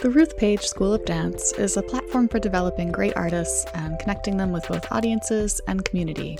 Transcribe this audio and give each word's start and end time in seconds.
The 0.00 0.08
Ruth 0.08 0.38
Page 0.38 0.62
School 0.62 0.94
of 0.94 1.04
Dance 1.04 1.52
is 1.52 1.76
a 1.76 1.82
platform 1.82 2.26
for 2.26 2.38
developing 2.38 2.90
great 2.90 3.14
artists 3.16 3.66
and 3.74 3.98
connecting 3.98 4.38
them 4.38 4.50
with 4.50 4.66
both 4.66 4.90
audiences 4.90 5.60
and 5.68 5.84
community. 5.84 6.38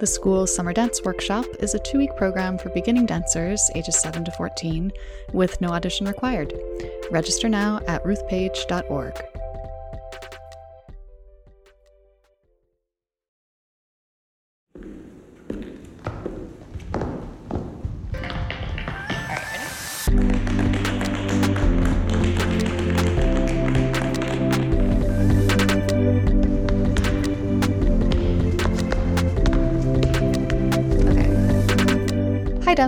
The 0.00 0.06
school's 0.06 0.54
Summer 0.54 0.72
Dance 0.72 1.02
Workshop 1.04 1.44
is 1.58 1.74
a 1.74 1.78
two 1.78 1.98
week 1.98 2.16
program 2.16 2.56
for 2.56 2.70
beginning 2.70 3.04
dancers 3.04 3.70
ages 3.74 4.00
7 4.00 4.24
to 4.24 4.30
14 4.32 4.90
with 5.34 5.60
no 5.60 5.68
audition 5.68 6.06
required. 6.06 6.54
Register 7.10 7.50
now 7.50 7.82
at 7.86 8.02
ruthpage.org. 8.02 9.31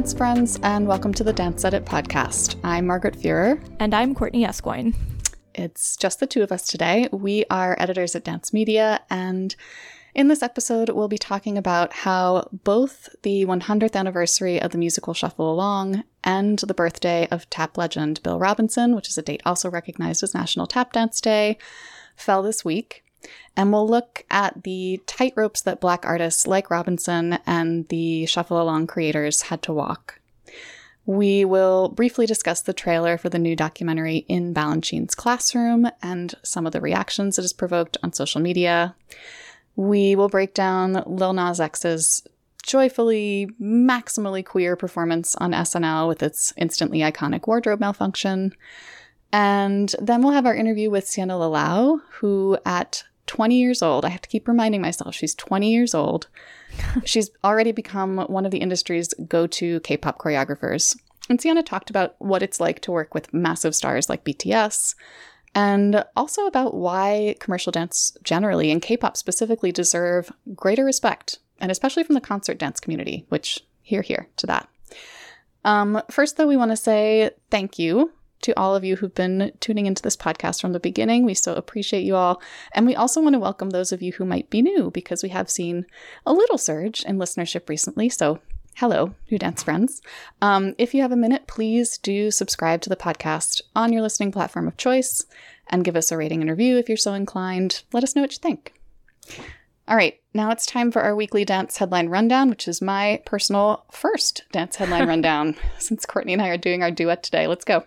dance 0.05 0.13
friends, 0.13 0.61
and 0.63 0.87
welcome 0.87 1.15
to 1.15 1.25
the 1.25 1.33
Dance 1.33 1.65
Edit 1.65 1.87
podcast. 1.87 2.57
I'm 2.63 2.87
Margaret 2.87 3.15
Fuhrer. 3.15 3.59
And 3.81 3.95
I'm 3.95 4.15
Courtney 4.15 4.45
Escoyne. 4.45 4.95
It's 5.55 5.97
just 5.97 6.21
the 6.21 6.27
two 6.27 6.43
of 6.43 6.53
us 6.53 6.67
today. 6.67 7.09
We 7.11 7.47
are 7.49 7.75
editors 7.79 8.15
at 8.15 8.23
Dance 8.23 8.53
Media, 8.53 9.01
and 9.09 9.57
in 10.15 10.29
this 10.29 10.43
episode, 10.43 10.91
we'll 10.91 11.09
be 11.09 11.17
talking 11.17 11.57
about 11.57 11.95
how 11.95 12.51
both 12.53 13.17
the 13.23 13.47
100th 13.47 13.97
anniversary 13.97 14.61
of 14.61 14.73
the 14.73 14.79
musical 14.79 15.15
Shuffle 15.15 15.51
Along 15.51 16.05
and 16.23 16.59
the 16.59 16.75
birthday 16.75 17.27
of 17.31 17.49
tap 17.49 17.79
legend 17.79 18.23
Bill 18.23 18.39
Robinson, 18.39 18.95
which 18.95 19.09
is 19.09 19.17
a 19.17 19.23
date 19.23 19.41
also 19.47 19.71
recognized 19.71 20.23
as 20.23 20.35
National 20.35 20.67
Tap 20.67 20.93
Dance 20.93 21.19
Day, 21.19 21.57
fell 22.15 22.43
this 22.43 22.63
week 22.63 23.04
and 23.57 23.73
we'll 23.73 23.89
look 23.89 24.25
at 24.31 24.65
the 24.65 25.01
tightropes 25.07 25.63
that 25.65 25.81
Black 25.81 26.05
artists 26.05 26.47
like 26.47 26.71
Robinson 26.71 27.39
and 27.47 27.89
the 27.89 28.27
Shuffle 28.27 28.61
Along 28.61 28.87
creators 28.87 29.43
had 29.43 29.63
to 29.63 29.73
walk. 29.73 30.21
We 31.07 31.45
will 31.45 31.91
briefly 31.91 32.25
discuss 32.27 32.63
the 32.63 32.73
trailer 32.73 33.19
for 33.19 33.29
the 33.29 33.39
new 33.39 33.55
documentary 33.55 34.25
In 34.29 34.55
Balanchine's 34.55 35.15
Classroom 35.15 35.87
and 36.03 36.35
some 36.43 36.67
of 36.67 36.73
the 36.73 36.81
reactions 36.81 37.39
it 37.39 37.43
has 37.43 37.53
provoked 37.53 37.99
on 38.03 38.13
social 38.15 38.41
media. 38.41 38.95
We 39.77 40.17
will 40.17 40.29
break 40.29 40.55
down 40.55 41.03
Lil 41.07 41.35
Nas 41.35 41.61
X's 41.61 42.27
joyfully, 42.63 43.51
maximally 43.61 44.45
queer 44.45 44.77
performance 44.77 45.37
on 45.37 45.53
SNL 45.53 46.09
with 46.09 46.23
its 46.23 46.55
instantly 46.57 47.01
iconic 47.01 47.47
wardrobe 47.47 47.81
malfunction. 47.81 48.55
And 49.31 49.95
then 50.01 50.23
we'll 50.23 50.33
have 50.33 50.47
our 50.47 50.55
interview 50.55 50.91
with 50.91 51.07
Sienna 51.07 51.35
Lalau, 51.35 52.01
who 52.13 52.57
at 52.65 53.05
20 53.27 53.57
years 53.57 53.83
old. 53.83 54.05
I 54.05 54.09
have 54.09 54.23
to 54.23 54.29
keep 54.29 54.49
reminding 54.49 54.81
myself 54.81 55.15
she's 55.15 55.35
20 55.35 55.71
years 55.71 55.95
old. 55.95 56.29
she's 57.05 57.31
already 57.43 57.73
become 57.73 58.19
one 58.19 58.45
of 58.45 58.51
the 58.51 58.59
industry's 58.59 59.15
go 59.29 59.47
to 59.47 59.81
K 59.81 59.97
pop 59.97 60.19
choreographers. 60.19 60.97
And 61.29 61.41
Sienna 61.41 61.63
talked 61.63 61.91
about 61.91 62.17
what 62.19 62.43
it's 62.43 62.61
like 62.61 62.81
to 62.81 62.93
work 62.93 63.15
with 63.15 63.33
massive 63.33 63.75
stars 63.75 64.09
like 64.09 64.25
BTS, 64.25 64.95
and 65.55 66.05
also 66.17 66.47
about 66.47 66.75
why 66.75 67.37
commercial 67.41 67.73
dance 67.73 68.17
generally 68.23 68.71
and 68.71 68.83
K 68.83 68.97
pop 68.97 69.17
specifically 69.17 69.73
deserve 69.73 70.31
greater 70.55 70.85
respect, 70.85 71.39
and 71.61 71.71
especially 71.71 72.05
from 72.05 72.15
the 72.15 72.21
concert 72.21 72.59
dance 72.59 72.79
community, 72.79 73.25
which, 73.31 73.65
here, 73.81 74.03
here 74.03 74.29
to 74.37 74.47
that. 74.47 74.69
Um, 75.65 76.03
first, 76.11 76.37
though, 76.37 76.47
we 76.47 76.59
want 76.59 76.73
to 76.73 76.77
say 76.77 77.31
thank 77.51 77.79
you 77.79 78.13
to 78.43 78.59
all 78.59 78.77
of 78.77 78.85
you 78.85 78.97
who've 78.97 79.15
been 79.15 79.53
tuning 79.61 79.87
into 79.87 80.03
this 80.03 80.17
podcast 80.17 80.61
from 80.61 80.73
the 80.73 80.81
beginning. 80.81 81.25
We 81.25 81.35
so 81.35 81.55
appreciate 81.55 82.03
you 82.03 82.17
all. 82.17 82.43
And 82.73 82.87
we 82.87 82.95
also 82.95 83.21
want 83.21 83.35
to 83.35 83.39
welcome 83.41 83.71
those 83.71 83.93
of 83.93 84.03
you 84.03 84.13
who 84.13 84.25
might 84.25 84.51
be 84.51 84.63
new 84.63 84.91
because 84.91 85.23
we 85.23 85.31
have 85.31 85.51
seen 85.51 85.87
a 86.27 86.33
little 86.33 86.59
surge 86.59 87.05
in 87.05 87.19
listenership 87.19 87.69
recently. 87.69 88.09
So, 88.09 88.41
hello, 88.77 89.15
New 89.31 89.39
Dance 89.39 89.63
friends. 89.63 90.03
Um, 90.43 90.75
if 90.79 90.95
you 90.95 91.03
have 91.03 91.13
a 91.13 91.17
minute, 91.17 91.47
please 91.47 91.97
do 91.99 92.31
subscribe 92.31 92.83
to 92.83 92.91
the 92.91 92.97
podcast 92.97 93.63
on 93.75 93.93
your 93.93 94.03
listening 94.03 94.33
platform 94.33 94.69
of 94.69 94.77
choice 94.77 95.25
and 95.69 95.85
give 95.85 95.97
us 95.97 96.13
a 96.13 96.17
rating 96.17 96.41
and 96.41 96.51
review 96.51 96.77
if 96.77 96.89
you're 96.89 96.99
so 96.99 97.15
inclined. 97.15 97.83
Let 97.93 98.05
us 98.05 98.15
know 98.15 98.23
what 98.23 98.33
you 98.33 98.39
think. 98.39 98.75
All 99.87 99.97
right, 99.97 100.19
now 100.33 100.51
it's 100.51 100.65
time 100.65 100.91
for 100.91 101.03
our 101.03 101.15
weekly 101.15 101.45
dance 101.45 101.77
headline 101.77 102.09
rundown, 102.09 102.49
which 102.49 102.67
is 102.67 102.81
my 102.81 103.23
personal 103.27 103.85
first 103.91 104.45
dance 104.51 104.77
headline 104.77 105.07
rundown 105.09 105.57
since 105.79 106.07
Courtney 106.07 106.33
and 106.33 106.41
I 106.41 106.49
are 106.49 106.57
doing 106.57 106.83
our 106.83 106.91
duet 106.91 107.23
today. 107.23 107.47
Let's 107.47 107.67
go. 107.67 107.85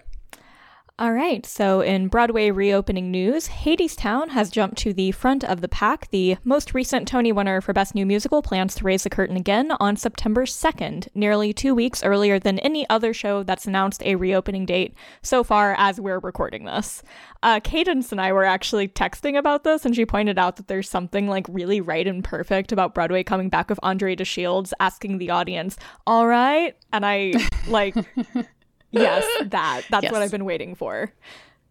All 1.00 1.14
right, 1.14 1.46
so 1.46 1.82
in 1.82 2.08
Broadway 2.08 2.50
reopening 2.50 3.12
news, 3.12 3.50
Hadestown 3.50 4.30
has 4.30 4.50
jumped 4.50 4.80
to 4.80 4.94
the 4.94 5.12
front 5.12 5.44
of 5.44 5.62
the 5.62 5.68
pack. 5.68 6.10
The 6.10 6.38
most 6.44 6.74
recent 6.74 7.08
Tony 7.08 7.32
winner 7.32 7.62
for 7.62 7.72
Best 7.72 7.94
New 7.94 8.04
Musical 8.04 8.42
plans 8.42 8.74
to 8.74 8.84
raise 8.84 9.04
the 9.04 9.12
curtain 9.12 9.38
again 9.38 9.74
on 9.80 9.96
September 9.96 10.48
2nd, 10.48 11.08
nearly 11.14 11.54
two 11.54 11.76
weeks 11.76 12.04
earlier 12.04 12.40
than 12.40 12.58
any 12.60 12.90
other 12.90 13.14
show 13.14 13.44
that's 13.44 13.68
announced 13.68 14.02
a 14.06 14.16
reopening 14.16 14.66
date 14.66 14.96
so 15.22 15.44
far 15.44 15.76
as 15.78 16.02
we're 16.02 16.18
recording 16.18 16.66
this. 16.66 17.04
Uh, 17.44 17.60
Cadence 17.60 18.12
and 18.12 18.20
I 18.20 18.34
were 18.34 18.44
actually 18.44 18.88
texting 18.88 19.38
about 19.38 19.64
this, 19.64 19.86
and 19.86 19.96
she 19.96 20.04
pointed 20.04 20.40
out 20.40 20.56
that 20.56 20.68
there's 20.68 20.90
something 20.90 21.28
like 21.28 21.46
really 21.48 21.80
right 21.80 22.08
and 22.08 22.24
perfect 22.24 22.72
about 22.72 22.96
Broadway 22.96 23.22
coming 23.22 23.50
back 23.50 23.70
with 23.70 23.80
Andre 23.84 24.16
de 24.16 24.26
Shields 24.26 24.74
asking 24.80 25.20
the 25.20 25.30
audience, 25.30 25.78
All 26.08 26.26
right? 26.26 26.76
And 26.92 27.06
I 27.06 27.34
like. 27.68 27.96
yes, 28.92 29.26
that. 29.46 29.84
That's 29.90 30.04
yes. 30.04 30.12
what 30.12 30.22
I've 30.22 30.32
been 30.32 30.46
waiting 30.46 30.76
for. 30.76 31.12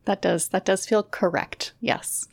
That 0.04 0.22
does 0.22 0.48
that 0.48 0.64
does 0.64 0.86
feel 0.86 1.02
correct. 1.02 1.72
Yes. 1.80 2.28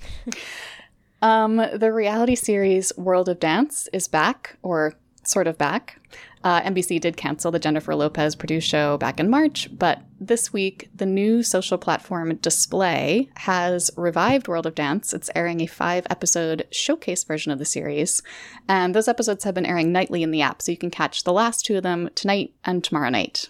um, 1.21 1.55
the 1.55 1.91
reality 1.91 2.35
series 2.35 2.91
World 2.97 3.29
of 3.29 3.39
Dance 3.39 3.87
is 3.93 4.07
back, 4.07 4.57
or 4.61 4.93
sort 5.23 5.47
of 5.47 5.57
back. 5.57 5.99
Uh, 6.43 6.61
NBC 6.61 6.99
did 6.99 7.15
cancel 7.15 7.51
the 7.51 7.59
Jennifer 7.59 7.95
Lopez 7.95 8.35
produced 8.35 8.67
show 8.67 8.97
back 8.97 9.19
in 9.19 9.29
March, 9.29 9.69
but 9.71 10.01
this 10.19 10.51
week, 10.51 10.89
the 10.93 11.05
new 11.05 11.41
social 11.41 11.77
platform 11.77 12.35
Display 12.35 13.29
has 13.37 13.89
revived 13.95 14.49
World 14.49 14.65
of 14.65 14.75
Dance. 14.75 15.13
It's 15.13 15.29
airing 15.35 15.61
a 15.61 15.67
five 15.67 16.05
episode 16.09 16.67
showcase 16.69 17.23
version 17.23 17.53
of 17.53 17.59
the 17.59 17.65
series. 17.65 18.21
And 18.67 18.93
those 18.93 19.07
episodes 19.07 19.45
have 19.45 19.55
been 19.55 19.65
airing 19.65 19.93
nightly 19.93 20.21
in 20.21 20.31
the 20.31 20.41
app, 20.41 20.61
so 20.61 20.71
you 20.71 20.77
can 20.77 20.91
catch 20.91 21.23
the 21.23 21.33
last 21.33 21.65
two 21.65 21.77
of 21.77 21.83
them 21.83 22.09
tonight 22.13 22.53
and 22.65 22.83
tomorrow 22.83 23.09
night. 23.09 23.47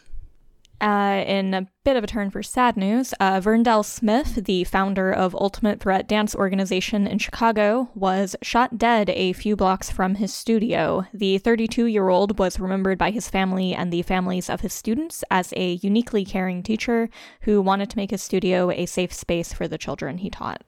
Uh, 0.84 1.24
in 1.26 1.54
a 1.54 1.66
bit 1.86 1.96
of 1.96 2.04
a 2.04 2.08
turn 2.08 2.30
for 2.30 2.44
sad 2.44 2.76
news, 2.76 3.14
uh, 3.22 3.40
Verndell 3.40 3.86
Smith, 3.86 4.44
the 4.44 4.66
founder 4.66 5.14
of 5.14 5.34
Ultimate 5.34 5.80
Threat 5.80 6.10
Dance 6.10 6.36
Organization 6.36 7.08
in 7.08 7.20
Chicago, 7.20 7.90
was 7.96 8.36
shot 8.42 8.78
dead 8.78 9.10
a 9.12 9.32
few 9.32 9.56
blocks 9.56 9.90
from 9.90 10.16
his 10.16 10.34
studio. 10.34 11.06
The 11.14 11.38
32 11.38 11.86
year 11.86 12.10
old 12.10 12.38
was 12.38 12.60
remembered 12.60 12.98
by 12.98 13.12
his 13.12 13.30
family 13.30 13.74
and 13.74 13.94
the 13.94 14.02
families 14.02 14.50
of 14.50 14.60
his 14.60 14.74
students 14.74 15.24
as 15.32 15.54
a 15.56 15.76
uniquely 15.76 16.26
caring 16.26 16.62
teacher 16.62 17.10
who 17.44 17.62
wanted 17.62 17.90
to 17.92 17.98
make 17.98 18.12
his 18.12 18.22
studio 18.22 18.70
a 18.70 18.86
safe 18.86 19.14
space 19.14 19.54
for 19.54 19.70
the 19.70 19.78
children 19.78 20.18
he 20.18 20.30
taught. 20.30 20.66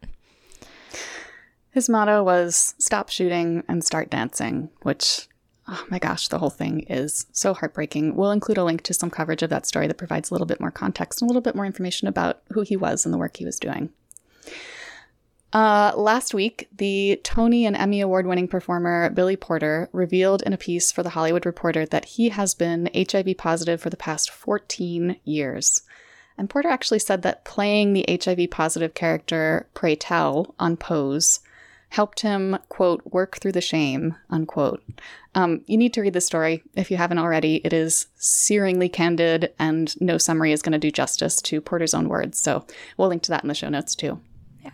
His 1.72 1.90
motto 1.90 2.24
was 2.24 2.74
stop 2.80 3.10
shooting 3.10 3.66
and 3.68 3.84
start 3.84 4.12
dancing, 4.12 4.70
which 4.84 5.28
oh 5.68 5.86
my 5.90 6.00
gosh, 6.00 6.28
the 6.28 6.40
whole 6.40 6.50
thing 6.50 6.82
is 6.82 7.26
so 7.32 7.54
heartbreaking. 7.54 8.16
We'll 8.16 8.32
include 8.32 8.58
a 8.58 8.64
link 8.64 8.84
to 8.84 8.94
some 8.94 9.10
coverage 9.10 9.42
of 9.42 9.50
that 9.50 9.66
story 9.66 9.88
that 9.88 9.98
provides 9.98 10.30
a 10.30 10.34
little 10.34 10.48
bit 10.48 10.60
more 10.60 10.72
context 10.72 11.22
and 11.22 11.28
a 11.28 11.30
little 11.30 11.42
bit 11.42 11.56
more 11.56 11.66
information 11.66 12.08
about 12.08 12.42
who 12.52 12.62
he 12.62 12.76
was 12.76 13.06
and 13.06 13.14
the 13.14 13.18
work 13.18 13.38
he 13.38 13.46
was 13.46 13.60
doing. 13.60 13.90
Uh, 15.54 15.94
last 15.96 16.34
week, 16.34 16.68
the 16.76 17.20
Tony 17.24 17.66
and 17.66 17.78
Emmy 17.78 18.02
Award 18.02 18.28
winning 18.28 18.48
performer 18.48 19.10
Billy 19.12 19.38
Porter 19.38 19.90
revealed 19.94 20.42
in 20.42 20.52
a 20.52 20.58
piece 20.58 20.92
for 20.92 21.02
The 21.02 21.12
Hollywood 21.12 21.46
Reporter 21.46 21.86
that 21.86 22.06
he 22.06 22.30
has 22.30 22.54
been 22.54 22.90
HIV 22.94 23.38
positive 23.38 23.80
for 23.80 23.90
the 23.90 23.96
past 23.96 24.30
14 24.30 25.16
years. 25.24 25.82
And 26.38 26.50
Porter 26.50 26.68
actually 26.68 27.00
said 27.00 27.22
that 27.22 27.46
playing 27.46 27.94
the 27.94 28.06
HIV 28.10 28.52
positive 28.52 28.94
character 28.94 29.70
Pray 29.74 29.96
Tell 29.96 30.54
on 30.60 30.76
Pose 30.76 31.40
helped 31.96 32.20
him, 32.20 32.58
quote, 32.68 33.02
work 33.06 33.38
through 33.38 33.54
the 33.54 33.62
shame, 33.62 34.14
unquote. 34.30 34.84
Um, 35.34 35.62
you 35.66 35.78
need 35.78 35.94
to 35.94 36.02
read 36.02 36.12
the 36.12 36.20
story 36.20 36.62
if 36.74 36.92
you 36.92 36.98
haven't 36.98 37.20
already. 37.20 37.62
It 37.64 37.72
is 37.72 38.08
searingly 38.20 38.92
candid, 38.92 39.54
and 39.60 39.96
no 40.02 40.18
summary 40.18 40.52
is 40.52 40.62
going 40.62 40.74
to 40.74 40.78
do 40.78 40.92
justice 40.92 41.42
to 41.44 41.62
Porter's 41.62 41.94
own 41.94 42.10
words. 42.10 42.38
So 42.38 42.66
we'll 42.98 43.08
link 43.08 43.24
to 43.24 43.30
that 43.30 43.46
in 43.46 43.48
the 43.48 43.54
show 43.56 43.70
notes 43.70 43.96
too. 43.96 44.20
Yeah. 44.62 44.72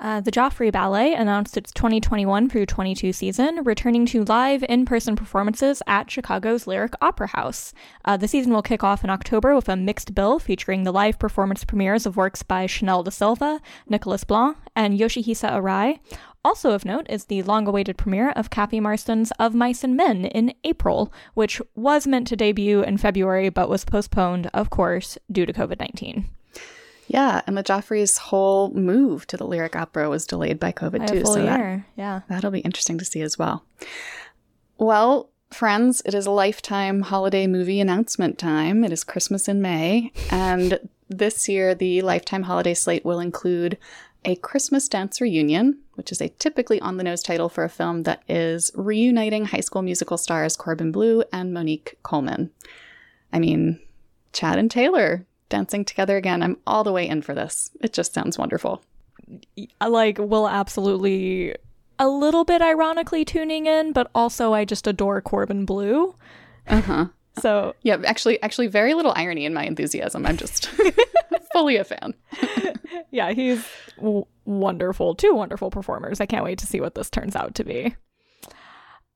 Uh, 0.00 0.18
the 0.18 0.30
Joffrey 0.30 0.72
Ballet 0.72 1.12
announced 1.12 1.58
its 1.58 1.72
2021 1.72 2.48
through 2.48 2.64
22 2.64 3.12
season, 3.12 3.62
returning 3.64 4.06
to 4.06 4.24
live 4.24 4.64
in 4.66 4.86
person 4.86 5.14
performances 5.14 5.82
at 5.86 6.10
Chicago's 6.10 6.66
Lyric 6.66 6.94
Opera 7.02 7.26
House. 7.26 7.74
Uh, 8.06 8.16
the 8.16 8.26
season 8.26 8.54
will 8.54 8.62
kick 8.62 8.82
off 8.82 9.04
in 9.04 9.10
October 9.10 9.54
with 9.54 9.68
a 9.68 9.76
mixed 9.76 10.14
bill 10.14 10.38
featuring 10.38 10.84
the 10.84 10.92
live 10.92 11.18
performance 11.18 11.66
premieres 11.66 12.06
of 12.06 12.16
works 12.16 12.42
by 12.42 12.64
Chanel 12.64 13.02
de 13.02 13.10
Silva, 13.10 13.60
Nicolas 13.86 14.24
Blanc, 14.24 14.56
and 14.74 14.98
Yoshihisa 14.98 15.50
Arai. 15.52 15.98
Also 16.42 16.70
of 16.70 16.86
note 16.86 17.06
is 17.10 17.26
the 17.26 17.42
long 17.42 17.68
awaited 17.68 17.98
premiere 17.98 18.30
of 18.30 18.48
Cathy 18.48 18.80
Marston's 18.80 19.32
Of 19.32 19.54
Mice 19.54 19.84
and 19.84 19.98
Men 19.98 20.24
in 20.24 20.54
April, 20.64 21.12
which 21.34 21.60
was 21.74 22.06
meant 22.06 22.26
to 22.28 22.36
debut 22.36 22.82
in 22.82 22.96
February 22.96 23.50
but 23.50 23.68
was 23.68 23.84
postponed, 23.84 24.48
of 24.54 24.70
course, 24.70 25.18
due 25.30 25.44
to 25.44 25.52
COVID 25.52 25.78
19. 25.78 26.30
Yeah, 27.10 27.40
and 27.48 27.58
the 27.58 27.64
Joffreys' 27.64 28.18
whole 28.18 28.70
move 28.70 29.26
to 29.26 29.36
the 29.36 29.44
lyric 29.44 29.74
opera 29.74 30.08
was 30.08 30.28
delayed 30.28 30.60
by 30.60 30.70
COVID 30.70 31.08
too. 31.08 31.24
so 31.24 31.42
that, 31.42 31.58
year. 31.58 31.84
yeah. 31.96 32.20
that'll 32.28 32.52
be 32.52 32.60
interesting 32.60 32.98
to 32.98 33.04
see 33.04 33.20
as 33.20 33.36
well. 33.36 33.64
Well, 34.78 35.28
friends, 35.50 36.02
it 36.04 36.14
is 36.14 36.28
lifetime 36.28 37.00
holiday 37.00 37.48
movie 37.48 37.80
announcement 37.80 38.38
time. 38.38 38.84
It 38.84 38.92
is 38.92 39.02
Christmas 39.02 39.48
in 39.48 39.60
May, 39.60 40.12
and 40.30 40.78
this 41.08 41.48
year 41.48 41.74
the 41.74 42.00
lifetime 42.02 42.44
holiday 42.44 42.74
slate 42.74 43.04
will 43.04 43.18
include 43.18 43.76
a 44.24 44.36
Christmas 44.36 44.88
Dance 44.88 45.20
Reunion, 45.20 45.80
which 45.94 46.12
is 46.12 46.20
a 46.20 46.28
typically 46.28 46.80
on 46.80 46.96
the 46.96 47.02
nose 47.02 47.24
title 47.24 47.48
for 47.48 47.64
a 47.64 47.68
film 47.68 48.04
that 48.04 48.22
is 48.28 48.70
reuniting 48.76 49.46
high 49.46 49.60
school 49.60 49.82
musical 49.82 50.16
stars 50.16 50.56
Corbin 50.56 50.92
Bleu 50.92 51.24
and 51.32 51.52
Monique 51.52 51.98
Coleman. 52.04 52.52
I 53.32 53.40
mean, 53.40 53.80
Chad 54.32 54.58
and 54.58 54.70
Taylor 54.70 55.26
dancing 55.50 55.84
together 55.84 56.16
again. 56.16 56.42
I'm 56.42 56.56
all 56.66 56.82
the 56.84 56.92
way 56.92 57.06
in 57.06 57.20
for 57.20 57.34
this. 57.34 57.70
It 57.82 57.92
just 57.92 58.14
sounds 58.14 58.38
wonderful. 58.38 58.82
I, 59.80 59.86
like 59.86 60.18
will 60.18 60.48
absolutely 60.48 61.54
a 61.98 62.08
little 62.08 62.44
bit 62.44 62.62
ironically 62.62 63.24
tuning 63.26 63.66
in, 63.66 63.92
but 63.92 64.10
also 64.14 64.54
I 64.54 64.64
just 64.64 64.86
adore 64.86 65.20
Corbin 65.20 65.66
Bleu. 65.66 66.14
Uh 66.66 66.80
huh. 66.80 67.06
So 67.40 67.74
Yeah, 67.82 67.96
actually, 68.04 68.42
actually, 68.42 68.66
very 68.66 68.92
little 68.92 69.12
irony 69.14 69.44
in 69.44 69.54
my 69.54 69.64
enthusiasm. 69.64 70.26
I'm 70.26 70.36
just 70.36 70.66
fully 71.52 71.76
a 71.76 71.84
fan. 71.84 72.12
yeah, 73.12 73.32
he's 73.32 73.64
w- 73.96 74.26
wonderful. 74.44 75.14
Two 75.14 75.32
wonderful 75.34 75.70
performers. 75.70 76.20
I 76.20 76.26
can't 76.26 76.44
wait 76.44 76.58
to 76.58 76.66
see 76.66 76.80
what 76.80 76.96
this 76.96 77.08
turns 77.08 77.36
out 77.36 77.54
to 77.54 77.64
be. 77.64 77.94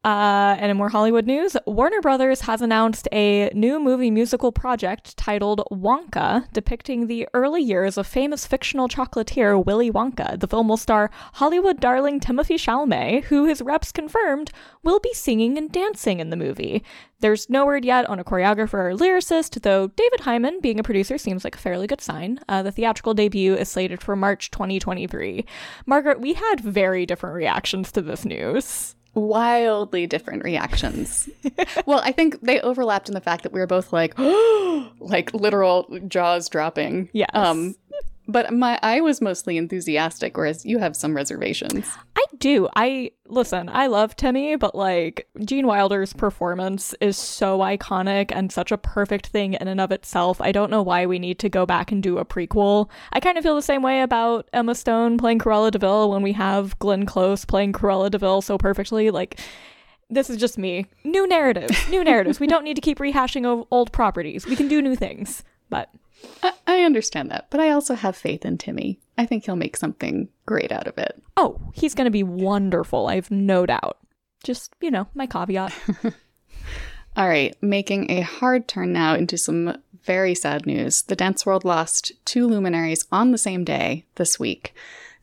Uh, 0.05 0.55
and 0.61 0.71
in 0.71 0.77
more 0.77 0.91
Hollywood 0.91 1.27
news, 1.27 1.57
Warner 1.67 2.03
Brothers 2.03 2.43
has 2.43 2.61
announced 2.61 3.09
a 3.11 3.49
new 3.55 3.81
movie 3.81 4.11
musical 4.11 4.53
project 4.53 5.17
titled 5.17 5.63
Wonka, 5.73 6.47
depicting 6.53 7.07
the 7.07 7.27
early 7.33 7.63
years 7.63 7.97
of 7.97 8.07
famous 8.07 8.47
fictional 8.47 8.87
chocolatier 8.87 9.65
Willy 9.65 9.91
Wonka. 9.91 10.39
The 10.39 10.47
film 10.47 10.69
will 10.69 10.77
star 10.77 11.11
Hollywood 11.35 11.81
darling 11.81 12.21
Timothy 12.21 12.57
Chalamet, 12.57 13.25
who 13.25 13.47
his 13.47 13.63
reps 13.63 13.93
confirmed 13.93 14.51
will 14.83 15.01
be 15.01 15.15
singing 15.15 15.57
and 15.57 15.73
dancing 15.73 16.21
in 16.21 16.29
the 16.29 16.37
movie. 16.37 16.85
There's 17.21 17.49
no 17.49 17.65
word 17.65 17.87
yet 17.87 18.05
on 18.05 18.19
a 18.19 18.25
choreographer 18.25 18.75
or 18.75 18.95
lyricist, 18.95 19.63
though 19.63 19.87
David 19.89 20.21
Heyman, 20.21 20.61
being 20.61 20.79
a 20.79 20.83
producer, 20.83 21.17
seems 21.17 21.45
like 21.45 21.55
a 21.55 21.59
fairly 21.59 21.87
good 21.87 22.03
sign. 22.03 22.41
Uh, 22.47 22.63
the 22.63 22.73
theatrical 22.73 23.15
debut 23.15 23.55
is 23.55 23.71
slated 23.71 24.03
for 24.03 24.15
March 24.17 24.51
2023. 24.51 25.47
Margaret, 25.87 26.21
we 26.21 26.35
had 26.35 26.61
very 26.61 27.07
different 27.07 27.37
reactions 27.37 27.91
to 27.93 28.03
this 28.03 28.27
news. 28.27 28.95
Wildly 29.15 30.07
different 30.07 30.45
reactions. 30.45 31.29
well, 31.87 32.01
I 32.05 32.13
think 32.13 32.41
they 32.41 32.61
overlapped 32.61 33.09
in 33.09 33.15
the 33.15 33.21
fact 33.21 33.43
that 33.45 33.53
we 33.53 33.61
were 33.61 33.67
both 33.67 33.93
like, 33.93 34.19
like 34.99 35.33
literal 35.33 35.87
jaws 36.09 36.49
dropping. 36.49 37.09
Yes. 37.13 37.31
Um, 37.33 37.77
but 38.27 38.53
my 38.53 38.79
I 38.83 39.01
was 39.01 39.21
mostly 39.21 39.57
enthusiastic, 39.57 40.37
whereas 40.37 40.65
you 40.65 40.79
have 40.79 40.97
some 40.97 41.15
reservations. 41.15 41.87
I 42.17 42.25
do. 42.39 42.69
I 42.75 43.13
listen, 43.29 43.69
I 43.69 43.87
love 43.87 44.17
Timmy, 44.17 44.57
but 44.57 44.75
like 44.75 45.29
Gene 45.45 45.67
Wilder's 45.67 46.13
performance 46.13 46.95
is 47.01 47.17
so 47.17 47.59
iconic 47.59 48.33
and 48.35 48.51
such 48.51 48.73
a 48.73 48.79
perfect 48.79 49.27
thing 49.29 49.55
in 49.55 49.69
and 49.69 49.81
of 49.81 49.93
itself. 49.93 50.41
I 50.41 50.53
don't 50.53 50.71
know 50.71 50.83
why 50.83 51.07
we 51.07 51.19
need 51.19 51.39
to 51.41 51.49
go 51.49 51.67
back 51.67 51.93
and 51.93 52.03
do 52.03 52.19
a 52.19 52.25
prequel. 52.25 52.89
I 53.13 53.21
kind 53.21 53.37
of 53.37 53.45
feel 53.45 53.57
the 53.57 53.63
same 53.63 53.83
way 53.83 54.01
about 54.01 54.49
Emma 54.53 54.75
Stone 54.75 55.19
playing 55.19 55.39
Cruella 55.39 55.71
de 55.71 55.79
Vil 55.79 56.11
when 56.11 56.23
we 56.23 56.33
have 56.33 56.79
Glenn 56.79 57.07
Close 57.07 57.45
playing 57.45 57.73
Cruella 57.73 58.11
de 58.11 58.19
Vil 58.19 58.41
so 58.43 58.57
perfectly. 58.57 59.11
Like 59.11 59.39
this 60.11 60.31
is 60.31 60.37
just 60.37 60.59
me. 60.59 60.87
New 61.03 61.27
narratives, 61.27 61.89
new 61.89 62.05
narratives. 62.05 62.41
We 62.41 62.47
don't 62.47 62.65
need 62.65 62.75
to 62.75 62.83
keep 62.83 62.99
rehashing 62.99 63.67
old 63.71 63.93
properties. 63.93 64.47
We 64.47 64.57
can 64.57 64.69
do 64.69 64.81
new 64.81 64.97
things. 64.97 65.43
But 65.71 65.91
I, 66.43 66.53
I 66.67 66.81
understand 66.83 67.31
that, 67.31 67.47
but 67.51 67.61
I 67.61 67.71
also 67.71 67.95
have 67.95 68.17
faith 68.17 68.45
in 68.45 68.59
Timmy. 68.59 68.99
I 69.17 69.27
think 69.27 69.45
he'll 69.45 69.57
make 69.57 69.77
something 69.77 70.29
great 70.47 70.73
out 70.73 70.87
of 70.87 70.99
it. 70.99 71.23
oh, 71.37 71.61
he's 71.73 71.95
going 71.95 72.07
to 72.07 72.11
be 72.11 72.23
wonderful. 72.23 73.07
I 73.07 73.17
have 73.17 73.31
no 73.31 73.67
doubt. 73.67 73.99
Just, 74.43 74.75
you 74.81 74.91
know, 74.91 75.07
my 75.15 75.27
caveat. 75.27 75.73
All 77.17 77.29
right, 77.29 77.57
making 77.63 78.11
a 78.11 78.23
hard 78.23 78.67
turn 78.67 78.93
now 78.93 79.15
into 79.15 79.39
some 79.39 79.77
very 80.03 80.35
sad 80.35 80.67
news. 80.67 81.03
The 81.03 81.17
dance 81.17 81.47
world 81.47 81.65
lost 81.65 82.13
two 82.25 82.47
luminaries 82.47 83.07
on 83.13 83.31
the 83.31 83.39
same 83.39 83.65
day 83.65 84.05
this 84.17 84.39
week. 84.39 84.75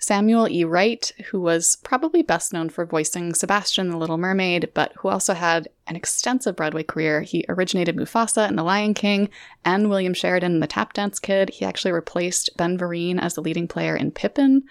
Samuel 0.02 0.50
E. 0.50 0.64
Wright, 0.64 1.12
who 1.30 1.40
was 1.40 1.78
probably 1.84 2.24
best 2.24 2.52
known 2.52 2.70
for 2.70 2.88
voicing 2.88 3.36
Sebastian 3.36 3.92
The 3.92 3.98
Little 3.98 4.18
Mermaid, 4.18 4.72
but 4.74 4.94
who 4.98 5.10
also 5.10 5.36
had 5.36 5.70
an 5.86 5.96
extensive 5.96 6.56
Broadway 6.56 6.82
career. 6.82 7.22
He 7.22 7.46
originated 7.48 7.96
Mufasa 7.96 8.50
in 8.50 8.56
The 8.56 8.64
Lion 8.64 8.96
King 8.96 9.30
and 9.64 9.92
William 9.92 10.16
Sheridan 10.16 10.54
in 10.54 10.60
The 10.60 10.66
Tap 10.66 10.94
Dance 10.94 11.20
Kid. 11.20 11.52
He 11.52 11.66
actually 11.66 11.92
replaced 11.92 12.50
Ben 12.58 12.80
Vereen 12.80 13.20
as 13.22 13.36
the 13.36 13.42
leading 13.42 13.68
player 13.68 13.96
in 13.96 14.10
Pippin. 14.10 14.64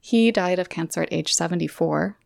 He 0.00 0.32
died 0.32 0.58
of 0.58 0.70
cancer 0.70 1.02
at 1.02 1.12
age 1.12 1.34
74. 1.34 2.16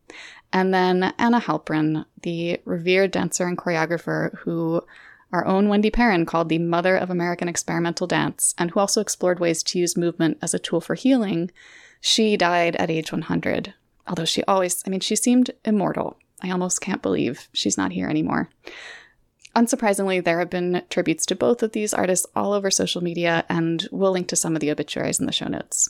And 0.53 0.73
then 0.73 1.13
Anna 1.17 1.41
Halprin, 1.41 2.05
the 2.21 2.61
revered 2.63 3.11
dancer 3.11 3.45
and 3.45 3.57
choreographer 3.57 4.33
who 4.39 4.81
our 5.33 5.45
own 5.45 5.67
Wendy 5.67 5.89
Perron 5.89 6.25
called 6.25 6.47
the 6.47 6.59
mother 6.59 6.95
of 6.95 7.09
American 7.09 7.49
experimental 7.49 8.07
dance, 8.07 8.55
and 8.57 8.71
who 8.71 8.79
also 8.79 9.01
explored 9.01 9.41
ways 9.41 9.61
to 9.63 9.79
use 9.79 9.97
movement 9.97 10.37
as 10.41 10.53
a 10.53 10.59
tool 10.59 10.79
for 10.79 10.95
healing, 10.95 11.51
she 12.05 12.37
died 12.37 12.75
at 12.75 12.91
age 12.91 13.11
100. 13.11 13.73
Although 14.07 14.25
she 14.25 14.43
always, 14.43 14.83
I 14.85 14.91
mean, 14.91 14.99
she 14.99 15.15
seemed 15.15 15.49
immortal. 15.65 16.17
I 16.39 16.51
almost 16.51 16.79
can't 16.79 17.01
believe 17.01 17.49
she's 17.51 17.79
not 17.79 17.93
here 17.93 18.07
anymore. 18.07 18.51
Unsurprisingly, 19.55 20.23
there 20.23 20.37
have 20.37 20.51
been 20.51 20.83
tributes 20.91 21.25
to 21.25 21.35
both 21.35 21.63
of 21.63 21.71
these 21.71 21.95
artists 21.95 22.27
all 22.35 22.53
over 22.53 22.69
social 22.69 23.01
media, 23.01 23.43
and 23.49 23.87
we'll 23.91 24.11
link 24.11 24.27
to 24.27 24.35
some 24.35 24.53
of 24.53 24.59
the 24.59 24.69
obituaries 24.69 25.19
in 25.19 25.25
the 25.25 25.31
show 25.31 25.47
notes. 25.47 25.89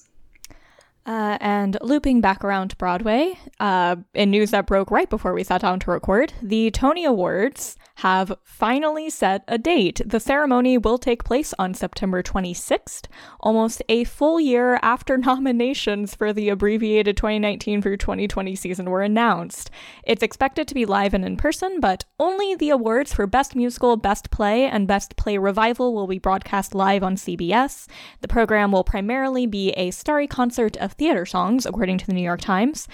Uh, 1.06 1.38
and 1.40 1.78
looping 1.82 2.20
back 2.20 2.44
around 2.44 2.70
to 2.70 2.76
Broadway, 2.78 3.38
uh, 3.60 3.96
in 4.16 4.32
news 4.32 4.52
that 4.52 4.66
broke 4.66 4.90
right 4.90 5.10
before 5.10 5.34
we 5.34 5.44
sat 5.44 5.62
down 5.62 5.80
to 5.82 5.92
record, 5.92 6.34
the 6.42 6.72
Tony 6.72 7.06
Awards 7.06 7.78
have 8.00 8.34
finally 8.44 9.10
set 9.10 9.44
a 9.48 9.58
date. 9.58 10.02
The 10.06 10.20
ceremony 10.20 10.78
will 10.78 10.98
take 10.98 11.24
place 11.24 11.54
on 11.58 11.74
September 11.74 12.22
26th, 12.22 13.06
almost 13.40 13.82
a 13.88 14.04
full 14.04 14.40
year 14.40 14.80
after 14.82 15.18
nominations 15.26 16.16
for 16.16 16.34
the 16.34 16.50
abbreviated 16.50 17.16
2019 17.16 17.82
through 17.82 17.98
2020 17.98 18.56
season 18.56 18.90
were 18.90 19.02
announced. 19.02 19.70
It's 20.04 20.24
expected 20.24 20.68
to 20.68 20.74
be 20.74 20.86
live 20.86 21.14
and 21.14 21.24
in 21.24 21.38
person, 21.38 21.80
but 21.80 22.04
only 22.20 22.56
the 22.56 22.72
awards 22.72 23.14
for 23.14 23.28
Best 23.28 23.56
Musical, 23.56 23.96
Best 23.96 24.32
Play, 24.32 24.66
and 24.66 24.88
Best 24.88 25.16
Play 25.16 25.38
Revival 25.38 25.94
will 25.94 26.08
be 26.08 26.20
broadcast 26.20 26.76
live 26.76 27.04
on 27.04 27.16
CBS. 27.16 27.88
The 28.22 28.28
program 28.28 28.72
will 28.72 28.84
primarily 28.84 29.46
be 29.46 29.70
a 29.72 29.92
starry 29.92 30.28
concert 30.28 30.76
of 30.78 30.95
theater 30.98 31.26
songs, 31.26 31.66
according 31.66 31.98
to 32.00 32.06
the 32.06 32.14
New 32.14 32.22
York 32.24 32.42
Times. 32.42 32.88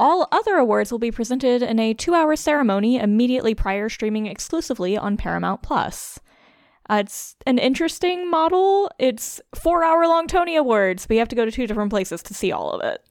All 0.00 0.28
other 0.30 0.56
awards 0.56 0.92
will 0.92 0.98
be 0.98 1.10
presented 1.10 1.62
in 1.62 1.78
a 1.78 1.94
two 1.94 2.14
hour 2.14 2.36
ceremony 2.36 2.98
immediately 2.98 3.54
prior, 3.54 3.88
streaming 3.88 4.26
exclusively 4.26 4.96
on 4.96 5.16
Paramount 5.16 5.62
Plus. 5.62 6.20
Uh, 6.88 7.02
it's 7.04 7.36
an 7.46 7.58
interesting 7.58 8.30
model. 8.30 8.90
It's 8.98 9.40
four 9.54 9.84
hour 9.84 10.06
long 10.06 10.26
Tony 10.26 10.56
Awards, 10.56 11.06
but 11.06 11.14
you 11.14 11.18
have 11.20 11.28
to 11.28 11.36
go 11.36 11.44
to 11.44 11.50
two 11.50 11.66
different 11.66 11.90
places 11.90 12.22
to 12.22 12.34
see 12.34 12.52
all 12.52 12.70
of 12.70 12.82
it. 12.82 13.04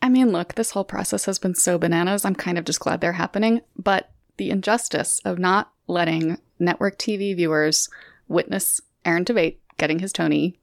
I 0.00 0.08
mean, 0.08 0.30
look, 0.30 0.54
this 0.54 0.70
whole 0.70 0.84
process 0.84 1.24
has 1.24 1.38
been 1.38 1.54
so 1.54 1.78
bananas. 1.78 2.24
I'm 2.24 2.34
kind 2.34 2.58
of 2.58 2.64
just 2.64 2.80
glad 2.80 3.00
they're 3.00 3.12
happening. 3.12 3.60
But 3.76 4.10
the 4.36 4.50
injustice 4.50 5.20
of 5.24 5.38
not 5.38 5.72
letting 5.86 6.38
network 6.58 6.98
TV 6.98 7.34
viewers 7.34 7.88
witness 8.28 8.80
Aaron 9.04 9.24
Tveit 9.24 9.56
getting 9.78 9.98
his 9.98 10.12
Tony, 10.12 10.58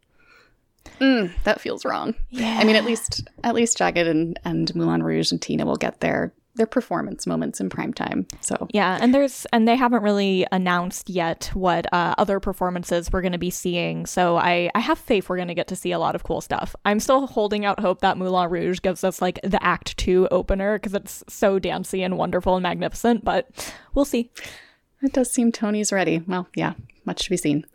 mm, 0.99 1.31
that 1.43 1.61
feels 1.61 1.85
wrong. 1.85 2.15
Yeah. 2.29 2.57
I 2.59 2.63
mean, 2.63 2.75
at 2.75 2.85
least 2.85 3.27
at 3.43 3.55
least 3.55 3.77
Jagged 3.77 4.07
and, 4.07 4.39
and 4.45 4.73
Moulin 4.75 5.03
Rouge 5.03 5.31
and 5.31 5.41
Tina 5.41 5.65
will 5.65 5.77
get 5.77 5.99
their 5.99 6.33
their 6.55 6.67
performance 6.67 7.25
moments 7.25 7.59
in 7.59 7.69
prime 7.69 7.93
time. 7.93 8.27
So 8.41 8.67
Yeah, 8.71 8.97
and 9.01 9.13
there's 9.13 9.47
and 9.53 9.67
they 9.67 9.75
haven't 9.75 10.03
really 10.03 10.45
announced 10.51 11.09
yet 11.09 11.49
what 11.53 11.91
uh, 11.93 12.15
other 12.17 12.39
performances 12.39 13.11
we're 13.11 13.21
going 13.21 13.31
to 13.31 13.37
be 13.37 13.49
seeing. 13.49 14.05
So 14.05 14.37
I 14.37 14.69
I 14.75 14.79
have 14.79 14.99
faith 14.99 15.29
we're 15.29 15.37
going 15.37 15.47
to 15.47 15.53
get 15.53 15.67
to 15.69 15.75
see 15.75 15.91
a 15.91 15.99
lot 15.99 16.15
of 16.15 16.23
cool 16.23 16.41
stuff. 16.41 16.75
I'm 16.85 16.99
still 16.99 17.27
holding 17.27 17.65
out 17.65 17.79
hope 17.79 18.01
that 18.01 18.17
Moulin 18.17 18.49
Rouge 18.49 18.81
gives 18.81 19.03
us 19.03 19.21
like 19.21 19.39
the 19.43 19.63
Act 19.63 19.97
Two 19.97 20.27
opener 20.31 20.77
because 20.77 20.93
it's 20.93 21.23
so 21.27 21.59
dancey 21.59 22.03
and 22.03 22.17
wonderful 22.17 22.55
and 22.55 22.63
magnificent. 22.63 23.23
But 23.23 23.73
we'll 23.95 24.05
see. 24.05 24.31
It 25.01 25.13
does 25.13 25.31
seem 25.31 25.51
Tony's 25.51 25.93
ready. 25.93 26.21
Well, 26.27 26.47
yeah, 26.55 26.73
much 27.05 27.23
to 27.23 27.29
be 27.29 27.37
seen. 27.37 27.65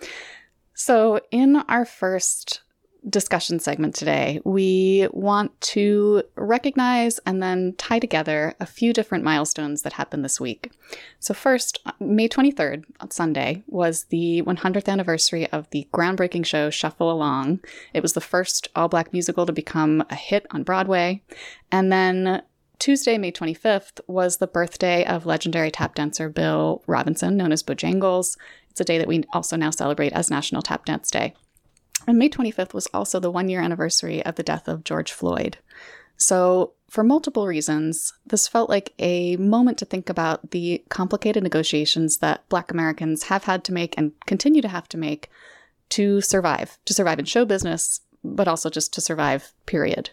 So, 0.75 1.21
in 1.31 1.57
our 1.57 1.85
first 1.85 2.61
discussion 3.09 3.59
segment 3.59 3.95
today, 3.95 4.41
we 4.45 5.09
want 5.13 5.59
to 5.61 6.23
recognize 6.37 7.19
and 7.27 7.43
then 7.43 7.75
tie 7.77 7.99
together 7.99 8.55
a 8.61 8.67
few 8.67 8.93
different 8.93 9.25
milestones 9.25 9.83
that 9.83 9.95
happened 9.95 10.25
this 10.25 10.41
week. 10.41 10.73
So, 11.21 11.35
first, 11.35 11.81
uh, 11.87 11.93
May 12.01 12.29
23rd, 12.29 12.85
on 13.01 13.11
Sunday, 13.11 13.63
was 13.67 14.05
the 14.05 14.43
100th 14.43 14.89
anniversary 14.89 15.47
of 15.51 15.69
the 15.71 15.89
groundbreaking 15.93 16.47
show 16.47 16.71
Shuffle 16.71 17.11
Along. 17.11 17.61
It 17.93 18.03
was 18.03 18.15
the 18.15 18.21
first 18.21 18.69
all 18.75 18.89
black 18.89 19.13
musical 19.13 19.47
to 19.47 19.53
become 19.53 20.05
a 20.11 20.15
hit 20.15 20.47
on 20.51 20.63
Broadway. 20.63 21.23
And 21.71 21.93
then 21.93 22.43
Tuesday, 22.79 23.19
May 23.19 23.33
25th, 23.33 24.01
was 24.07 24.39
the 24.39 24.47
birthday 24.47 25.05
of 25.05 25.27
legendary 25.27 25.71
tap 25.71 25.95
dancer 25.95 26.29
Bill 26.29 26.83
Robinson, 26.87 27.37
known 27.37 27.53
as 27.53 27.63
Bojangles. 27.63 28.37
It's 28.71 28.81
a 28.81 28.85
day 28.85 28.99
that 28.99 29.09
we 29.09 29.23
also 29.33 29.57
now 29.57 29.71
celebrate 29.71 30.13
as 30.13 30.31
National 30.31 30.61
Tap 30.61 30.85
Dance 30.85 31.11
Day. 31.11 31.35
And 32.07 32.19
May 32.19 32.29
25th 32.29 32.75
was 32.75 32.89
also 32.93 33.19
the 33.19 33.31
one 33.31 33.49
year 33.49 33.61
anniversary 33.61 34.25
of 34.25 34.35
the 34.35 34.43
death 34.43 34.69
of 34.69 34.85
George 34.85 35.13
Floyd. 35.13 35.59
So, 36.17 36.73
for 36.89 37.03
multiple 37.03 37.47
reasons, 37.47 38.13
this 38.25 38.47
felt 38.47 38.71
like 38.71 38.93
a 39.01 39.37
moment 39.37 39.79
to 39.79 39.85
think 39.85 40.09
about 40.09 40.53
the 40.53 40.85
complicated 40.91 41.43
negotiations 41.43 42.19
that 42.19 42.49
Black 42.49 42.71
Americans 42.71 43.25
have 43.25 43.45
had 43.45 43.65
to 43.65 43.73
make 43.73 43.95
and 43.97 44.13
continue 44.27 44.63
to 44.63 44.69
have 44.69 44.89
to 44.91 44.97
make 44.97 45.29
to 45.89 46.21
survive, 46.21 46.79
to 46.85 46.95
survive 46.95 47.19
in 47.19 47.25
show 47.25 47.45
business, 47.45 48.01
but 48.23 48.47
also 48.47 48.71
just 48.71 48.93
to 48.95 49.01
survive, 49.01 49.53
period. 49.67 50.11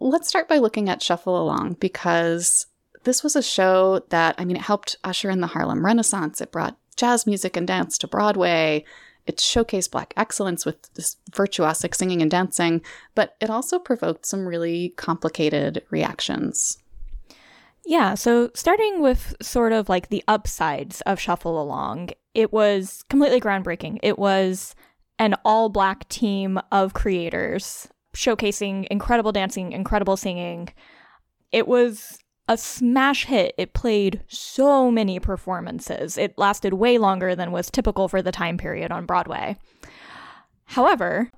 Let's 0.00 0.28
start 0.28 0.48
by 0.48 0.58
looking 0.58 0.88
at 0.88 1.02
Shuffle 1.02 1.40
Along 1.40 1.74
because 1.74 2.66
this 3.04 3.22
was 3.22 3.36
a 3.36 3.42
show 3.42 4.02
that, 4.10 4.34
I 4.38 4.44
mean, 4.44 4.56
it 4.56 4.62
helped 4.62 4.96
usher 5.04 5.30
in 5.30 5.40
the 5.40 5.46
Harlem 5.48 5.84
Renaissance. 5.84 6.40
It 6.40 6.52
brought 6.52 6.76
jazz 6.96 7.26
music 7.26 7.56
and 7.56 7.66
dance 7.66 7.98
to 7.98 8.08
Broadway. 8.08 8.84
It 9.28 9.36
showcased 9.36 9.90
Black 9.90 10.14
excellence 10.16 10.64
with 10.64 10.92
this 10.94 11.16
virtuosic 11.30 11.94
singing 11.94 12.22
and 12.22 12.30
dancing, 12.30 12.80
but 13.14 13.36
it 13.40 13.50
also 13.50 13.78
provoked 13.78 14.24
some 14.24 14.46
really 14.46 14.94
complicated 14.96 15.84
reactions. 15.90 16.78
Yeah, 17.84 18.14
so 18.14 18.50
starting 18.54 19.02
with 19.02 19.34
sort 19.42 19.72
of 19.72 19.88
like 19.88 20.08
the 20.08 20.24
upsides 20.26 21.02
of 21.02 21.20
Shuffle 21.20 21.60
Along, 21.60 22.10
it 22.34 22.52
was 22.52 23.04
completely 23.10 23.40
groundbreaking. 23.40 23.98
It 24.02 24.18
was 24.18 24.74
an 25.18 25.34
all 25.44 25.68
black 25.68 26.08
team 26.08 26.58
of 26.72 26.94
creators 26.94 27.86
showcasing 28.16 28.86
incredible 28.90 29.32
dancing, 29.32 29.72
incredible 29.72 30.16
singing. 30.16 30.70
It 31.52 31.68
was 31.68 32.18
a 32.48 32.56
smash 32.56 33.26
hit. 33.26 33.54
It 33.58 33.74
played 33.74 34.22
so 34.26 34.90
many 34.90 35.20
performances. 35.20 36.16
It 36.18 36.36
lasted 36.38 36.74
way 36.74 36.98
longer 36.98 37.36
than 37.36 37.52
was 37.52 37.70
typical 37.70 38.08
for 38.08 38.22
the 38.22 38.32
time 38.32 38.56
period 38.56 38.90
on 38.90 39.06
Broadway. 39.06 39.56
However, 40.64 41.30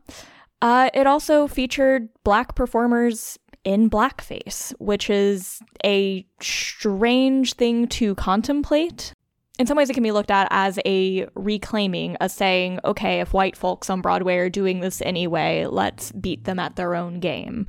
uh, 0.62 0.90
it 0.94 1.06
also 1.06 1.46
featured 1.46 2.08
black 2.24 2.54
performers 2.54 3.38
in 3.64 3.90
blackface, 3.90 4.72
which 4.78 5.10
is 5.10 5.60
a 5.84 6.26
strange 6.40 7.54
thing 7.54 7.86
to 7.88 8.14
contemplate. 8.14 9.12
In 9.58 9.66
some 9.66 9.76
ways, 9.76 9.90
it 9.90 9.94
can 9.94 10.02
be 10.02 10.12
looked 10.12 10.30
at 10.30 10.48
as 10.50 10.78
a 10.86 11.26
reclaiming, 11.34 12.16
a 12.20 12.30
saying, 12.30 12.80
okay, 12.84 13.20
if 13.20 13.34
white 13.34 13.56
folks 13.56 13.90
on 13.90 14.00
Broadway 14.00 14.36
are 14.36 14.48
doing 14.48 14.80
this 14.80 15.02
anyway, 15.02 15.66
let's 15.66 16.12
beat 16.12 16.44
them 16.44 16.58
at 16.58 16.76
their 16.76 16.94
own 16.94 17.20
game. 17.20 17.68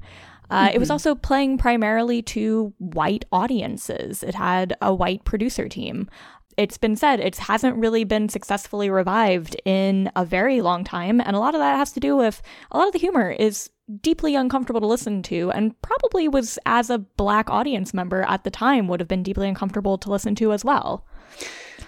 Uh, 0.51 0.65
mm-hmm. 0.67 0.75
It 0.75 0.79
was 0.79 0.87
mm-hmm. 0.87 0.93
also 0.93 1.15
playing 1.15 1.57
primarily 1.57 2.21
to 2.23 2.73
white 2.77 3.25
audiences. 3.31 4.21
It 4.21 4.35
had 4.35 4.75
a 4.81 4.93
white 4.93 5.23
producer 5.23 5.67
team. 5.67 6.09
It's 6.57 6.77
been 6.77 6.97
said 6.97 7.21
it 7.21 7.37
hasn't 7.37 7.77
really 7.77 8.03
been 8.03 8.27
successfully 8.27 8.89
revived 8.89 9.55
in 9.63 10.11
a 10.15 10.25
very 10.25 10.61
long 10.61 10.83
time. 10.83 11.21
And 11.21 11.35
a 11.35 11.39
lot 11.39 11.55
of 11.55 11.59
that 11.59 11.77
has 11.77 11.93
to 11.93 12.01
do 12.01 12.17
with 12.17 12.41
a 12.71 12.77
lot 12.77 12.87
of 12.87 12.93
the 12.93 12.99
humor 12.99 13.31
is 13.31 13.69
deeply 14.01 14.35
uncomfortable 14.35 14.81
to 14.81 14.87
listen 14.87 15.23
to, 15.23 15.51
and 15.51 15.79
probably 15.81 16.27
was, 16.27 16.59
as 16.65 16.89
a 16.89 16.99
black 16.99 17.49
audience 17.49 17.93
member 17.93 18.23
at 18.23 18.43
the 18.43 18.51
time, 18.51 18.87
would 18.87 18.99
have 18.99 19.07
been 19.07 19.23
deeply 19.23 19.47
uncomfortable 19.47 19.97
to 19.97 20.11
listen 20.11 20.35
to 20.35 20.53
as 20.53 20.63
well. 20.63 21.05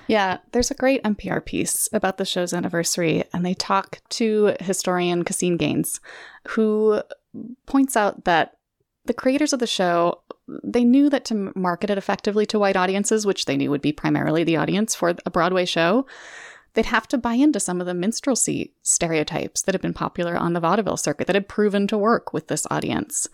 Yeah, 0.08 0.40
there's 0.52 0.72
a 0.72 0.76
great 0.76 1.04
NPR 1.04 1.46
piece 1.46 1.88
about 1.94 2.18
the 2.18 2.26
show's 2.26 2.54
anniversary, 2.54 3.24
and 3.34 3.46
they 3.46 3.54
talk 3.54 4.00
to 4.10 4.56
historian 4.60 5.24
Caseen 5.24 5.58
Gaines, 5.58 6.00
who 6.50 7.02
points 7.66 7.96
out 7.96 8.26
that 8.26 8.58
the 9.06 9.14
creators 9.14 9.54
of 9.54 9.60
the 9.60 9.68
show 9.68 10.22
they 10.64 10.84
knew 10.84 11.10
that 11.10 11.26
to 11.26 11.52
market 11.56 11.90
it 11.90 11.98
effectively 11.98 12.46
to 12.48 12.60
white 12.60 12.76
audiences, 12.76 13.26
which 13.26 13.46
they 13.46 13.58
knew 13.58 13.70
would 13.70 13.82
be 13.82 13.92
primarily 13.92 14.44
the 14.44 14.58
audience 14.58 14.94
for 14.94 15.16
a 15.26 15.32
Broadway 15.32 15.66
show, 15.66 16.06
they'd 16.74 16.88
have 16.88 17.08
to 17.10 17.18
buy 17.18 17.34
into 17.34 17.60
some 17.60 17.80
of 17.80 17.88
the 17.88 17.94
minstrelsy 17.94 18.74
stereotypes 18.82 19.62
that 19.62 19.74
had 19.74 19.82
been 19.82 19.94
popular 19.94 20.36
on 20.36 20.54
the 20.54 20.60
vaudeville 20.60 20.98
circuit 20.98 21.28
that 21.28 21.36
had 21.36 21.48
proven 21.48 21.88
to 21.88 21.98
work 21.98 22.34
with 22.34 22.48
this 22.48 22.68
audience. 22.70 23.28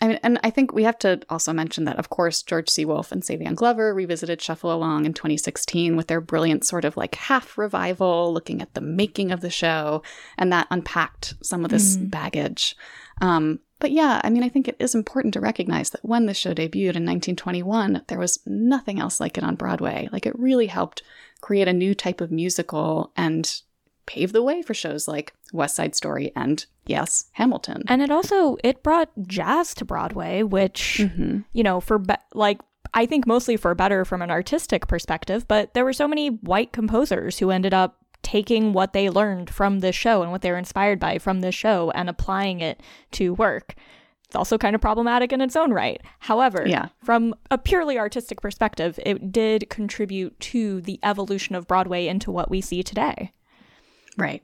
I 0.00 0.08
mean, 0.08 0.18
and 0.24 0.40
I 0.42 0.50
think 0.50 0.72
we 0.72 0.82
have 0.82 0.98
to 0.98 1.20
also 1.30 1.52
mention 1.52 1.84
that, 1.84 1.98
of 1.98 2.10
course, 2.10 2.42
George 2.42 2.68
C. 2.68 2.84
Wolfe 2.84 3.12
and 3.12 3.22
Savion 3.22 3.54
Glover 3.54 3.94
revisited 3.94 4.42
Shuffle 4.42 4.72
Along 4.72 5.06
in 5.06 5.14
2016 5.14 5.96
with 5.96 6.08
their 6.08 6.20
brilliant 6.20 6.64
sort 6.64 6.84
of 6.84 6.96
like 6.96 7.14
half 7.14 7.56
revival, 7.56 8.32
looking 8.34 8.60
at 8.60 8.74
the 8.74 8.80
making 8.80 9.30
of 9.30 9.40
the 9.40 9.50
show, 9.50 10.02
and 10.36 10.52
that 10.52 10.66
unpacked 10.70 11.34
some 11.42 11.64
of 11.64 11.70
this 11.70 11.96
mm. 11.96 12.10
baggage. 12.10 12.76
Um, 13.20 13.60
but 13.80 13.90
yeah, 13.90 14.20
I 14.24 14.30
mean, 14.30 14.42
I 14.42 14.48
think 14.48 14.68
it 14.68 14.76
is 14.78 14.94
important 14.94 15.34
to 15.34 15.40
recognize 15.40 15.90
that 15.90 16.04
when 16.04 16.26
the 16.26 16.34
show 16.34 16.54
debuted 16.54 16.96
in 16.96 17.04
1921, 17.04 18.02
there 18.08 18.18
was 18.18 18.38
nothing 18.46 18.98
else 18.98 19.20
like 19.20 19.36
it 19.36 19.44
on 19.44 19.56
Broadway. 19.56 20.08
Like, 20.10 20.26
it 20.26 20.38
really 20.38 20.68
helped 20.68 21.02
create 21.40 21.68
a 21.68 21.72
new 21.72 21.94
type 21.94 22.20
of 22.20 22.30
musical 22.30 23.12
and 23.16 23.60
pave 24.06 24.32
the 24.32 24.42
way 24.42 24.62
for 24.62 24.74
shows 24.74 25.08
like 25.08 25.34
West 25.52 25.76
Side 25.76 25.94
Story 25.94 26.32
and 26.36 26.64
yes, 26.86 27.26
Hamilton. 27.32 27.82
And 27.88 28.02
it 28.02 28.10
also 28.10 28.56
it 28.64 28.82
brought 28.82 29.10
jazz 29.26 29.74
to 29.74 29.84
Broadway, 29.84 30.42
which 30.42 30.98
mm-hmm. 31.00 31.40
you 31.52 31.62
know, 31.62 31.80
for 31.80 31.98
be- 31.98 32.14
like 32.34 32.60
I 32.92 33.06
think 33.06 33.26
mostly 33.26 33.56
for 33.56 33.74
better 33.74 34.04
from 34.04 34.22
an 34.22 34.30
artistic 34.30 34.86
perspective, 34.86 35.48
but 35.48 35.74
there 35.74 35.84
were 35.84 35.92
so 35.92 36.08
many 36.08 36.28
white 36.28 36.72
composers 36.72 37.38
who 37.38 37.50
ended 37.50 37.74
up 37.74 38.03
taking 38.24 38.72
what 38.72 38.92
they 38.92 39.08
learned 39.08 39.50
from 39.50 39.78
this 39.78 39.94
show 39.94 40.22
and 40.22 40.32
what 40.32 40.42
they 40.42 40.50
were 40.50 40.58
inspired 40.58 40.98
by 40.98 41.18
from 41.18 41.40
this 41.40 41.54
show 41.54 41.92
and 41.92 42.08
applying 42.08 42.60
it 42.60 42.80
to 43.12 43.34
work. 43.34 43.74
It's 44.26 44.34
also 44.34 44.58
kind 44.58 44.74
of 44.74 44.80
problematic 44.80 45.32
in 45.32 45.40
its 45.40 45.54
own 45.54 45.72
right. 45.72 46.00
However, 46.18 46.64
yeah. 46.66 46.88
from 47.04 47.34
a 47.52 47.58
purely 47.58 47.98
artistic 47.98 48.40
perspective, 48.40 48.98
it 49.06 49.30
did 49.30 49.70
contribute 49.70 50.40
to 50.40 50.80
the 50.80 50.98
evolution 51.04 51.54
of 51.54 51.68
Broadway 51.68 52.08
into 52.08 52.32
what 52.32 52.50
we 52.50 52.60
see 52.60 52.82
today. 52.82 53.32
Right. 54.16 54.42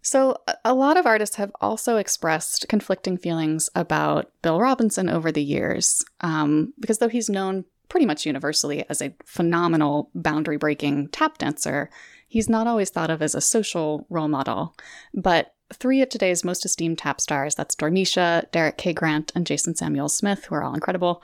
So, 0.00 0.36
a 0.64 0.74
lot 0.74 0.96
of 0.96 1.06
artists 1.06 1.36
have 1.36 1.50
also 1.60 1.96
expressed 1.96 2.68
conflicting 2.68 3.18
feelings 3.18 3.68
about 3.74 4.30
Bill 4.42 4.60
Robinson 4.60 5.10
over 5.10 5.32
the 5.32 5.42
years, 5.42 6.04
um, 6.20 6.72
because 6.78 6.98
though 6.98 7.08
he's 7.08 7.28
known 7.28 7.64
pretty 7.88 8.06
much 8.06 8.26
universally 8.26 8.84
as 8.88 9.02
a 9.02 9.14
phenomenal 9.24 10.10
boundary 10.14 10.56
breaking 10.56 11.08
tap 11.08 11.38
dancer, 11.38 11.90
he's 12.28 12.48
not 12.48 12.66
always 12.66 12.90
thought 12.90 13.10
of 13.10 13.22
as 13.22 13.34
a 13.34 13.40
social 13.40 14.06
role 14.08 14.28
model. 14.28 14.74
But 15.12 15.54
three 15.72 16.00
of 16.02 16.08
today's 16.08 16.44
most 16.44 16.64
esteemed 16.64 16.98
tap 16.98 17.20
stars 17.20 17.54
that's 17.54 17.74
Dormeshia, 17.74 18.50
Derick 18.52 18.78
K. 18.78 18.92
Grant, 18.92 19.32
and 19.34 19.46
Jason 19.46 19.74
Samuel 19.74 20.08
Smith, 20.08 20.44
who 20.44 20.54
are 20.54 20.62
all 20.62 20.74
incredible 20.74 21.22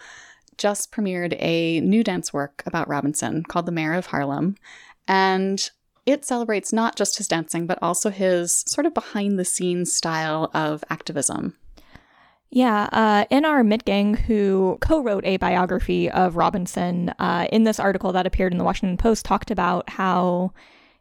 just 0.59 0.93
premiered 0.93 1.37
a 1.41 1.81
new 1.81 2.05
dance 2.05 2.33
work 2.33 2.63
about 2.67 2.89
Robinson 2.89 3.43
called 3.43 3.67
The 3.67 3.73
Mayor 3.73 3.95
of 3.95 4.07
Harlem. 4.07 4.57
And 5.07 5.69
it 6.07 6.25
celebrates 6.25 6.73
not 6.73 6.97
just 6.97 7.17
his 7.17 7.29
dancing, 7.29 7.67
but 7.67 7.79
also 7.83 8.11
his 8.11 8.65
sort 8.67 8.87
of 8.87 8.95
behind 8.95 9.39
the 9.39 9.45
scenes 9.45 9.93
style 9.93 10.51
of 10.55 10.85
activism. 10.91 11.57
Yeah, 12.51 12.89
uh, 12.93 13.25
N.R. 13.33 13.65
Mitgang, 13.65 14.17
who 14.17 14.79
co 14.81 15.03
wrote 15.03 15.25
a 15.25 15.39
biography 15.39 16.09
of 16.09 16.37
Robinson, 16.37 17.09
uh, 17.19 17.49
in 17.51 17.65
this 17.65 17.81
article 17.81 18.13
that 18.13 18.27
appeared 18.27 18.53
in 18.53 18.59
the 18.59 18.65
Washington 18.65 18.97
Post, 18.97 19.25
talked 19.25 19.51
about 19.51 19.91
how 19.91 20.53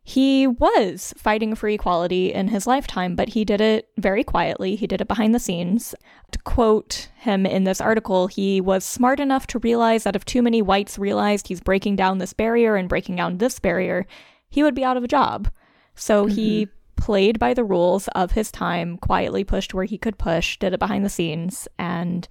he 0.06 0.48
was 0.48 1.14
fighting 1.18 1.56
for 1.56 1.70
equality 1.70 2.34
in 2.34 2.50
his 2.50 2.68
lifetime, 2.68 3.16
but 3.16 3.30
he 3.30 3.46
did 3.46 3.62
it 3.62 3.88
very 3.98 4.24
quietly. 4.24 4.76
He 4.76 4.86
did 4.86 5.00
it 5.00 5.08
behind 5.08 5.34
the 5.34 5.40
scenes. 5.40 5.96
To 6.32 6.40
quote 6.40 7.10
him 7.16 7.46
in 7.46 7.64
this 7.64 7.80
article, 7.80 8.28
he 8.28 8.60
was 8.60 8.84
smart 8.84 9.22
enough 9.22 9.48
to 9.48 9.60
realize 9.60 10.04
that 10.04 10.16
if 10.18 10.26
too 10.26 10.42
many 10.42 10.62
whites 10.62 11.00
realized 11.00 11.48
he's 11.48 11.62
breaking 11.62 11.96
down 11.96 12.18
this 12.18 12.34
barrier 12.34 12.76
and 12.76 12.90
breaking 12.90 13.16
down 13.16 13.38
this 13.38 13.60
barrier, 13.60 14.06
he 14.50 14.62
would 14.62 14.76
be 14.76 14.84
out 14.84 14.98
of 14.98 15.06
a 15.06 15.08
job. 15.08 15.50
So 15.96 16.26
mm-hmm. 16.26 16.36
he 16.36 16.68
played 16.98 17.40
by 17.40 17.54
the 17.54 17.64
rules 17.64 18.10
of 18.10 18.32
his 18.32 18.52
time, 18.52 18.98
quietly 18.98 19.46
pushed 19.46 19.74
where 19.74 19.86
he 19.86 19.98
could 19.98 20.18
push, 20.18 20.58
did 20.58 20.74
it 20.74 20.80
behind 20.80 21.06
the 21.06 21.10
scenes, 21.10 21.68
and 21.80 22.28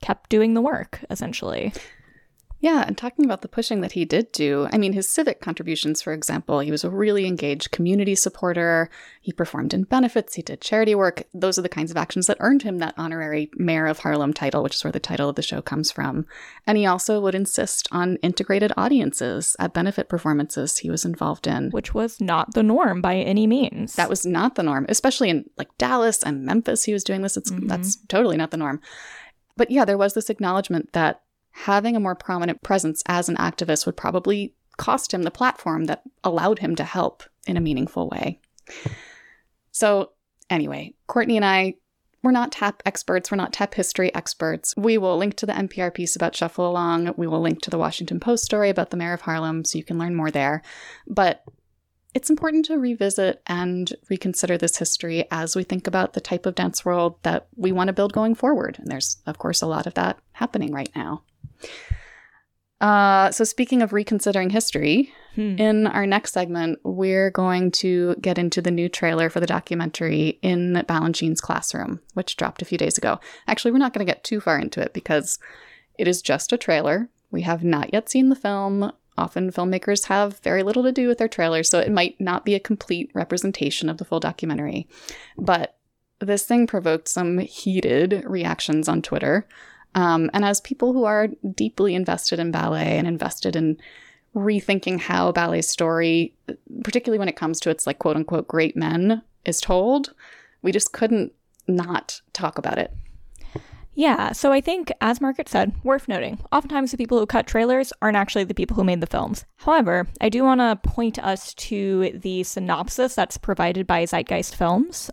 kept 0.00 0.30
doing 0.30 0.54
the 0.54 0.62
work, 0.62 1.04
essentially. 1.10 1.72
Yeah, 2.60 2.82
and 2.84 2.98
talking 2.98 3.24
about 3.24 3.42
the 3.42 3.48
pushing 3.48 3.82
that 3.82 3.92
he 3.92 4.04
did 4.04 4.32
do, 4.32 4.68
I 4.72 4.78
mean, 4.78 4.92
his 4.92 5.08
civic 5.08 5.40
contributions, 5.40 6.02
for 6.02 6.12
example, 6.12 6.58
he 6.58 6.72
was 6.72 6.82
a 6.82 6.90
really 6.90 7.24
engaged 7.24 7.70
community 7.70 8.16
supporter. 8.16 8.90
He 9.20 9.32
performed 9.32 9.72
in 9.72 9.84
benefits, 9.84 10.34
he 10.34 10.42
did 10.42 10.60
charity 10.60 10.96
work. 10.96 11.22
Those 11.32 11.56
are 11.58 11.62
the 11.62 11.68
kinds 11.68 11.92
of 11.92 11.96
actions 11.96 12.26
that 12.26 12.38
earned 12.40 12.62
him 12.62 12.78
that 12.78 12.94
honorary 12.96 13.48
Mayor 13.54 13.86
of 13.86 14.00
Harlem 14.00 14.32
title, 14.32 14.64
which 14.64 14.74
is 14.74 14.82
where 14.82 14.92
the 14.92 14.98
title 14.98 15.28
of 15.28 15.36
the 15.36 15.42
show 15.42 15.62
comes 15.62 15.92
from. 15.92 16.26
And 16.66 16.76
he 16.76 16.84
also 16.84 17.20
would 17.20 17.36
insist 17.36 17.86
on 17.92 18.16
integrated 18.16 18.72
audiences 18.76 19.54
at 19.60 19.72
benefit 19.72 20.08
performances 20.08 20.78
he 20.78 20.90
was 20.90 21.04
involved 21.04 21.46
in. 21.46 21.70
Which 21.70 21.94
was 21.94 22.20
not 22.20 22.54
the 22.54 22.64
norm 22.64 23.00
by 23.00 23.16
any 23.16 23.46
means. 23.46 23.94
That 23.94 24.10
was 24.10 24.26
not 24.26 24.56
the 24.56 24.64
norm, 24.64 24.84
especially 24.88 25.30
in 25.30 25.48
like 25.56 25.68
Dallas 25.78 26.24
and 26.24 26.44
Memphis. 26.44 26.82
He 26.82 26.92
was 26.92 27.04
doing 27.04 27.22
this. 27.22 27.36
It's, 27.36 27.52
mm-hmm. 27.52 27.68
That's 27.68 27.96
totally 28.08 28.36
not 28.36 28.50
the 28.50 28.56
norm. 28.56 28.80
But 29.56 29.70
yeah, 29.70 29.84
there 29.84 29.98
was 29.98 30.14
this 30.14 30.30
acknowledgement 30.30 30.92
that 30.92 31.22
having 31.64 31.96
a 31.96 32.00
more 32.00 32.14
prominent 32.14 32.62
presence 32.62 33.02
as 33.06 33.28
an 33.28 33.36
activist 33.36 33.84
would 33.84 33.96
probably 33.96 34.54
cost 34.76 35.12
him 35.12 35.24
the 35.24 35.30
platform 35.30 35.86
that 35.86 36.02
allowed 36.22 36.60
him 36.60 36.76
to 36.76 36.84
help 36.84 37.24
in 37.46 37.56
a 37.56 37.60
meaningful 37.60 38.08
way. 38.08 38.40
So, 39.72 40.12
anyway, 40.48 40.94
Courtney 41.08 41.36
and 41.36 41.44
I, 41.44 41.74
we're 42.22 42.30
not 42.30 42.52
tap 42.52 42.82
experts, 42.86 43.30
we're 43.30 43.36
not 43.36 43.52
tap 43.52 43.74
history 43.74 44.14
experts. 44.14 44.72
We 44.76 44.98
will 44.98 45.16
link 45.16 45.34
to 45.36 45.46
the 45.46 45.52
NPR 45.52 45.92
piece 45.92 46.14
about 46.14 46.36
Shuffle 46.36 46.68
Along. 46.68 47.12
We 47.16 47.26
will 47.26 47.40
link 47.40 47.60
to 47.62 47.70
the 47.70 47.78
Washington 47.78 48.20
Post 48.20 48.44
story 48.44 48.70
about 48.70 48.90
the 48.90 48.96
mayor 48.96 49.12
of 49.12 49.22
Harlem 49.22 49.64
so 49.64 49.78
you 49.78 49.84
can 49.84 49.98
learn 49.98 50.14
more 50.14 50.30
there. 50.30 50.62
But 51.08 51.42
it's 52.14 52.30
important 52.30 52.64
to 52.66 52.78
revisit 52.78 53.42
and 53.46 53.92
reconsider 54.08 54.56
this 54.56 54.78
history 54.78 55.26
as 55.30 55.54
we 55.54 55.64
think 55.64 55.86
about 55.86 56.12
the 56.12 56.20
type 56.20 56.46
of 56.46 56.54
dance 56.54 56.84
world 56.84 57.16
that 57.22 57.48
we 57.56 57.72
want 57.72 57.88
to 57.88 57.92
build 57.92 58.12
going 58.12 58.34
forward. 58.34 58.78
And 58.78 58.88
there's, 58.88 59.18
of 59.26 59.38
course, 59.38 59.60
a 59.60 59.66
lot 59.66 59.86
of 59.86 59.94
that 59.94 60.18
happening 60.32 60.72
right 60.72 60.90
now. 60.96 61.22
Uh, 62.80 63.30
so, 63.32 63.42
speaking 63.42 63.82
of 63.82 63.92
reconsidering 63.92 64.50
history, 64.50 65.12
hmm. 65.34 65.56
in 65.58 65.86
our 65.88 66.06
next 66.06 66.32
segment, 66.32 66.78
we're 66.84 67.30
going 67.30 67.72
to 67.72 68.14
get 68.20 68.38
into 68.38 68.62
the 68.62 68.70
new 68.70 68.88
trailer 68.88 69.28
for 69.28 69.40
the 69.40 69.46
documentary 69.46 70.38
in 70.42 70.84
Balanchine's 70.86 71.40
classroom, 71.40 72.00
which 72.14 72.36
dropped 72.36 72.62
a 72.62 72.64
few 72.64 72.78
days 72.78 72.96
ago. 72.96 73.18
Actually, 73.48 73.72
we're 73.72 73.78
not 73.78 73.92
going 73.92 74.06
to 74.06 74.12
get 74.12 74.22
too 74.22 74.40
far 74.40 74.58
into 74.58 74.80
it 74.80 74.92
because 74.92 75.38
it 75.98 76.06
is 76.06 76.22
just 76.22 76.52
a 76.52 76.56
trailer. 76.56 77.08
We 77.30 77.42
have 77.42 77.64
not 77.64 77.92
yet 77.92 78.08
seen 78.08 78.28
the 78.28 78.36
film. 78.36 78.92
Often, 79.16 79.50
filmmakers 79.50 80.06
have 80.06 80.38
very 80.38 80.62
little 80.62 80.84
to 80.84 80.92
do 80.92 81.08
with 81.08 81.18
their 81.18 81.26
trailers, 81.26 81.68
so 81.68 81.80
it 81.80 81.90
might 81.90 82.20
not 82.20 82.44
be 82.44 82.54
a 82.54 82.60
complete 82.60 83.10
representation 83.12 83.88
of 83.88 83.98
the 83.98 84.04
full 84.04 84.20
documentary. 84.20 84.86
But 85.36 85.76
this 86.20 86.46
thing 86.46 86.68
provoked 86.68 87.08
some 87.08 87.38
heated 87.38 88.22
reactions 88.24 88.88
on 88.88 89.02
Twitter. 89.02 89.48
Um, 89.94 90.30
and 90.32 90.44
as 90.44 90.60
people 90.60 90.92
who 90.92 91.04
are 91.04 91.28
deeply 91.54 91.94
invested 91.94 92.38
in 92.38 92.50
ballet 92.50 92.98
and 92.98 93.06
invested 93.06 93.56
in 93.56 93.78
rethinking 94.34 95.00
how 95.00 95.32
ballet's 95.32 95.68
story, 95.68 96.34
particularly 96.84 97.18
when 97.18 97.28
it 97.28 97.36
comes 97.36 97.60
to 97.60 97.70
its 97.70 97.86
like 97.86 97.98
quote 97.98 98.16
unquote 98.16 98.46
great 98.48 98.76
men, 98.76 99.22
is 99.44 99.60
told, 99.60 100.14
we 100.62 100.72
just 100.72 100.92
couldn't 100.92 101.32
not 101.66 102.20
talk 102.32 102.58
about 102.58 102.78
it. 102.78 102.92
Yeah, 103.94 104.30
so 104.30 104.52
I 104.52 104.60
think, 104.60 104.92
as 105.00 105.20
Margaret 105.20 105.48
said, 105.48 105.74
worth 105.82 106.06
noting, 106.06 106.38
oftentimes 106.52 106.92
the 106.92 106.96
people 106.96 107.18
who 107.18 107.26
cut 107.26 107.48
trailers 107.48 107.92
aren't 108.00 108.16
actually 108.16 108.44
the 108.44 108.54
people 108.54 108.76
who 108.76 108.84
made 108.84 109.00
the 109.00 109.08
films. 109.08 109.44
However, 109.56 110.06
I 110.20 110.28
do 110.28 110.44
want 110.44 110.60
to 110.60 110.88
point 110.88 111.18
us 111.18 111.52
to 111.54 112.12
the 112.14 112.44
synopsis 112.44 113.16
that's 113.16 113.36
provided 113.36 113.88
by 113.88 114.04
Zeitgeist 114.04 114.54
Films, 114.54 115.10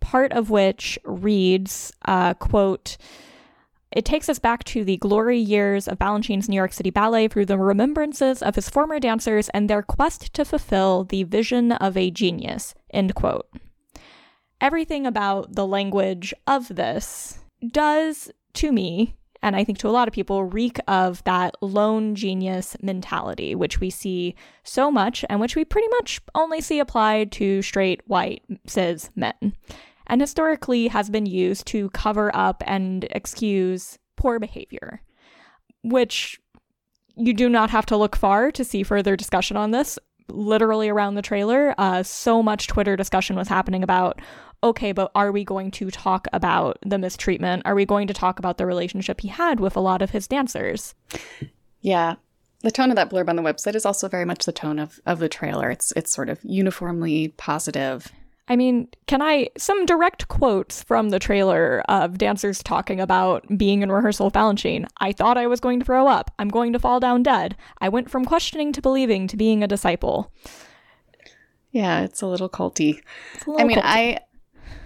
part 0.00 0.32
of 0.32 0.50
which 0.50 0.98
reads, 1.04 1.92
uh, 2.06 2.34
quote, 2.34 2.96
it 3.94 4.04
takes 4.04 4.28
us 4.28 4.40
back 4.40 4.64
to 4.64 4.84
the 4.84 4.96
glory 4.96 5.38
years 5.38 5.86
of 5.86 5.98
Balanchine's 5.98 6.48
New 6.48 6.56
York 6.56 6.72
City 6.72 6.90
Ballet 6.90 7.28
through 7.28 7.46
the 7.46 7.56
remembrances 7.56 8.42
of 8.42 8.56
his 8.56 8.68
former 8.68 8.98
dancers 8.98 9.48
and 9.50 9.70
their 9.70 9.82
quest 9.82 10.34
to 10.34 10.44
fulfill 10.44 11.04
the 11.04 11.22
vision 11.22 11.70
of 11.70 11.96
a 11.96 12.10
genius. 12.10 12.74
End 12.90 13.14
quote. 13.14 13.48
Everything 14.60 15.06
about 15.06 15.54
the 15.54 15.66
language 15.66 16.34
of 16.46 16.74
this 16.74 17.38
does, 17.70 18.32
to 18.54 18.72
me, 18.72 19.14
and 19.42 19.54
I 19.54 19.62
think 19.62 19.78
to 19.78 19.88
a 19.88 19.90
lot 19.90 20.08
of 20.08 20.14
people, 20.14 20.42
reek 20.42 20.80
of 20.88 21.22
that 21.22 21.54
lone 21.60 22.16
genius 22.16 22.76
mentality, 22.82 23.54
which 23.54 23.78
we 23.78 23.90
see 23.90 24.34
so 24.64 24.90
much 24.90 25.24
and 25.28 25.38
which 25.38 25.54
we 25.54 25.64
pretty 25.64 25.88
much 25.88 26.20
only 26.34 26.60
see 26.60 26.80
applied 26.80 27.30
to 27.32 27.62
straight, 27.62 28.00
white, 28.06 28.42
cis 28.66 29.10
men 29.14 29.54
and 30.06 30.20
historically 30.20 30.88
has 30.88 31.10
been 31.10 31.26
used 31.26 31.66
to 31.68 31.90
cover 31.90 32.34
up 32.34 32.62
and 32.66 33.06
excuse 33.10 33.98
poor 34.16 34.38
behavior, 34.38 35.02
which 35.82 36.40
you 37.16 37.32
do 37.32 37.48
not 37.48 37.70
have 37.70 37.86
to 37.86 37.96
look 37.96 38.16
far 38.16 38.50
to 38.50 38.64
see 38.64 38.82
further 38.82 39.16
discussion 39.16 39.56
on 39.56 39.70
this. 39.70 39.98
Literally 40.28 40.88
around 40.88 41.14
the 41.14 41.22
trailer, 41.22 41.74
uh, 41.76 42.02
so 42.02 42.42
much 42.42 42.66
Twitter 42.66 42.96
discussion 42.96 43.36
was 43.36 43.48
happening 43.48 43.82
about 43.82 44.20
okay, 44.62 44.92
but 44.92 45.10
are 45.14 45.30
we 45.30 45.44
going 45.44 45.70
to 45.70 45.90
talk 45.90 46.26
about 46.32 46.78
the 46.84 46.96
mistreatment? 46.96 47.62
Are 47.66 47.74
we 47.74 47.84
going 47.84 48.06
to 48.06 48.14
talk 48.14 48.38
about 48.38 48.56
the 48.56 48.64
relationship 48.64 49.20
he 49.20 49.28
had 49.28 49.60
with 49.60 49.76
a 49.76 49.80
lot 49.80 50.00
of 50.00 50.10
his 50.10 50.26
dancers? 50.26 50.94
Yeah. 51.82 52.14
The 52.62 52.70
tone 52.70 52.88
of 52.88 52.96
that 52.96 53.10
blurb 53.10 53.28
on 53.28 53.36
the 53.36 53.42
website 53.42 53.74
is 53.74 53.84
also 53.84 54.08
very 54.08 54.24
much 54.24 54.46
the 54.46 54.52
tone 54.52 54.78
of, 54.78 54.98
of 55.04 55.18
the 55.18 55.28
trailer. 55.28 55.70
It's 55.70 55.92
it's 55.92 56.10
sort 56.10 56.30
of 56.30 56.38
uniformly 56.42 57.28
positive 57.36 58.10
I 58.46 58.56
mean, 58.56 58.88
can 59.06 59.22
I 59.22 59.48
some 59.56 59.86
direct 59.86 60.28
quotes 60.28 60.82
from 60.82 61.08
the 61.08 61.18
trailer 61.18 61.82
of 61.88 62.18
dancers 62.18 62.62
talking 62.62 63.00
about 63.00 63.46
being 63.56 63.82
in 63.82 63.90
rehearsal 63.90 64.26
with 64.26 64.34
Balanchine? 64.34 64.86
I 64.98 65.12
thought 65.12 65.38
I 65.38 65.46
was 65.46 65.60
going 65.60 65.80
to 65.80 65.86
throw 65.86 66.08
up. 66.08 66.30
I'm 66.38 66.48
going 66.48 66.72
to 66.74 66.78
fall 66.78 67.00
down 67.00 67.22
dead. 67.22 67.56
I 67.80 67.88
went 67.88 68.10
from 68.10 68.24
questioning 68.24 68.72
to 68.72 68.82
believing 68.82 69.26
to 69.28 69.36
being 69.36 69.62
a 69.62 69.68
disciple. 69.68 70.30
Yeah, 71.70 72.02
it's 72.02 72.20
a 72.20 72.26
little 72.26 72.50
culty. 72.50 73.00
A 73.46 73.50
little 73.50 73.60
I 73.60 73.64
mean, 73.64 73.78
culty. 73.78 73.82
I 73.84 74.18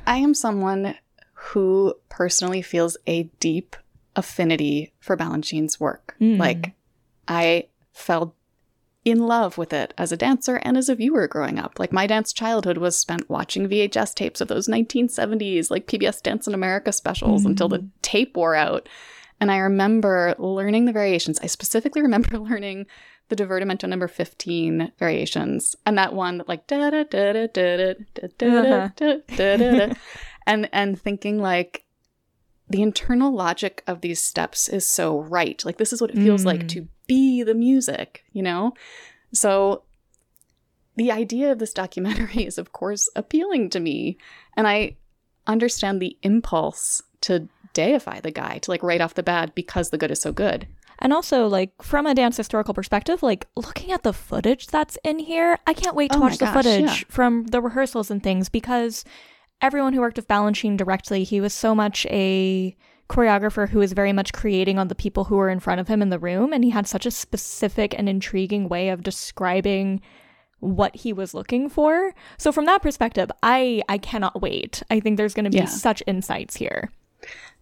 I 0.06 0.16
am 0.18 0.34
someone 0.34 0.94
who 1.34 1.94
personally 2.08 2.62
feels 2.62 2.96
a 3.06 3.24
deep 3.40 3.76
affinity 4.14 4.92
for 5.00 5.16
Balanchine's 5.16 5.80
work. 5.80 6.14
Mm. 6.20 6.38
Like 6.38 6.74
I 7.26 7.66
fell 7.92 8.34
in 9.10 9.26
love 9.26 9.58
with 9.58 9.72
it 9.72 9.94
as 9.98 10.12
a 10.12 10.16
dancer 10.16 10.56
and 10.56 10.76
as 10.76 10.88
a 10.88 10.94
viewer 10.94 11.28
growing 11.28 11.58
up. 11.58 11.78
Like 11.78 11.92
my 11.92 12.06
dance 12.06 12.32
childhood 12.32 12.78
was 12.78 12.96
spent 12.96 13.28
watching 13.28 13.68
VHS 13.68 14.14
tapes 14.14 14.40
of 14.40 14.48
those 14.48 14.68
1970s 14.68 15.70
like 15.70 15.86
PBS 15.86 16.22
Dance 16.22 16.46
in 16.46 16.54
America 16.54 16.92
specials 16.92 17.42
mm-hmm. 17.42 17.50
until 17.50 17.68
the 17.68 17.88
tape 18.02 18.36
wore 18.36 18.54
out. 18.54 18.88
And 19.40 19.50
I 19.50 19.58
remember 19.58 20.34
learning 20.38 20.86
the 20.86 20.92
variations. 20.92 21.38
I 21.40 21.46
specifically 21.46 22.02
remember 22.02 22.38
learning 22.38 22.86
the 23.28 23.36
divertimento 23.36 23.88
number 23.88 24.08
15 24.08 24.92
variations 24.98 25.76
and 25.84 25.98
that 25.98 26.14
one 26.14 26.38
that 26.38 26.48
like 26.48 26.66
da 26.66 26.90
da 26.90 27.04
da 27.04 27.32
da 27.32 27.46
da 27.46 27.94
da 28.14 28.28
da 28.38 28.88
da 28.96 29.16
da 29.36 29.56
da 29.56 29.94
and 30.46 30.68
and 30.72 31.00
thinking 31.00 31.38
like 31.38 31.84
the 32.70 32.82
internal 32.82 33.32
logic 33.32 33.82
of 33.86 34.00
these 34.00 34.22
steps 34.22 34.68
is 34.68 34.86
so 34.86 35.20
right. 35.22 35.62
Like 35.64 35.78
this 35.78 35.92
is 35.92 36.00
what 36.00 36.10
it 36.10 36.16
feels 36.16 36.42
mm. 36.42 36.46
like 36.46 36.68
to 36.68 36.88
be 37.06 37.42
the 37.42 37.54
music, 37.54 38.24
you 38.32 38.42
know? 38.42 38.74
So 39.32 39.82
the 40.96 41.10
idea 41.10 41.52
of 41.52 41.58
this 41.58 41.72
documentary 41.72 42.42
is, 42.46 42.58
of 42.58 42.72
course, 42.72 43.08
appealing 43.16 43.70
to 43.70 43.80
me. 43.80 44.18
And 44.56 44.68
I 44.68 44.96
understand 45.46 46.00
the 46.00 46.16
impulse 46.22 47.02
to 47.22 47.48
deify 47.72 48.20
the 48.20 48.30
guy, 48.30 48.58
to 48.58 48.70
like 48.70 48.82
right 48.82 49.00
off 49.00 49.14
the 49.14 49.22
bat 49.22 49.54
because 49.54 49.90
the 49.90 49.98
good 49.98 50.10
is 50.10 50.20
so 50.20 50.32
good. 50.32 50.68
And 51.00 51.12
also, 51.12 51.46
like, 51.46 51.80
from 51.80 52.06
a 52.06 52.14
dance 52.14 52.36
historical 52.36 52.74
perspective, 52.74 53.22
like, 53.22 53.46
looking 53.54 53.92
at 53.92 54.02
the 54.02 54.12
footage 54.12 54.66
that's 54.66 54.98
in 55.04 55.20
here, 55.20 55.56
I 55.64 55.72
can't 55.72 55.94
wait 55.94 56.10
to 56.10 56.18
oh 56.18 56.22
watch 56.22 56.38
the 56.38 56.48
footage 56.48 56.80
yeah. 56.80 57.04
from 57.08 57.44
the 57.44 57.60
rehearsals 57.60 58.10
and 58.10 58.20
things 58.20 58.48
because 58.48 59.04
everyone 59.60 59.92
who 59.92 60.00
worked 60.00 60.16
with 60.16 60.28
Balanchine 60.28 60.76
directly, 60.76 61.24
he 61.24 61.40
was 61.40 61.52
so 61.52 61.74
much 61.74 62.06
a 62.06 62.76
choreographer 63.08 63.68
who 63.68 63.78
was 63.78 63.92
very 63.92 64.12
much 64.12 64.32
creating 64.32 64.78
on 64.78 64.88
the 64.88 64.94
people 64.94 65.24
who 65.24 65.36
were 65.36 65.48
in 65.48 65.60
front 65.60 65.80
of 65.80 65.88
him 65.88 66.02
in 66.02 66.10
the 66.10 66.18
room. 66.18 66.52
And 66.52 66.62
he 66.62 66.70
had 66.70 66.86
such 66.86 67.06
a 67.06 67.10
specific 67.10 67.94
and 67.98 68.08
intriguing 68.08 68.68
way 68.68 68.90
of 68.90 69.02
describing 69.02 70.02
what 70.60 70.94
he 70.94 71.12
was 71.12 71.34
looking 71.34 71.68
for. 71.68 72.12
So 72.36 72.52
from 72.52 72.66
that 72.66 72.82
perspective, 72.82 73.30
I 73.42 73.82
I 73.88 73.98
cannot 73.98 74.42
wait. 74.42 74.82
I 74.90 75.00
think 75.00 75.16
there's 75.16 75.34
going 75.34 75.44
to 75.44 75.50
be 75.50 75.58
yeah. 75.58 75.66
such 75.66 76.02
insights 76.06 76.56
here. 76.56 76.90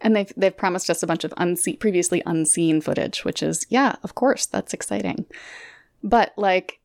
And 0.00 0.16
they've 0.16 0.32
they've 0.36 0.56
promised 0.56 0.90
us 0.90 1.02
a 1.02 1.06
bunch 1.06 1.24
of 1.24 1.32
unseen 1.36 1.76
previously 1.76 2.22
unseen 2.26 2.80
footage, 2.80 3.24
which 3.24 3.42
is 3.42 3.66
yeah, 3.68 3.96
of 4.02 4.14
course, 4.14 4.46
that's 4.46 4.74
exciting. 4.74 5.26
But 6.02 6.32
like 6.36 6.80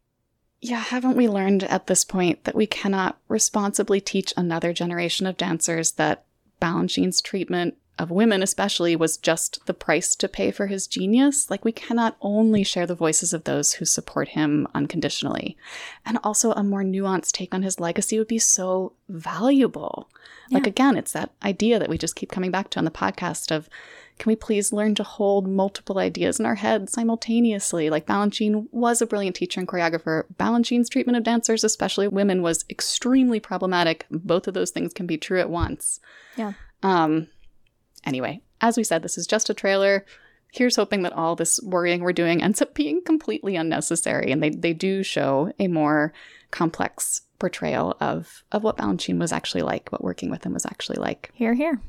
yeah, 0.62 0.80
haven't 0.80 1.18
we 1.18 1.28
learned 1.28 1.64
at 1.64 1.88
this 1.88 2.06
point 2.06 2.44
that 2.44 2.56
we 2.56 2.68
cannot 2.68 3.18
responsibly 3.28 4.00
teach 4.00 4.32
another 4.38 4.74
generation 4.74 5.26
of 5.26 5.38
dancers 5.38 5.92
that 5.94 6.24
Balanchine's 6.60 7.20
treatment 7.20 7.76
of 7.98 8.12
women 8.12 8.42
especially 8.42 8.96
was 8.96 9.18
just 9.18 9.66
the 9.66 9.74
price 9.74 10.16
to 10.16 10.28
pay 10.28 10.52
for 10.52 10.68
his 10.68 10.88
genius. 10.88 11.50
Like 11.50 11.66
we 11.66 11.72
cannot 11.72 12.16
only 12.22 12.64
share 12.64 12.88
the 12.88 12.96
voices 12.96 13.34
of 13.34 13.44
those 13.44 13.74
who 13.74 13.86
support 13.86 14.30
him 14.30 14.68
unconditionally. 14.74 15.58
And 16.06 16.20
also 16.24 16.52
a 16.52 16.64
more 16.64 16.84
nuanced 16.84 17.32
take 17.32 17.54
on 17.54 17.64
his 17.64 17.80
legacy 17.80 18.18
would 18.18 18.28
be 18.28 18.40
so 18.40 18.94
valuable. 19.10 20.10
Yeah. 20.50 20.60
Like 20.60 20.68
again, 20.68 20.96
it's 20.96 21.12
that 21.14 21.32
idea 21.44 21.80
that 21.80 21.90
we 21.90 21.98
just 21.98 22.16
keep 22.16 22.32
coming 22.32 22.52
back 22.52 22.70
to 22.72 22.80
on 22.80 22.86
the 22.86 22.92
podcast 22.92 23.56
of 23.56 23.68
can 24.22 24.30
we 24.30 24.36
please 24.36 24.72
learn 24.72 24.96
to 24.96 25.04
hold 25.04 25.50
multiple 25.50 25.98
ideas 25.98 26.40
in 26.40 26.46
our 26.46 26.56
head 26.56 26.90
simultaneously? 26.90 27.90
Like 27.90 28.06
Balanchine 28.06 28.68
was 28.72 29.02
a 29.02 29.08
brilliant 29.08 29.36
teacher 29.36 29.60
and 29.60 29.68
choreographer. 29.68 30.26
Balanchine's 30.38 30.90
treatment 30.90 31.18
of 31.18 31.24
dancers, 31.24 31.64
especially 31.64 32.08
women, 32.08 32.42
was 32.42 32.64
extremely 32.70 33.40
problematic. 33.40 34.06
Both 34.12 34.48
of 34.48 34.54
those 34.54 34.70
things 34.72 34.94
can 34.94 35.08
be 35.08 35.18
true 35.18 35.40
at 35.40 35.50
once. 35.50 36.00
Yeah. 36.38 36.54
Um, 36.84 37.28
Anyway, 38.06 38.42
as 38.60 38.78
we 38.78 38.84
said, 38.84 39.04
this 39.04 39.18
is 39.18 39.28
just 39.28 39.50
a 39.50 39.54
trailer. 39.54 40.06
Here's 40.52 40.76
hoping 40.76 41.04
that 41.04 41.14
all 41.14 41.36
this 41.36 41.60
worrying 41.64 42.02
we're 42.02 42.14
doing 42.14 42.42
ends 42.42 42.62
up 42.62 42.74
being 42.74 43.02
completely 43.04 43.56
unnecessary. 43.56 44.32
And 44.32 44.42
they, 44.42 44.50
they 44.50 44.74
do 44.74 45.04
show 45.04 45.54
a 45.60 45.68
more 45.68 46.14
complex 46.50 47.22
portrayal 47.40 47.96
of, 48.00 48.44
of 48.52 48.64
what 48.64 48.78
Balanchine 48.78 49.20
was 49.20 49.32
actually 49.32 49.62
like, 49.62 49.92
what 49.92 50.04
working 50.04 50.30
with 50.30 50.46
him 50.46 50.54
was 50.54 50.66
actually 50.66 50.98
like. 50.98 51.32
Here, 51.34 51.54
here. 51.54 51.80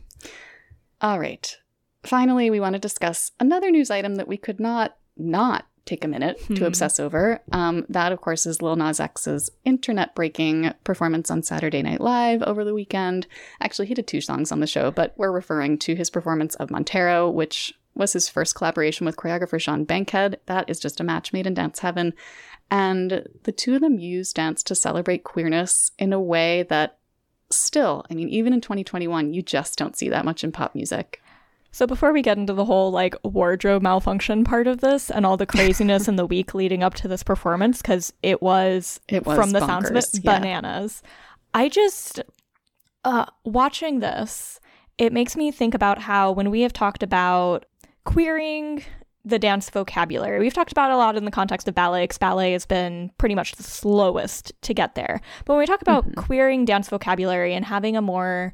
All 1.01 1.19
right. 1.19 1.57
Finally, 2.03 2.51
we 2.51 2.61
want 2.61 2.75
to 2.75 2.79
discuss 2.79 3.33
another 3.39 3.71
news 3.71 3.91
item 3.91 4.17
that 4.17 4.29
we 4.29 4.37
could 4.37 4.61
not 4.61 4.97
not 5.17 5.67
take 5.85 6.05
a 6.05 6.09
minute 6.09 6.41
hmm. 6.43 6.55
to 6.55 6.67
obsess 6.67 7.01
over. 7.01 7.41
Um, 7.51 7.85
that, 7.89 8.13
of 8.13 8.21
course, 8.21 8.47
is 8.47 8.63
Lil 8.63 8.77
Nas 8.77 9.01
X's 9.01 9.51
internet 9.65 10.15
breaking 10.15 10.73
performance 10.85 11.31
on 11.31 11.43
Saturday 11.43 11.83
Night 11.83 12.01
Live 12.01 12.43
over 12.43 12.65
the 12.65 12.75
weekend. 12.75 13.27
Actually, 13.61 13.87
he 13.87 13.95
did 13.95 14.07
two 14.07 14.21
songs 14.21 14.53
on 14.53 14.61
the 14.61 14.67
show, 14.67 14.91
but 14.91 15.13
we're 15.17 15.33
referring 15.33 15.79
to 15.79 15.97
his 15.97 16.11
performance 16.11 16.55
of 16.57 16.71
Montero, 16.71 17.29
which 17.29 17.75
was 17.95 18.13
his 18.13 18.29
first 18.29 18.55
collaboration 18.55 19.05
with 19.05 19.17
choreographer 19.17 19.61
Sean 19.61 19.85
Bankhead. 19.85 20.41
That 20.47 20.71
is 20.71 20.81
just 20.81 21.01
a 21.01 21.05
match 21.05 21.33
made 21.33 21.47
in 21.47 21.55
dance 21.55 21.81
heaven. 21.81 22.15
And 22.71 23.27
the 23.43 23.53
two 23.53 23.75
of 23.75 23.81
them 23.81 23.99
use 23.99 24.33
dance 24.33 24.63
to 24.65 24.75
celebrate 24.75 25.25
queerness 25.25 25.91
in 25.99 26.13
a 26.13 26.21
way 26.21 26.63
that 26.65 26.99
still, 27.51 28.07
I 28.11 28.15
mean, 28.15 28.29
even 28.31 28.55
in 28.55 28.61
2021, 28.63 29.35
you 29.35 29.43
just 29.43 29.79
don't 29.79 29.97
see 29.97 30.09
that 30.09 30.25
much 30.25 30.43
in 30.43 30.53
pop 30.53 30.75
music. 30.75 31.23
So 31.73 31.87
before 31.87 32.13
we 32.13 32.21
get 32.23 32.37
into 32.37 32.53
the 32.53 32.67
whole 32.67 32.91
like 32.91 33.15
wardrobe 33.25 33.83
malfunction 33.83 34.45
part 34.45 34.67
of 34.67 34.81
this 34.83 35.11
and 35.11 35.25
all 35.25 35.37
the 35.39 35.47
craziness 35.47 36.07
in 36.07 36.17
the 36.17 36.27
week 36.27 36.55
leading 36.55 36.83
up 36.83 36.95
to 36.95 37.09
this 37.09 37.23
performance, 37.23 37.81
because 37.81 38.13
it 38.23 38.43
was, 38.43 39.01
It 39.09 39.25
was 39.25 39.37
from 39.37 39.51
the 39.51 39.61
bonkers, 39.61 39.67
sounds 39.67 39.91
of 39.91 39.97
it 39.97 40.25
yeah. 40.25 40.39
bananas. 40.39 41.03
I 41.55 41.69
just 41.69 42.21
uh 43.05 43.27
watching 43.45 44.01
this, 44.01 44.61
it 44.99 45.13
makes 45.13 45.35
me 45.35 45.51
think 45.51 45.75
about 45.75 45.99
how 45.99 46.31
when 46.31 46.51
we 46.51 46.61
have 46.61 46.73
talked 46.75 47.03
about 47.03 47.65
queering 48.05 48.85
the 49.25 49.39
dance 49.39 49.71
vocabulary. 49.71 50.41
We've 50.41 50.53
talked 50.53 50.73
about 50.73 50.91
a 50.91 50.97
lot 50.97 51.17
in 51.17 51.25
the 51.25 51.31
context 51.31 51.69
of 51.69 51.75
ballet, 51.75 52.03
because 52.03 52.19
ballet 52.19 52.53
has 52.53 52.67
been 52.67 53.11
pretty 53.19 53.35
much 53.37 53.55
the 53.55 53.63
slowest 53.63 54.53
to 54.63 54.75
get 54.75 54.95
there. 54.95 55.21
But 55.45 55.55
when 55.55 55.61
we 55.61 55.67
talk 55.67 55.81
about 55.81 56.05
Mm-hmm. 56.05 56.21
queering 56.21 56.65
dance 56.65 56.89
vocabulary 56.89 57.55
and 57.55 57.65
having 57.65 57.97
a 57.97 58.03
more 58.03 58.53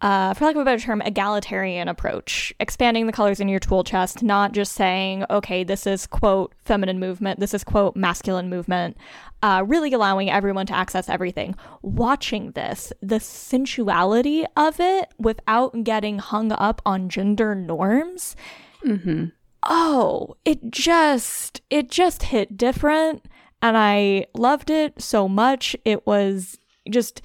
uh, 0.00 0.32
for 0.34 0.46
lack 0.46 0.54
of 0.54 0.62
a 0.62 0.64
better 0.64 0.82
term, 0.82 1.02
egalitarian 1.02 1.88
approach, 1.88 2.54
expanding 2.58 3.06
the 3.06 3.12
colors 3.12 3.40
in 3.40 3.48
your 3.48 3.60
tool 3.60 3.84
chest, 3.84 4.22
not 4.22 4.52
just 4.52 4.72
saying, 4.72 5.24
okay, 5.28 5.62
this 5.62 5.86
is 5.86 6.06
quote 6.06 6.54
feminine 6.64 6.98
movement, 6.98 7.38
this 7.40 7.52
is 7.52 7.64
quote 7.64 7.94
masculine 7.96 8.48
movement, 8.48 8.96
uh, 9.42 9.62
really 9.66 9.92
allowing 9.92 10.30
everyone 10.30 10.66
to 10.66 10.74
access 10.74 11.08
everything. 11.08 11.54
Watching 11.82 12.52
this, 12.52 12.92
the 13.02 13.20
sensuality 13.20 14.44
of 14.56 14.80
it 14.80 15.12
without 15.18 15.84
getting 15.84 16.18
hung 16.18 16.52
up 16.52 16.80
on 16.86 17.08
gender 17.08 17.54
norms, 17.54 18.36
Mm-hmm. 18.84 19.26
oh, 19.64 20.36
it 20.46 20.70
just 20.70 21.60
it 21.68 21.90
just 21.90 22.22
hit 22.22 22.56
different 22.56 23.26
and 23.60 23.76
I 23.76 24.26
loved 24.34 24.70
it 24.70 25.02
so 25.02 25.28
much. 25.28 25.76
It 25.84 26.06
was 26.06 26.58
just 26.88 27.20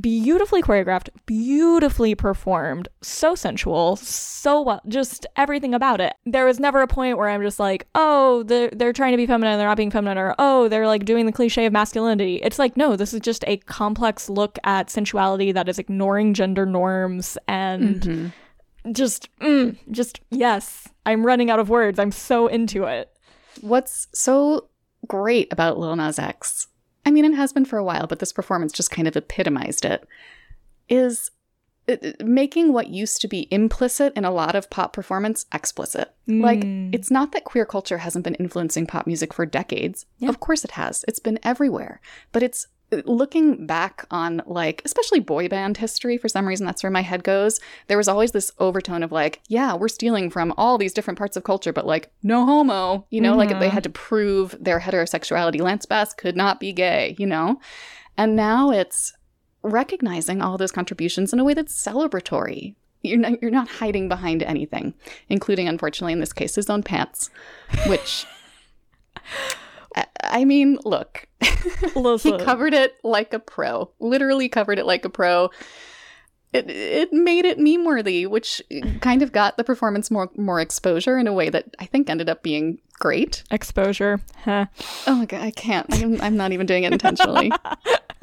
beautifully 0.00 0.62
choreographed, 0.62 1.08
beautifully 1.24 2.14
performed, 2.14 2.88
so 3.00 3.34
sensual, 3.34 3.96
so 3.96 4.60
well, 4.60 4.82
just 4.86 5.26
everything 5.36 5.74
about 5.74 6.00
it. 6.00 6.14
There 6.26 6.44
was 6.44 6.60
never 6.60 6.82
a 6.82 6.86
point 6.86 7.16
where 7.16 7.28
I'm 7.28 7.42
just 7.42 7.58
like, 7.58 7.86
oh, 7.94 8.42
they're, 8.42 8.70
they're 8.70 8.92
trying 8.92 9.12
to 9.12 9.16
be 9.16 9.26
feminine, 9.26 9.58
they're 9.58 9.66
not 9.66 9.76
being 9.76 9.90
feminine, 9.90 10.18
or 10.18 10.34
oh, 10.38 10.68
they're 10.68 10.86
like 10.86 11.04
doing 11.04 11.26
the 11.26 11.32
cliche 11.32 11.64
of 11.66 11.72
masculinity. 11.72 12.36
It's 12.36 12.58
like, 12.58 12.76
no, 12.76 12.96
this 12.96 13.14
is 13.14 13.20
just 13.20 13.44
a 13.46 13.56
complex 13.56 14.28
look 14.28 14.58
at 14.64 14.90
sensuality 14.90 15.52
that 15.52 15.68
is 15.68 15.78
ignoring 15.78 16.34
gender 16.34 16.66
norms 16.66 17.38
and 17.48 18.00
Mm-hmm. 18.02 18.92
just, 18.92 19.28
mm, 19.40 19.76
just, 19.90 20.20
yes, 20.30 20.86
I'm 21.06 21.24
running 21.24 21.50
out 21.50 21.58
of 21.58 21.68
words. 21.70 21.98
I'm 21.98 22.12
so 22.12 22.46
into 22.46 22.84
it. 22.84 23.10
What's 23.62 24.06
so 24.14 24.68
great 25.06 25.52
about 25.52 25.78
Lil 25.78 25.96
Nas 25.96 26.18
X, 26.18 26.67
I 27.08 27.10
mean, 27.10 27.24
it 27.24 27.34
has 27.34 27.54
been 27.54 27.64
for 27.64 27.78
a 27.78 27.84
while, 27.84 28.06
but 28.06 28.18
this 28.18 28.34
performance 28.34 28.70
just 28.72 28.90
kind 28.90 29.08
of 29.08 29.16
epitomized 29.16 29.86
it, 29.86 30.06
is 30.90 31.30
it- 31.86 32.02
it- 32.04 32.26
making 32.26 32.74
what 32.74 32.88
used 32.88 33.22
to 33.22 33.28
be 33.28 33.48
implicit 33.50 34.12
in 34.14 34.26
a 34.26 34.30
lot 34.30 34.54
of 34.54 34.68
pop 34.68 34.92
performance 34.92 35.46
explicit. 35.54 36.14
Like, 36.26 36.60
Mm. 36.60 36.94
it's 36.94 37.10
not 37.10 37.32
that 37.32 37.44
queer 37.44 37.64
culture 37.64 37.96
hasn't 37.98 38.24
been 38.24 38.34
influencing 38.34 38.86
pop 38.86 39.06
music 39.06 39.32
for 39.32 39.46
decades. 39.46 40.04
Yeah. 40.18 40.28
Of 40.28 40.38
course 40.38 40.66
it 40.66 40.72
has. 40.72 41.02
It's 41.08 41.18
been 41.18 41.38
everywhere. 41.42 42.02
But 42.30 42.42
it's 42.42 42.66
uh, 42.66 42.68
looking 43.04 43.66
back 43.66 44.06
on, 44.10 44.42
like, 44.46 44.80
especially 44.84 45.20
boy 45.20 45.48
band 45.48 45.76
history, 45.76 46.16
for 46.16 46.28
some 46.28 46.46
reason, 46.48 46.64
that's 46.66 46.82
where 46.82 46.90
my 46.90 47.02
head 47.02 47.22
goes. 47.22 47.60
There 47.86 47.98
was 47.98 48.08
always 48.08 48.32
this 48.32 48.50
overtone 48.58 49.02
of, 49.02 49.12
like, 49.12 49.40
yeah, 49.48 49.74
we're 49.74 49.88
stealing 49.88 50.30
from 50.30 50.54
all 50.56 50.78
these 50.78 50.92
different 50.94 51.18
parts 51.18 51.36
of 51.36 51.44
culture, 51.44 51.72
but, 51.72 51.86
like, 51.86 52.10
no 52.22 52.46
homo. 52.46 53.06
You 53.10 53.20
know, 53.20 53.34
like, 53.36 53.50
they 53.58 53.68
Mhm. 53.68 53.72
had 53.72 53.82
to 53.84 53.90
prove 53.90 54.56
their 54.58 54.80
heterosexuality. 54.80 55.60
Lance 55.60 55.86
Bass 55.86 56.14
could 56.14 56.36
not 56.36 56.60
be 56.60 56.72
gay, 56.72 57.14
you 57.18 57.26
know? 57.26 57.60
And 58.16 58.34
now 58.34 58.70
it's 58.70 59.12
recognizing 59.62 60.40
all 60.40 60.56
those 60.56 60.72
contributions 60.72 61.32
in 61.32 61.38
a 61.38 61.44
way 61.44 61.52
that's 61.54 61.74
celebratory. 61.74 62.74
You're 63.02 63.18
not, 63.18 63.40
you're 63.42 63.50
not 63.50 63.68
hiding 63.68 64.08
behind 64.08 64.42
anything, 64.42 64.94
including, 65.28 65.68
unfortunately, 65.68 66.14
in 66.14 66.20
this 66.20 66.32
case, 66.32 66.54
his 66.56 66.68
own 66.70 66.82
pants, 66.82 67.30
which, 67.86 68.24
I, 69.96 70.06
I 70.22 70.44
mean, 70.44 70.78
look, 70.84 71.26
he 71.40 72.38
covered 72.38 72.74
it 72.74 72.96
like 73.02 73.32
a 73.32 73.38
pro, 73.38 73.90
literally 74.00 74.48
covered 74.48 74.78
it 74.78 74.86
like 74.86 75.04
a 75.04 75.10
pro. 75.10 75.50
It, 76.52 76.70
it 76.70 77.12
made 77.12 77.44
it 77.44 77.58
meme 77.58 77.84
worthy, 77.84 78.24
which 78.24 78.62
kind 79.00 79.20
of 79.20 79.32
got 79.32 79.58
the 79.58 79.64
performance 79.64 80.10
more 80.10 80.30
more 80.36 80.60
exposure 80.60 81.18
in 81.18 81.26
a 81.26 81.32
way 81.32 81.50
that 81.50 81.74
I 81.78 81.84
think 81.84 82.08
ended 82.08 82.30
up 82.30 82.42
being 82.42 82.78
great. 82.94 83.44
Exposure. 83.50 84.20
Huh. 84.44 84.66
Oh 85.06 85.16
my 85.16 85.26
god, 85.26 85.42
I 85.42 85.50
can't. 85.50 85.86
I'm, 85.92 86.20
I'm 86.22 86.36
not 86.38 86.52
even 86.52 86.66
doing 86.66 86.84
it 86.84 86.92
intentionally. 86.92 87.52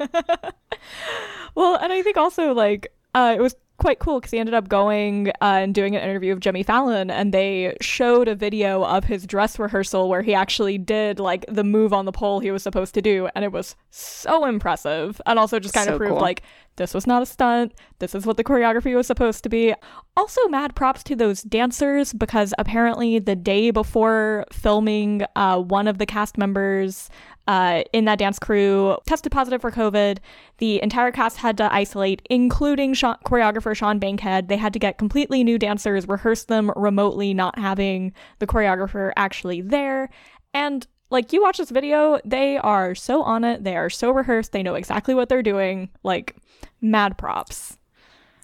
well, 1.54 1.76
and 1.76 1.92
I 1.92 2.02
think 2.02 2.16
also 2.16 2.52
like 2.52 2.92
uh, 3.14 3.34
it 3.36 3.40
was 3.40 3.54
quite 3.78 3.98
cool 3.98 4.20
because 4.20 4.30
he 4.30 4.38
ended 4.38 4.54
up 4.54 4.68
going 4.68 5.28
uh, 5.40 5.60
and 5.62 5.74
doing 5.74 5.94
an 5.96 6.02
interview 6.02 6.34
with 6.34 6.42
Jimmy 6.42 6.62
Fallon, 6.62 7.10
and 7.10 7.32
they 7.32 7.76
showed 7.80 8.28
a 8.28 8.34
video 8.34 8.82
of 8.84 9.04
his 9.04 9.26
dress 9.26 9.58
rehearsal 9.58 10.08
where 10.08 10.22
he 10.22 10.34
actually 10.34 10.78
did 10.78 11.18
like 11.20 11.44
the 11.48 11.64
move 11.64 11.92
on 11.92 12.04
the 12.04 12.12
pole 12.12 12.40
he 12.40 12.50
was 12.50 12.62
supposed 12.62 12.94
to 12.94 13.02
do, 13.02 13.28
and 13.34 13.44
it 13.44 13.52
was 13.52 13.76
so 13.90 14.44
impressive, 14.46 15.20
and 15.26 15.38
also 15.38 15.58
just 15.58 15.74
kind 15.74 15.86
So 15.86 15.94
of 15.94 15.98
proved 15.98 16.12
cool. 16.12 16.20
like 16.20 16.42
this 16.76 16.92
was 16.92 17.06
not 17.06 17.22
a 17.22 17.26
stunt. 17.26 17.72
This 17.98 18.14
is 18.14 18.26
what 18.26 18.36
the 18.36 18.44
choreography 18.44 18.94
was 18.94 19.06
supposed 19.06 19.42
to 19.44 19.48
be. 19.48 19.74
Also, 20.16 20.46
mad 20.48 20.74
props 20.74 21.02
to 21.04 21.16
those 21.16 21.42
dancers 21.42 22.12
because 22.12 22.54
apparently 22.58 23.18
the 23.18 23.36
day 23.36 23.70
before 23.70 24.44
filming, 24.52 25.24
uh, 25.36 25.58
one 25.58 25.88
of 25.88 25.98
the 25.98 26.06
cast 26.06 26.36
members 26.38 27.08
uh, 27.46 27.82
in 27.92 28.04
that 28.06 28.18
dance 28.18 28.38
crew 28.38 28.96
tested 29.06 29.32
positive 29.32 29.60
for 29.60 29.70
COVID. 29.70 30.18
The 30.58 30.82
entire 30.82 31.12
cast 31.12 31.36
had 31.38 31.56
to 31.58 31.72
isolate, 31.72 32.22
including 32.28 32.94
Sean- 32.94 33.18
choreographer 33.24 33.74
Sean 33.76 33.98
Bankhead. 33.98 34.48
They 34.48 34.56
had 34.56 34.72
to 34.72 34.78
get 34.78 34.98
completely 34.98 35.44
new 35.44 35.58
dancers, 35.58 36.08
rehearse 36.08 36.44
them 36.44 36.72
remotely, 36.76 37.34
not 37.34 37.58
having 37.58 38.12
the 38.38 38.46
choreographer 38.46 39.12
actually 39.16 39.60
there. 39.60 40.10
And 40.52 40.86
like 41.10 41.32
you 41.32 41.40
watch 41.42 41.58
this 41.58 41.70
video, 41.70 42.18
they 42.24 42.56
are 42.58 42.94
so 42.94 43.22
on 43.22 43.44
it. 43.44 43.62
They 43.62 43.76
are 43.76 43.90
so 43.90 44.10
rehearsed. 44.10 44.52
They 44.52 44.62
know 44.62 44.74
exactly 44.74 45.14
what 45.14 45.28
they're 45.28 45.42
doing. 45.42 45.90
Like 46.02 46.34
mad 46.80 47.16
props. 47.16 47.78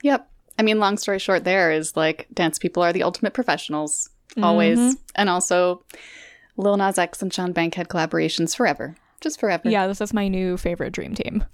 Yep. 0.02 0.28
I 0.58 0.62
mean, 0.62 0.78
long 0.78 0.96
story 0.96 1.18
short, 1.18 1.44
there 1.44 1.72
is 1.72 1.96
like 1.96 2.28
dance 2.32 2.58
people 2.58 2.82
are 2.82 2.92
the 2.92 3.02
ultimate 3.02 3.34
professionals, 3.34 4.10
always. 4.40 4.78
Mhm. 4.78 4.98
And 5.16 5.28
also, 5.28 5.82
Lil 6.56 6.76
Nas 6.76 6.98
X 6.98 7.22
and 7.22 7.32
Sean 7.32 7.52
Bankhead 7.52 7.88
collaborations 7.88 8.54
forever. 8.56 8.96
Just 9.20 9.40
forever. 9.40 9.68
Yeah, 9.68 9.86
this 9.86 10.00
is 10.00 10.12
my 10.12 10.28
new 10.28 10.56
favorite 10.56 10.92
dream 10.92 11.14
team. 11.14 11.44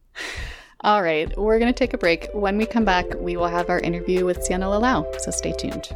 All 0.80 1.02
right. 1.02 1.36
We're 1.36 1.58
going 1.58 1.72
to 1.72 1.78
take 1.78 1.94
a 1.94 1.98
break. 1.98 2.28
When 2.34 2.56
we 2.56 2.66
come 2.66 2.84
back, 2.84 3.06
we 3.18 3.36
will 3.36 3.48
have 3.48 3.70
our 3.70 3.80
interview 3.80 4.24
with 4.24 4.42
Sienna 4.42 4.66
Lalau. 4.66 5.20
So 5.20 5.30
stay 5.30 5.52
tuned. 5.52 5.88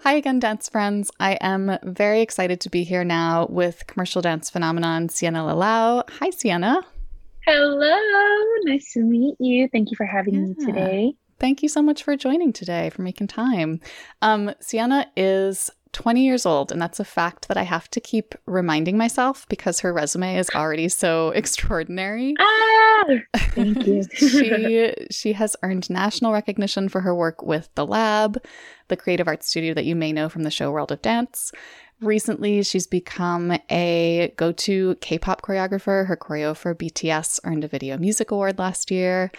Hi 0.00 0.14
again, 0.14 0.40
dance 0.40 0.68
friends. 0.68 1.12
I 1.20 1.34
am 1.40 1.78
very 1.84 2.22
excited 2.22 2.60
to 2.62 2.70
be 2.70 2.82
here 2.82 3.04
now 3.04 3.46
with 3.48 3.86
commercial 3.86 4.20
dance 4.20 4.50
phenomenon 4.50 5.08
Sienna 5.08 5.40
Lalau. 5.40 6.02
Hi, 6.18 6.30
Sienna. 6.30 6.80
Hello, 7.46 7.96
nice 8.64 8.92
to 8.94 9.00
meet 9.00 9.36
you. 9.38 9.68
Thank 9.68 9.92
you 9.92 9.96
for 9.96 10.06
having 10.06 10.42
me 10.42 10.54
today. 10.54 11.14
Thank 11.42 11.60
you 11.60 11.68
so 11.68 11.82
much 11.82 12.04
for 12.04 12.16
joining 12.16 12.52
today, 12.52 12.88
for 12.90 13.02
making 13.02 13.26
time. 13.26 13.80
Um, 14.22 14.54
Sienna 14.60 15.08
is 15.16 15.70
20 15.92 16.24
years 16.24 16.46
old, 16.46 16.70
and 16.70 16.80
that's 16.80 17.00
a 17.00 17.04
fact 17.04 17.48
that 17.48 17.56
I 17.56 17.64
have 17.64 17.90
to 17.90 18.00
keep 18.00 18.36
reminding 18.46 18.96
myself 18.96 19.48
because 19.48 19.80
her 19.80 19.92
resume 19.92 20.36
is 20.36 20.48
already 20.54 20.88
so 20.88 21.30
extraordinary. 21.34 22.36
Ah, 22.38 23.04
thank 23.34 23.88
you. 23.88 24.04
she 24.14 24.94
she 25.10 25.32
has 25.32 25.56
earned 25.64 25.90
national 25.90 26.32
recognition 26.32 26.88
for 26.88 27.00
her 27.00 27.12
work 27.12 27.42
with 27.42 27.70
the 27.74 27.84
Lab, 27.84 28.40
the 28.86 28.96
creative 28.96 29.26
arts 29.26 29.48
studio 29.48 29.74
that 29.74 29.84
you 29.84 29.96
may 29.96 30.12
know 30.12 30.28
from 30.28 30.44
the 30.44 30.50
show 30.52 30.70
World 30.70 30.92
of 30.92 31.02
Dance. 31.02 31.50
Recently, 32.00 32.62
she's 32.62 32.86
become 32.86 33.58
a 33.68 34.32
go-to 34.36 34.96
K-pop 35.00 35.42
choreographer. 35.42 36.06
Her 36.06 36.16
choreo 36.16 36.56
for 36.56 36.74
BTS 36.74 37.40
earned 37.44 37.64
a 37.64 37.68
Video 37.68 37.96
Music 37.96 38.30
Award 38.30 38.60
last 38.60 38.92
year. 38.92 39.32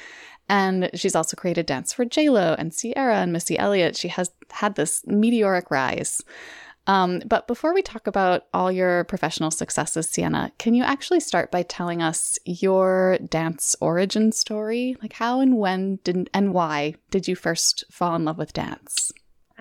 And 0.53 0.91
she's 0.93 1.15
also 1.15 1.35
created 1.35 1.65
dance 1.65 1.93
for 1.93 2.05
JLo 2.05 2.55
and 2.59 2.71
Ciara 2.71 3.15
and 3.15 3.33
Missy 3.33 3.57
Elliott. 3.57 3.97
She 3.97 4.09
has 4.09 4.29
had 4.51 4.75
this 4.75 5.01
meteoric 5.07 5.71
rise. 5.71 6.21
Um, 6.85 7.23
but 7.25 7.47
before 7.47 7.73
we 7.73 7.81
talk 7.81 8.05
about 8.05 8.43
all 8.53 8.71
your 8.71 9.03
professional 9.05 9.49
successes, 9.49 10.07
Sienna, 10.07 10.51
can 10.59 10.75
you 10.75 10.83
actually 10.83 11.21
start 11.21 11.49
by 11.49 11.63
telling 11.63 12.03
us 12.03 12.37
your 12.45 13.17
dance 13.27 13.75
origin 13.81 14.31
story? 14.31 14.95
Like 15.01 15.13
how 15.13 15.39
and 15.39 15.57
when 15.57 15.97
did 16.03 16.29
and 16.35 16.53
why 16.53 16.95
did 17.09 17.27
you 17.27 17.35
first 17.35 17.83
fall 17.89 18.13
in 18.13 18.23
love 18.23 18.37
with 18.37 18.53
dance? 18.53 19.11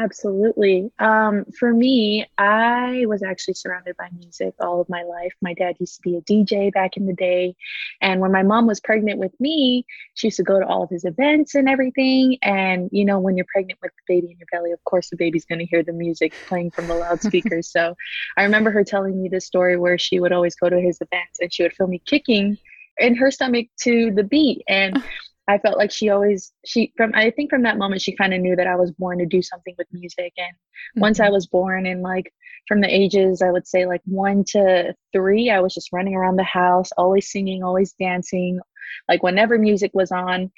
Absolutely. 0.03 0.91
Um, 0.99 1.45
for 1.57 1.73
me, 1.73 2.27
I 2.37 3.05
was 3.07 3.23
actually 3.23 3.55
surrounded 3.55 3.97
by 3.97 4.09
music 4.19 4.53
all 4.59 4.81
of 4.81 4.89
my 4.89 5.05
life. 5.05 5.33
My 5.41 5.55
dad 5.55 5.77
used 5.79 5.95
to 5.97 6.03
be 6.03 6.17
a 6.17 6.21
DJ 6.23 6.73
back 6.73 6.97
in 6.97 7.07
the 7.07 7.13
day. 7.13 7.55
And 8.01 8.21
when 8.21 8.33
my 8.33 8.43
mom 8.43 8.67
was 8.67 8.81
pregnant 8.81 9.21
with 9.21 9.33
me, 9.39 9.87
she 10.15 10.27
used 10.27 10.39
to 10.39 10.43
go 10.43 10.59
to 10.59 10.67
all 10.67 10.83
of 10.83 10.91
his 10.91 11.05
events 11.05 11.55
and 11.55 11.69
everything. 11.69 12.37
And, 12.43 12.89
you 12.91 13.05
know, 13.05 13.21
when 13.21 13.37
you're 13.37 13.47
pregnant 13.53 13.79
with 13.81 13.93
the 13.93 14.13
baby 14.13 14.33
in 14.33 14.39
your 14.39 14.49
belly, 14.51 14.73
of 14.73 14.83
course, 14.85 15.09
the 15.09 15.17
baby's 15.17 15.45
going 15.45 15.61
to 15.61 15.67
hear 15.67 15.85
the 15.85 15.93
music 15.93 16.35
playing 16.49 16.73
from 16.73 16.89
the 16.89 16.97
loudspeakers. 16.97 17.69
so 17.71 17.95
I 18.37 18.43
remember 18.43 18.73
her 18.73 18.83
telling 18.83 19.23
me 19.23 19.29
this 19.29 19.47
story 19.47 19.77
where 19.77 19.99
she 19.99 20.19
would 20.19 20.33
always 20.33 20.57
go 20.57 20.69
to 20.69 20.81
his 20.81 21.01
events 21.01 21.39
and 21.41 21.53
she 21.53 21.63
would 21.63 21.75
feel 21.75 21.87
me 21.87 22.03
kicking 22.05 22.59
in 22.99 23.15
her 23.15 23.31
stomach 23.31 23.69
to 23.83 24.11
the 24.11 24.25
beat. 24.25 24.63
And 24.67 25.01
I 25.49 25.59
felt 25.59 25.77
like 25.77 25.91
she 25.91 26.09
always 26.09 26.53
she 26.65 26.93
from 26.97 27.13
I 27.15 27.31
think 27.31 27.51
from 27.51 27.63
that 27.63 27.79
moment 27.79 28.03
she 28.03 28.15
kind 28.15 28.33
of 28.33 28.41
knew 28.41 28.55
that 28.57 28.67
I 28.67 28.77
was 28.77 28.93
born 28.93 29.19
to 29.19 29.27
do 29.27 29.43
something 29.43 29.75
with 29.77 29.89
music 29.93 30.33
and 30.39 30.55
mm-hmm. 30.55 31.01
once 31.01 31.21
I 31.21 31.25
mm-hmm. 31.25 31.35
was 31.35 31.47
born 31.47 31.87
and 31.87 32.03
like 32.03 32.33
from 32.69 32.81
the 32.81 32.95
ages 32.95 33.43
I 33.43 33.51
would 33.51 33.67
say 33.67 33.87
like 33.87 34.03
1 34.05 34.45
to 34.51 34.95
3 35.13 35.51
I 35.51 35.61
was 35.61 35.75
just 35.75 35.93
running 35.93 36.15
around 36.15 36.37
the 36.37 36.45
house 36.45 36.91
always 36.97 37.31
singing 37.31 37.63
always 37.63 37.93
dancing 37.95 38.61
like 39.09 39.23
whenever 39.23 39.59
music 39.59 39.91
was 39.95 40.13
on 40.13 40.51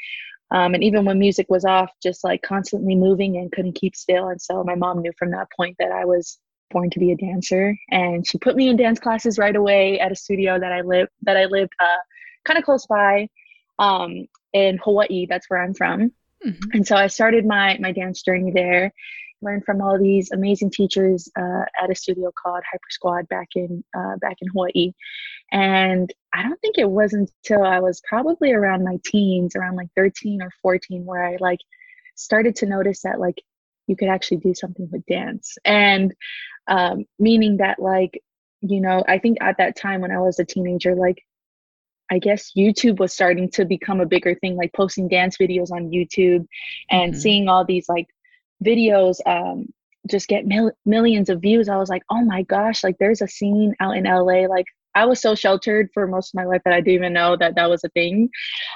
um, 0.51 0.75
and 0.75 0.85
even 0.85 1.05
when 1.05 1.19
music 1.19 1.47
was 1.49 1.65
off 1.65 1.91
just 2.03 2.23
like 2.23 2.43
constantly 2.43 2.95
moving 2.95 3.39
and 3.39 3.53
couldn't 3.53 3.77
keep 3.81 3.97
still 3.97 4.29
and 4.29 4.41
so 4.41 4.63
my 4.65 4.75
mom 4.75 5.01
knew 5.01 5.13
from 5.19 5.31
that 5.31 5.49
point 5.57 5.77
that 5.79 5.93
I 5.93 6.05
was 6.05 6.39
born 6.71 6.91
to 6.91 6.99
be 6.99 7.13
a 7.13 7.17
dancer 7.17 7.75
and 7.91 8.27
she 8.27 8.37
put 8.37 8.57
me 8.57 8.69
in 8.69 8.77
dance 8.77 9.01
classes 9.01 9.39
right 9.39 9.57
away 9.57 9.99
at 9.99 10.13
a 10.13 10.17
studio 10.17 10.59
that 10.59 10.73
I 10.73 10.83
live 10.83 11.09
that 11.23 11.39
I 11.39 11.47
lived 11.47 11.73
uh, 11.81 12.03
kind 12.45 12.59
of 12.59 12.65
close 12.65 12.87
by 12.87 13.29
um, 13.79 14.27
in 14.53 14.79
Hawaii. 14.79 15.27
That's 15.29 15.49
where 15.49 15.63
I'm 15.63 15.75
from. 15.75 16.13
Mm-hmm. 16.45 16.71
And 16.73 16.87
so 16.87 16.97
I 16.97 17.07
started 17.07 17.47
my 17.47 17.79
my 17.81 17.93
dance 17.93 18.23
journey 18.23 18.53
there. 18.53 18.93
Learned 19.43 19.65
from 19.65 19.83
all 19.83 19.99
these 19.99 20.31
amazing 20.33 20.71
teachers 20.71 21.29
uh, 21.39 21.65
at 21.83 21.91
a 21.91 21.95
studio 21.95 22.33
called 22.33 22.63
Hyper 22.71 22.91
Squad 22.91 23.29
back 23.29 23.49
in 23.55 23.85
uh, 23.97 24.17
back 24.21 24.37
in 24.41 24.49
Hawaii. 24.49 24.93
And 25.53 26.13
I 26.33 26.43
don't 26.43 26.61
think 26.61 26.79
it 26.79 26.89
was 26.89 27.13
until 27.13 27.63
I 27.63 27.81
was 27.81 28.03
probably 28.09 28.53
around 28.53 28.85
my 28.85 28.99
teens, 29.05 29.55
around 29.55 29.77
like 29.77 29.89
13 29.97 30.43
or 30.43 30.51
14, 30.63 31.05
where 31.05 31.25
I 31.25 31.37
like 31.41 31.61
started 32.15 32.57
to 32.57 32.67
notice 32.67 33.03
that 33.03 33.21
like 33.21 33.43
you 33.87 33.97
could 33.97 34.09
actually 34.09 34.39
do 34.39 34.55
something 34.55 34.89
with 34.91 35.05
dance. 35.07 35.59
And 35.65 36.15
um, 36.67 37.05
meaning 37.19 37.59
that 37.59 37.79
like 37.79 38.23
you 38.61 38.81
know 38.81 39.05
i 39.07 39.19
think 39.19 39.39
at 39.41 39.59
that 39.59 39.77
time 39.77 40.01
when 40.01 40.11
i 40.11 40.19
was 40.19 40.39
a 40.39 40.45
teenager 40.45 40.95
like 40.95 41.23
I 42.11 42.19
guess 42.19 42.53
YouTube 42.57 42.99
was 42.99 43.13
starting 43.13 43.51
to 43.51 43.65
become 43.65 44.01
a 44.01 44.07
bigger 44.07 44.35
thing, 44.35 44.57
like 44.57 44.73
posting 44.73 45.09
dance 45.09 45.37
videos 45.39 45.71
on 45.71 45.91
YouTube 45.91 46.47
and 46.91 47.13
mm-hmm. 47.13 47.21
seeing 47.21 47.49
all 47.49 47.65
these 47.65 47.89
like 47.89 48.09
videos 48.65 49.17
um, 49.27 49.73
just 50.09 50.29
get 50.29 50.47
mil- 50.47 50.73
millions 50.85 51.31
of 51.31 51.41
views. 51.41 51.69
I 51.69 51.77
was 51.77 51.89
like, 51.89 52.03
oh 52.11 52.23
my 52.23 52.43
gosh, 52.43 52.85
like 52.85 52.97
there's 52.99 53.23
a 53.23 53.29
scene 53.29 53.75
out 53.81 53.97
in 53.97 54.05
LA. 54.05 54.47
Like 54.47 54.67
I 54.95 55.07
was 55.07 55.21
so 55.21 55.35
sheltered 55.35 55.91
for 55.93 56.07
most 56.07 56.31
of 56.31 56.35
my 56.35 56.45
life 56.45 56.63
that 56.65 56.75
I 56.75 56.81
didn't 56.81 56.95
even 56.95 57.13
know 57.13 57.37
that 57.37 57.57
that 57.57 57.69
was 57.69 57.83
a 57.85 57.89
thing. 57.91 58.29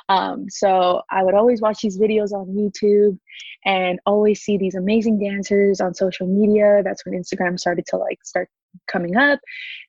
Um, 0.08 0.48
so 0.48 1.02
I 1.10 1.22
would 1.22 1.34
always 1.34 1.60
watch 1.60 1.80
these 1.82 1.98
videos 1.98 2.32
on 2.32 2.46
YouTube 2.48 3.18
and 3.64 4.00
always 4.06 4.40
see 4.40 4.56
these 4.56 4.74
amazing 4.74 5.20
dancers 5.20 5.80
on 5.80 5.94
social 5.94 6.26
media. 6.26 6.82
That's 6.82 7.04
when 7.04 7.14
Instagram 7.14 7.58
started 7.58 7.86
to 7.88 7.96
like 7.96 8.18
start 8.24 8.48
coming 8.86 9.16
up 9.16 9.40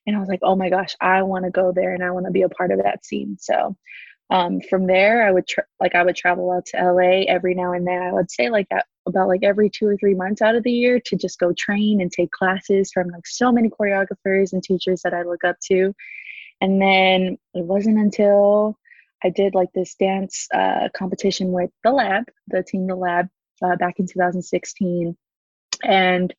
and 0.06 0.16
i 0.16 0.18
was 0.18 0.28
like 0.28 0.40
oh 0.42 0.56
my 0.56 0.68
gosh 0.70 0.94
i 1.00 1.22
want 1.22 1.44
to 1.44 1.50
go 1.50 1.72
there 1.72 1.94
and 1.94 2.04
i 2.04 2.10
want 2.10 2.26
to 2.26 2.32
be 2.32 2.42
a 2.42 2.48
part 2.48 2.70
of 2.70 2.82
that 2.82 3.04
scene. 3.04 3.36
So 3.38 3.76
um, 4.30 4.60
from 4.68 4.86
there 4.86 5.26
i 5.26 5.32
would 5.32 5.46
tra- 5.46 5.64
like 5.80 5.94
i 5.94 6.02
would 6.02 6.16
travel 6.16 6.50
out 6.52 6.66
to 6.66 6.92
la 6.92 7.24
every 7.28 7.54
now 7.54 7.72
and 7.72 7.86
then. 7.86 8.02
I 8.02 8.12
would 8.12 8.30
say 8.30 8.48
like 8.50 8.66
at, 8.70 8.86
about 9.06 9.28
like 9.28 9.42
every 9.42 9.70
two 9.70 9.86
or 9.86 9.96
three 9.96 10.14
months 10.14 10.42
out 10.42 10.54
of 10.54 10.62
the 10.62 10.72
year 10.72 11.00
to 11.06 11.16
just 11.16 11.38
go 11.38 11.52
train 11.52 12.00
and 12.00 12.12
take 12.12 12.30
classes 12.30 12.92
from 12.92 13.08
like 13.08 13.26
so 13.26 13.50
many 13.50 13.68
choreographers 13.68 14.52
and 14.52 14.62
teachers 14.62 15.02
that 15.02 15.14
i 15.14 15.22
look 15.22 15.44
up 15.44 15.56
to. 15.64 15.94
And 16.60 16.80
then 16.80 17.38
it 17.54 17.64
wasn't 17.64 17.98
until 17.98 18.78
i 19.24 19.30
did 19.30 19.54
like 19.54 19.72
this 19.74 19.94
dance 19.94 20.46
uh, 20.54 20.88
competition 20.96 21.52
with 21.52 21.70
the 21.84 21.90
lab 21.90 22.24
the 22.48 22.62
team 22.62 22.86
the 22.86 22.94
lab 22.94 23.28
uh, 23.62 23.76
back 23.76 23.98
in 23.98 24.06
2016 24.06 25.16
and 25.82 26.34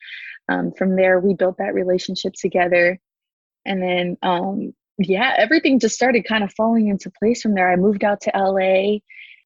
um, 0.51 0.71
from 0.71 0.95
there 0.95 1.19
we 1.19 1.33
built 1.33 1.57
that 1.57 1.73
relationship 1.73 2.33
together. 2.33 2.99
And 3.65 3.81
then 3.81 4.17
um, 4.23 4.73
yeah 4.97 5.33
everything 5.37 5.79
just 5.79 5.95
started 5.95 6.27
kind 6.27 6.43
of 6.43 6.53
falling 6.53 6.87
into 6.87 7.11
place 7.11 7.41
from 7.41 7.55
there. 7.55 7.71
I 7.71 7.75
moved 7.75 8.03
out 8.03 8.21
to 8.21 8.31
la 8.35 8.97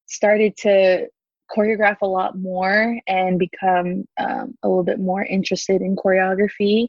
started 0.07 0.55
to 0.57 1.07
choreograph 1.55 1.97
a 2.01 2.07
lot 2.07 2.37
more 2.37 2.99
and 3.07 3.37
become 3.37 4.05
um, 4.17 4.55
a 4.63 4.67
little 4.67 4.83
bit 4.83 4.99
more 4.99 5.23
interested 5.23 5.81
in 5.81 5.95
choreography 5.95 6.87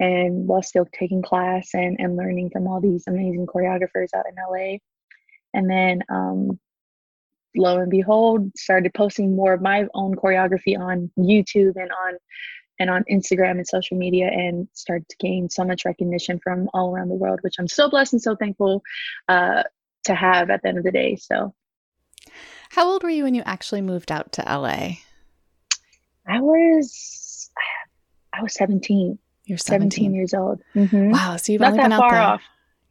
and 0.00 0.48
while 0.48 0.62
still 0.62 0.86
taking 0.92 1.22
class 1.22 1.70
and, 1.74 1.96
and 2.00 2.16
learning 2.16 2.50
from 2.50 2.66
all 2.66 2.80
these 2.80 3.04
amazing 3.06 3.46
choreographers 3.46 4.08
out 4.16 4.24
in 4.28 4.34
la 4.50 4.76
and 5.54 5.70
then 5.70 6.02
um, 6.08 6.58
lo 7.56 7.78
and 7.78 7.90
behold 7.90 8.50
started 8.56 8.92
posting 8.94 9.36
more 9.36 9.52
of 9.52 9.62
my 9.62 9.86
own 9.94 10.14
choreography 10.16 10.76
on 10.78 11.10
youtube 11.18 11.76
and 11.76 11.90
on 12.06 12.14
and 12.78 12.90
on 12.90 13.04
Instagram 13.10 13.52
and 13.52 13.66
social 13.66 13.96
media 13.96 14.26
and 14.26 14.68
started 14.72 15.08
to 15.08 15.16
gain 15.18 15.48
so 15.48 15.64
much 15.64 15.84
recognition 15.84 16.40
from 16.42 16.68
all 16.74 16.94
around 16.94 17.08
the 17.08 17.14
world, 17.14 17.40
which 17.42 17.54
I'm 17.58 17.68
so 17.68 17.88
blessed 17.88 18.14
and 18.14 18.22
so 18.22 18.36
thankful 18.36 18.82
uh, 19.28 19.62
to 20.04 20.14
have 20.14 20.50
at 20.50 20.62
the 20.62 20.68
end 20.68 20.78
of 20.78 20.84
the 20.84 20.92
day. 20.92 21.16
So, 21.16 21.54
how 22.70 22.90
old 22.90 23.02
were 23.02 23.10
you 23.10 23.24
when 23.24 23.34
you 23.34 23.42
actually 23.44 23.82
moved 23.82 24.10
out 24.10 24.32
to 24.32 24.42
LA? 24.42 24.96
I 26.26 26.40
was, 26.40 27.50
I 28.32 28.42
was 28.42 28.54
17. 28.54 29.18
You're 29.44 29.58
17, 29.58 29.90
17 29.90 30.14
years 30.14 30.34
old. 30.34 30.60
Mm-hmm. 30.74 31.10
Wow. 31.10 31.36
So 31.36 31.52
you've 31.52 31.60
Not 31.60 31.72
only 31.72 31.82
been 31.82 31.92
out 31.92 32.10
there. 32.10 32.20
Off. 32.20 32.42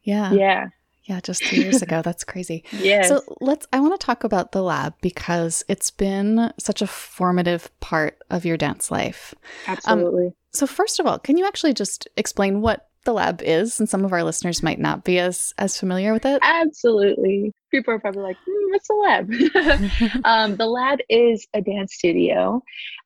Yeah. 0.02 0.32
Yeah. 0.32 0.66
Yeah, 1.04 1.20
just 1.20 1.42
two 1.44 1.60
years 1.60 1.82
ago. 1.82 2.00
That's 2.00 2.24
crazy. 2.24 2.64
yeah. 2.72 3.02
So 3.02 3.20
let's, 3.40 3.66
I 3.72 3.80
want 3.80 3.98
to 3.98 4.04
talk 4.04 4.24
about 4.24 4.52
the 4.52 4.62
lab 4.62 4.94
because 5.02 5.62
it's 5.68 5.90
been 5.90 6.52
such 6.58 6.80
a 6.80 6.86
formative 6.86 7.68
part 7.80 8.18
of 8.30 8.44
your 8.46 8.56
dance 8.56 8.90
life. 8.90 9.34
Um, 9.66 9.74
Absolutely. 9.76 10.26
Um, 10.26 10.34
so, 10.52 10.66
first 10.66 11.00
of 11.00 11.06
all, 11.06 11.18
can 11.18 11.36
you 11.36 11.46
actually 11.46 11.74
just 11.74 12.08
explain 12.16 12.62
what 12.62 12.88
the 13.04 13.12
lab 13.12 13.42
is 13.42 13.78
and 13.78 13.88
some 13.88 14.04
of 14.04 14.12
our 14.12 14.24
listeners 14.24 14.62
might 14.62 14.78
not 14.78 15.04
be 15.04 15.18
as 15.18 15.52
as 15.58 15.78
familiar 15.78 16.12
with 16.12 16.24
it 16.24 16.40
absolutely 16.42 17.52
people 17.70 17.92
are 17.92 17.98
probably 17.98 18.22
like 18.22 18.36
mm, 18.48 18.70
what's 18.70 18.88
the 18.88 18.94
lab 18.94 20.24
um, 20.24 20.56
the 20.56 20.66
lab 20.66 20.98
is 21.10 21.46
a 21.52 21.60
dance 21.60 21.94
studio 21.94 22.62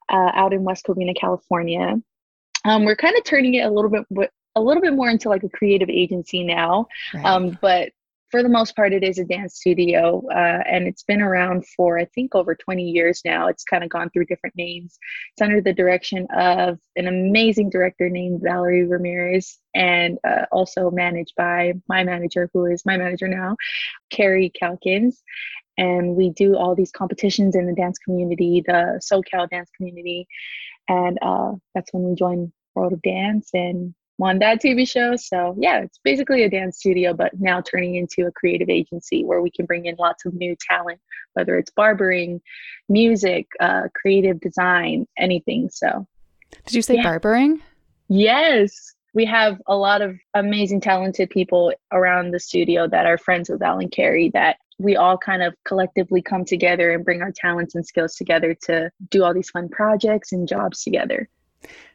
uh, 0.08 0.30
out 0.34 0.52
in 0.52 0.62
west 0.62 0.86
covina 0.86 1.18
california 1.18 1.96
um, 2.64 2.84
we're 2.84 2.96
kind 2.96 3.16
of 3.16 3.24
turning 3.24 3.54
it 3.54 3.66
a 3.66 3.70
little 3.70 3.90
bit 3.90 4.30
a 4.54 4.60
little 4.60 4.82
bit 4.82 4.94
more 4.94 5.08
into 5.08 5.28
like 5.28 5.44
a 5.44 5.48
creative 5.48 5.88
agency 5.88 6.44
now. 6.44 6.86
Right. 7.14 7.24
Um, 7.24 7.58
but 7.60 7.90
for 8.30 8.42
the 8.42 8.48
most 8.48 8.76
part, 8.76 8.92
it 8.92 9.02
is 9.02 9.18
a 9.18 9.24
dance 9.24 9.56
studio, 9.56 10.22
uh, 10.30 10.62
and 10.66 10.86
it's 10.86 11.02
been 11.02 11.22
around 11.22 11.66
for 11.66 11.98
I 11.98 12.04
think 12.04 12.34
over 12.34 12.54
20 12.54 12.82
years 12.82 13.22
now. 13.24 13.48
It's 13.48 13.64
kind 13.64 13.82
of 13.82 13.88
gone 13.88 14.10
through 14.10 14.26
different 14.26 14.54
names. 14.54 14.98
It's 15.32 15.42
under 15.42 15.60
the 15.60 15.72
direction 15.72 16.26
of 16.36 16.78
an 16.96 17.06
amazing 17.06 17.70
director 17.70 18.10
named 18.10 18.42
Valerie 18.42 18.84
Ramirez, 18.84 19.58
and 19.74 20.18
uh, 20.24 20.44
also 20.52 20.90
managed 20.90 21.34
by 21.36 21.72
my 21.88 22.04
manager, 22.04 22.50
who 22.52 22.66
is 22.66 22.84
my 22.84 22.96
manager 22.98 23.28
now, 23.28 23.56
Carrie 24.10 24.52
Calkins. 24.58 25.22
And 25.78 26.16
we 26.16 26.30
do 26.30 26.56
all 26.56 26.74
these 26.74 26.90
competitions 26.90 27.54
in 27.54 27.66
the 27.66 27.74
dance 27.74 27.98
community, 27.98 28.62
the 28.66 29.00
SoCal 29.00 29.48
dance 29.48 29.70
community, 29.76 30.26
and 30.88 31.18
uh, 31.22 31.52
that's 31.74 31.92
when 31.92 32.02
we 32.02 32.14
joined 32.14 32.52
World 32.74 32.92
of 32.92 33.02
Dance 33.02 33.50
and 33.54 33.94
on 34.20 34.38
that 34.40 34.60
TV 34.60 34.88
show. 34.88 35.16
So 35.16 35.54
yeah, 35.58 35.82
it's 35.82 35.98
basically 36.02 36.42
a 36.42 36.50
dance 36.50 36.78
studio, 36.78 37.12
but 37.12 37.32
now 37.38 37.60
turning 37.60 37.94
into 37.94 38.26
a 38.26 38.32
creative 38.32 38.68
agency 38.68 39.24
where 39.24 39.40
we 39.40 39.50
can 39.50 39.66
bring 39.66 39.86
in 39.86 39.96
lots 39.98 40.24
of 40.24 40.34
new 40.34 40.56
talent, 40.68 41.00
whether 41.34 41.56
it's 41.56 41.70
barbering, 41.70 42.40
music, 42.88 43.46
uh, 43.60 43.82
creative 43.94 44.40
design, 44.40 45.06
anything. 45.16 45.70
So 45.70 46.06
did 46.66 46.74
you 46.74 46.82
say 46.82 46.96
yeah. 46.96 47.02
barbering? 47.02 47.62
Yes. 48.08 48.94
We 49.14 49.24
have 49.24 49.60
a 49.66 49.74
lot 49.74 50.02
of 50.02 50.16
amazing, 50.34 50.80
talented 50.80 51.30
people 51.30 51.72
around 51.92 52.32
the 52.32 52.40
studio 52.40 52.86
that 52.88 53.06
are 53.06 53.18
friends 53.18 53.48
with 53.48 53.62
Alan 53.62 53.88
Carey 53.88 54.30
that 54.34 54.56
we 54.78 54.96
all 54.96 55.18
kind 55.18 55.42
of 55.42 55.54
collectively 55.64 56.22
come 56.22 56.44
together 56.44 56.92
and 56.92 57.04
bring 57.04 57.20
our 57.20 57.32
talents 57.32 57.74
and 57.74 57.84
skills 57.84 58.14
together 58.14 58.54
to 58.62 58.90
do 59.10 59.24
all 59.24 59.34
these 59.34 59.50
fun 59.50 59.68
projects 59.68 60.32
and 60.32 60.46
jobs 60.46 60.82
together. 60.84 61.28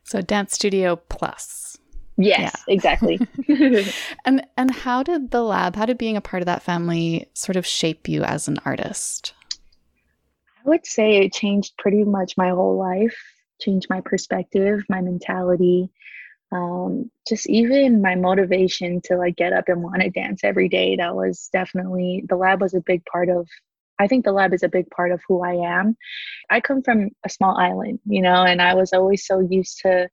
So, 0.03 0.21
Dance 0.21 0.53
Studio 0.53 0.97
Plus. 0.97 1.77
Yes, 2.17 2.63
yeah. 2.67 2.73
exactly. 2.73 3.19
and 4.25 4.45
and 4.57 4.71
how 4.71 5.03
did 5.03 5.31
the 5.31 5.41
lab, 5.41 5.75
how 5.75 5.85
did 5.85 5.97
being 5.97 6.17
a 6.17 6.21
part 6.21 6.41
of 6.41 6.45
that 6.45 6.63
family 6.63 7.29
sort 7.33 7.55
of 7.55 7.65
shape 7.65 8.07
you 8.07 8.23
as 8.23 8.47
an 8.47 8.59
artist? 8.65 9.33
I 10.65 10.69
would 10.69 10.85
say 10.85 11.17
it 11.17 11.33
changed 11.33 11.73
pretty 11.77 12.03
much 12.03 12.37
my 12.37 12.49
whole 12.49 12.77
life, 12.77 13.17
changed 13.59 13.87
my 13.89 14.01
perspective, 14.01 14.83
my 14.89 15.01
mentality, 15.01 15.89
um, 16.51 17.09
just 17.27 17.49
even 17.49 18.01
my 18.01 18.15
motivation 18.15 19.01
to 19.05 19.17
like 19.17 19.35
get 19.35 19.53
up 19.53 19.67
and 19.67 19.81
want 19.81 20.01
to 20.01 20.09
dance 20.09 20.41
every 20.43 20.69
day. 20.69 20.95
That 20.95 21.15
was 21.15 21.49
definitely 21.51 22.23
the 22.29 22.35
lab 22.35 22.61
was 22.61 22.73
a 22.73 22.81
big 22.81 23.03
part 23.05 23.29
of 23.29 23.47
I 23.99 24.07
think 24.07 24.25
the 24.25 24.31
lab 24.31 24.53
is 24.53 24.63
a 24.63 24.69
big 24.69 24.89
part 24.89 25.11
of 25.11 25.21
who 25.27 25.43
I 25.43 25.53
am. 25.53 25.95
I 26.49 26.61
come 26.61 26.81
from 26.81 27.09
a 27.23 27.29
small 27.29 27.57
island, 27.57 27.99
you 28.05 28.21
know, 28.21 28.43
and 28.43 28.61
I 28.61 28.73
was 28.73 28.91
always 28.91 29.25
so 29.25 29.39
used 29.39 29.79
to 29.81 30.09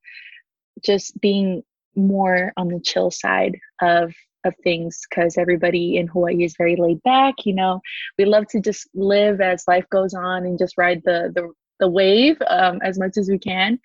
just 0.85 1.19
being 1.21 1.63
more 1.97 2.53
on 2.57 2.69
the 2.69 2.81
chill 2.81 3.11
side 3.11 3.59
of 3.81 4.15
of 4.45 4.55
things 4.65 5.01
because 5.09 5.37
everybody 5.37 5.97
in 5.97 6.07
Hawaii 6.07 6.45
is 6.45 6.55
very 6.57 6.75
laid 6.77 7.03
back. 7.03 7.35
You 7.45 7.55
know, 7.55 7.81
we 8.19 8.25
love 8.25 8.47
to 8.49 8.61
just 8.61 8.89
live 8.95 9.41
as 9.41 9.65
life 9.69 9.85
goes 9.91 10.15
on 10.15 10.47
and 10.47 10.59
just 10.59 10.79
ride 10.79 11.03
the 11.05 11.31
the 11.35 11.51
the 11.81 11.89
wave 11.89 12.37
um, 12.47 12.79
as 12.83 12.99
much 12.99 13.17
as 13.17 13.29
we 13.29 13.39
can. 13.39 13.79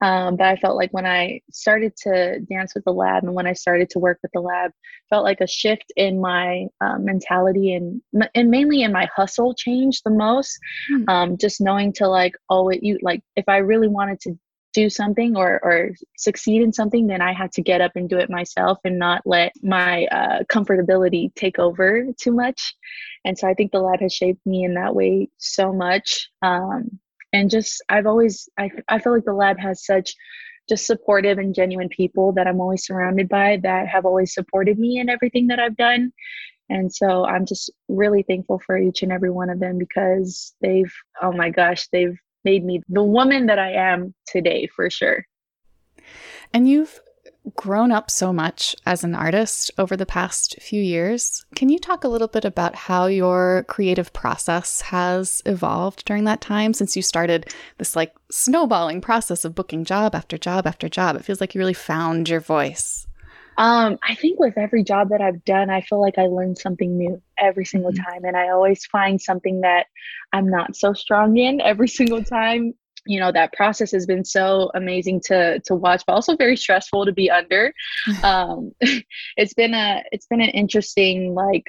Um, 0.00 0.36
but 0.36 0.46
I 0.46 0.56
felt 0.56 0.76
like 0.76 0.92
when 0.92 1.06
I 1.06 1.40
started 1.52 1.94
to 1.98 2.40
dance 2.40 2.74
with 2.74 2.84
the 2.84 2.92
lab 2.92 3.22
and 3.22 3.34
when 3.34 3.46
I 3.46 3.52
started 3.52 3.90
to 3.90 3.98
work 3.98 4.18
with 4.22 4.32
the 4.32 4.40
lab, 4.40 4.72
felt 5.10 5.24
like 5.24 5.40
a 5.40 5.46
shift 5.46 5.92
in 5.96 6.20
my 6.20 6.66
uh, 6.80 6.98
mentality 6.98 7.74
and 7.74 8.00
and 8.34 8.50
mainly 8.50 8.82
in 8.82 8.92
my 8.92 9.08
hustle 9.14 9.54
changed 9.54 10.02
the 10.04 10.10
most. 10.10 10.58
Hmm. 10.88 11.04
Um, 11.08 11.36
just 11.38 11.60
knowing 11.60 11.92
to 11.94 12.08
like 12.08 12.34
always 12.48 12.80
you 12.82 12.98
like 13.02 13.22
if 13.36 13.44
I 13.46 13.58
really 13.58 13.88
wanted 13.88 14.20
to 14.22 14.38
do 14.74 14.90
something 14.90 15.36
or 15.36 15.60
or 15.62 15.90
succeed 16.18 16.60
in 16.60 16.72
something 16.72 17.06
then 17.06 17.22
i 17.22 17.32
had 17.32 17.52
to 17.52 17.62
get 17.62 17.80
up 17.80 17.92
and 17.94 18.08
do 18.08 18.18
it 18.18 18.28
myself 18.28 18.78
and 18.84 18.98
not 18.98 19.22
let 19.24 19.52
my 19.62 20.04
uh, 20.06 20.42
comfortability 20.52 21.32
take 21.34 21.58
over 21.58 22.06
too 22.18 22.32
much. 22.32 22.74
And 23.24 23.38
so 23.38 23.48
i 23.48 23.54
think 23.54 23.72
the 23.72 23.80
lab 23.80 24.00
has 24.00 24.12
shaped 24.12 24.44
me 24.44 24.64
in 24.64 24.74
that 24.74 24.94
way 24.94 25.28
so 25.38 25.72
much. 25.72 26.28
Um, 26.42 26.98
and 27.32 27.50
just 27.50 27.82
i've 27.88 28.06
always 28.06 28.48
I, 28.58 28.70
I 28.88 28.98
feel 28.98 29.14
like 29.14 29.24
the 29.24 29.32
lab 29.32 29.58
has 29.58 29.84
such 29.84 30.14
just 30.68 30.86
supportive 30.86 31.38
and 31.38 31.54
genuine 31.54 31.88
people 31.88 32.32
that 32.32 32.46
i'm 32.46 32.60
always 32.60 32.84
surrounded 32.84 33.28
by 33.28 33.58
that 33.62 33.86
have 33.88 34.04
always 34.04 34.34
supported 34.34 34.78
me 34.78 34.98
in 34.98 35.08
everything 35.08 35.46
that 35.48 35.60
i've 35.60 35.76
done. 35.76 36.12
And 36.70 36.92
so 36.92 37.26
i'm 37.26 37.46
just 37.46 37.70
really 37.88 38.22
thankful 38.22 38.60
for 38.66 38.76
each 38.78 39.02
and 39.02 39.12
every 39.12 39.30
one 39.30 39.50
of 39.50 39.60
them 39.60 39.78
because 39.78 40.54
they've 40.60 40.92
oh 41.22 41.32
my 41.32 41.50
gosh 41.50 41.88
they've 41.92 42.18
made 42.44 42.64
me 42.64 42.82
the 42.88 43.02
woman 43.02 43.46
that 43.46 43.58
I 43.58 43.72
am 43.72 44.14
today 44.26 44.66
for 44.66 44.90
sure. 44.90 45.26
And 46.52 46.68
you've 46.68 47.00
grown 47.56 47.92
up 47.92 48.10
so 48.10 48.32
much 48.32 48.74
as 48.86 49.04
an 49.04 49.14
artist 49.14 49.70
over 49.76 49.96
the 49.96 50.06
past 50.06 50.56
few 50.62 50.80
years. 50.80 51.44
Can 51.54 51.68
you 51.68 51.78
talk 51.78 52.04
a 52.04 52.08
little 52.08 52.28
bit 52.28 52.44
about 52.44 52.74
how 52.74 53.06
your 53.06 53.64
creative 53.68 54.12
process 54.12 54.80
has 54.80 55.42
evolved 55.44 56.04
during 56.04 56.24
that 56.24 56.40
time 56.40 56.72
since 56.72 56.96
you 56.96 57.02
started 57.02 57.52
this 57.78 57.94
like 57.94 58.14
snowballing 58.30 59.00
process 59.00 59.44
of 59.44 59.54
booking 59.54 59.84
job 59.84 60.14
after 60.14 60.38
job 60.38 60.66
after 60.66 60.88
job? 60.88 61.16
It 61.16 61.24
feels 61.24 61.40
like 61.40 61.54
you 61.54 61.58
really 61.58 61.74
found 61.74 62.28
your 62.28 62.40
voice. 62.40 63.06
Um, 63.56 63.98
I 64.02 64.14
think 64.14 64.40
with 64.40 64.58
every 64.58 64.82
job 64.82 65.10
that 65.10 65.20
I've 65.20 65.44
done, 65.44 65.70
I 65.70 65.80
feel 65.82 66.00
like 66.00 66.18
I 66.18 66.26
learn 66.26 66.56
something 66.56 66.96
new 66.96 67.22
every 67.38 67.64
single 67.64 67.92
mm-hmm. 67.92 68.02
time. 68.02 68.24
And 68.24 68.36
I 68.36 68.50
always 68.50 68.84
find 68.86 69.20
something 69.20 69.60
that 69.60 69.86
I'm 70.32 70.48
not 70.48 70.76
so 70.76 70.92
strong 70.92 71.36
in 71.36 71.60
every 71.60 71.88
single 72.00 72.22
time. 72.22 72.74
You 73.06 73.20
know, 73.20 73.32
that 73.32 73.52
process 73.52 73.92
has 73.92 74.06
been 74.06 74.24
so 74.24 74.70
amazing 74.74 75.20
to 75.26 75.60
to 75.66 75.74
watch, 75.74 76.02
but 76.06 76.14
also 76.14 76.36
very 76.36 76.56
stressful 76.56 77.04
to 77.04 77.12
be 77.12 77.30
under. 77.30 77.72
um, 78.22 78.72
it's 79.36 79.54
been 79.54 79.74
a 79.74 80.02
it's 80.10 80.26
been 80.26 80.40
an 80.40 80.48
interesting 80.50 81.34
like 81.34 81.64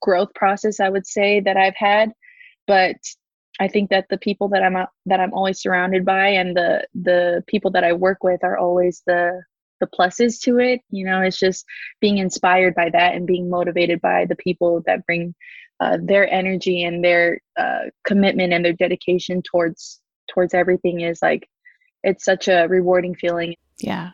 growth 0.00 0.32
process, 0.34 0.78
I 0.78 0.88
would 0.88 1.06
say, 1.06 1.40
that 1.40 1.56
I've 1.56 1.76
had. 1.76 2.12
But 2.68 2.96
I 3.60 3.68
think 3.68 3.90
that 3.90 4.06
the 4.08 4.18
people 4.18 4.48
that 4.50 4.62
I'm 4.62 4.86
that 5.06 5.20
I'm 5.20 5.34
always 5.34 5.60
surrounded 5.60 6.04
by 6.04 6.28
and 6.28 6.56
the 6.56 6.86
the 6.94 7.44
people 7.48 7.72
that 7.72 7.84
I 7.84 7.92
work 7.92 8.22
with 8.22 8.44
are 8.44 8.56
always 8.56 9.02
the 9.06 9.42
the 9.82 9.88
pluses 9.88 10.40
to 10.40 10.60
it 10.60 10.80
you 10.90 11.04
know 11.04 11.20
it's 11.20 11.38
just 11.38 11.66
being 12.00 12.18
inspired 12.18 12.72
by 12.74 12.88
that 12.88 13.14
and 13.14 13.26
being 13.26 13.50
motivated 13.50 14.00
by 14.00 14.24
the 14.24 14.36
people 14.36 14.80
that 14.86 15.04
bring 15.04 15.34
uh, 15.82 15.98
their 16.00 16.32
energy 16.32 16.84
and 16.84 17.04
their 17.04 17.40
uh, 17.56 17.86
commitment 18.04 18.52
and 18.52 18.64
their 18.64 18.72
dedication 18.72 19.42
towards 19.42 20.00
towards 20.32 20.54
everything 20.54 21.00
is 21.00 21.20
like 21.20 21.48
it's 22.04 22.24
such 22.24 22.46
a 22.46 22.66
rewarding 22.68 23.16
feeling. 23.16 23.56
Yeah. 23.78 24.10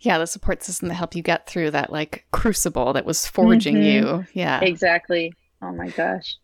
Yeah 0.00 0.18
the 0.18 0.26
support 0.26 0.62
system 0.62 0.88
to 0.88 0.94
help 0.94 1.16
you 1.16 1.22
get 1.22 1.48
through 1.48 1.72
that 1.72 1.90
like 1.90 2.24
crucible 2.30 2.92
that 2.92 3.04
was 3.04 3.26
forging 3.26 3.74
mm-hmm. 3.76 4.06
you. 4.20 4.26
Yeah. 4.32 4.60
Exactly. 4.60 5.32
Oh 5.60 5.72
my 5.72 5.88
gosh 5.88 6.36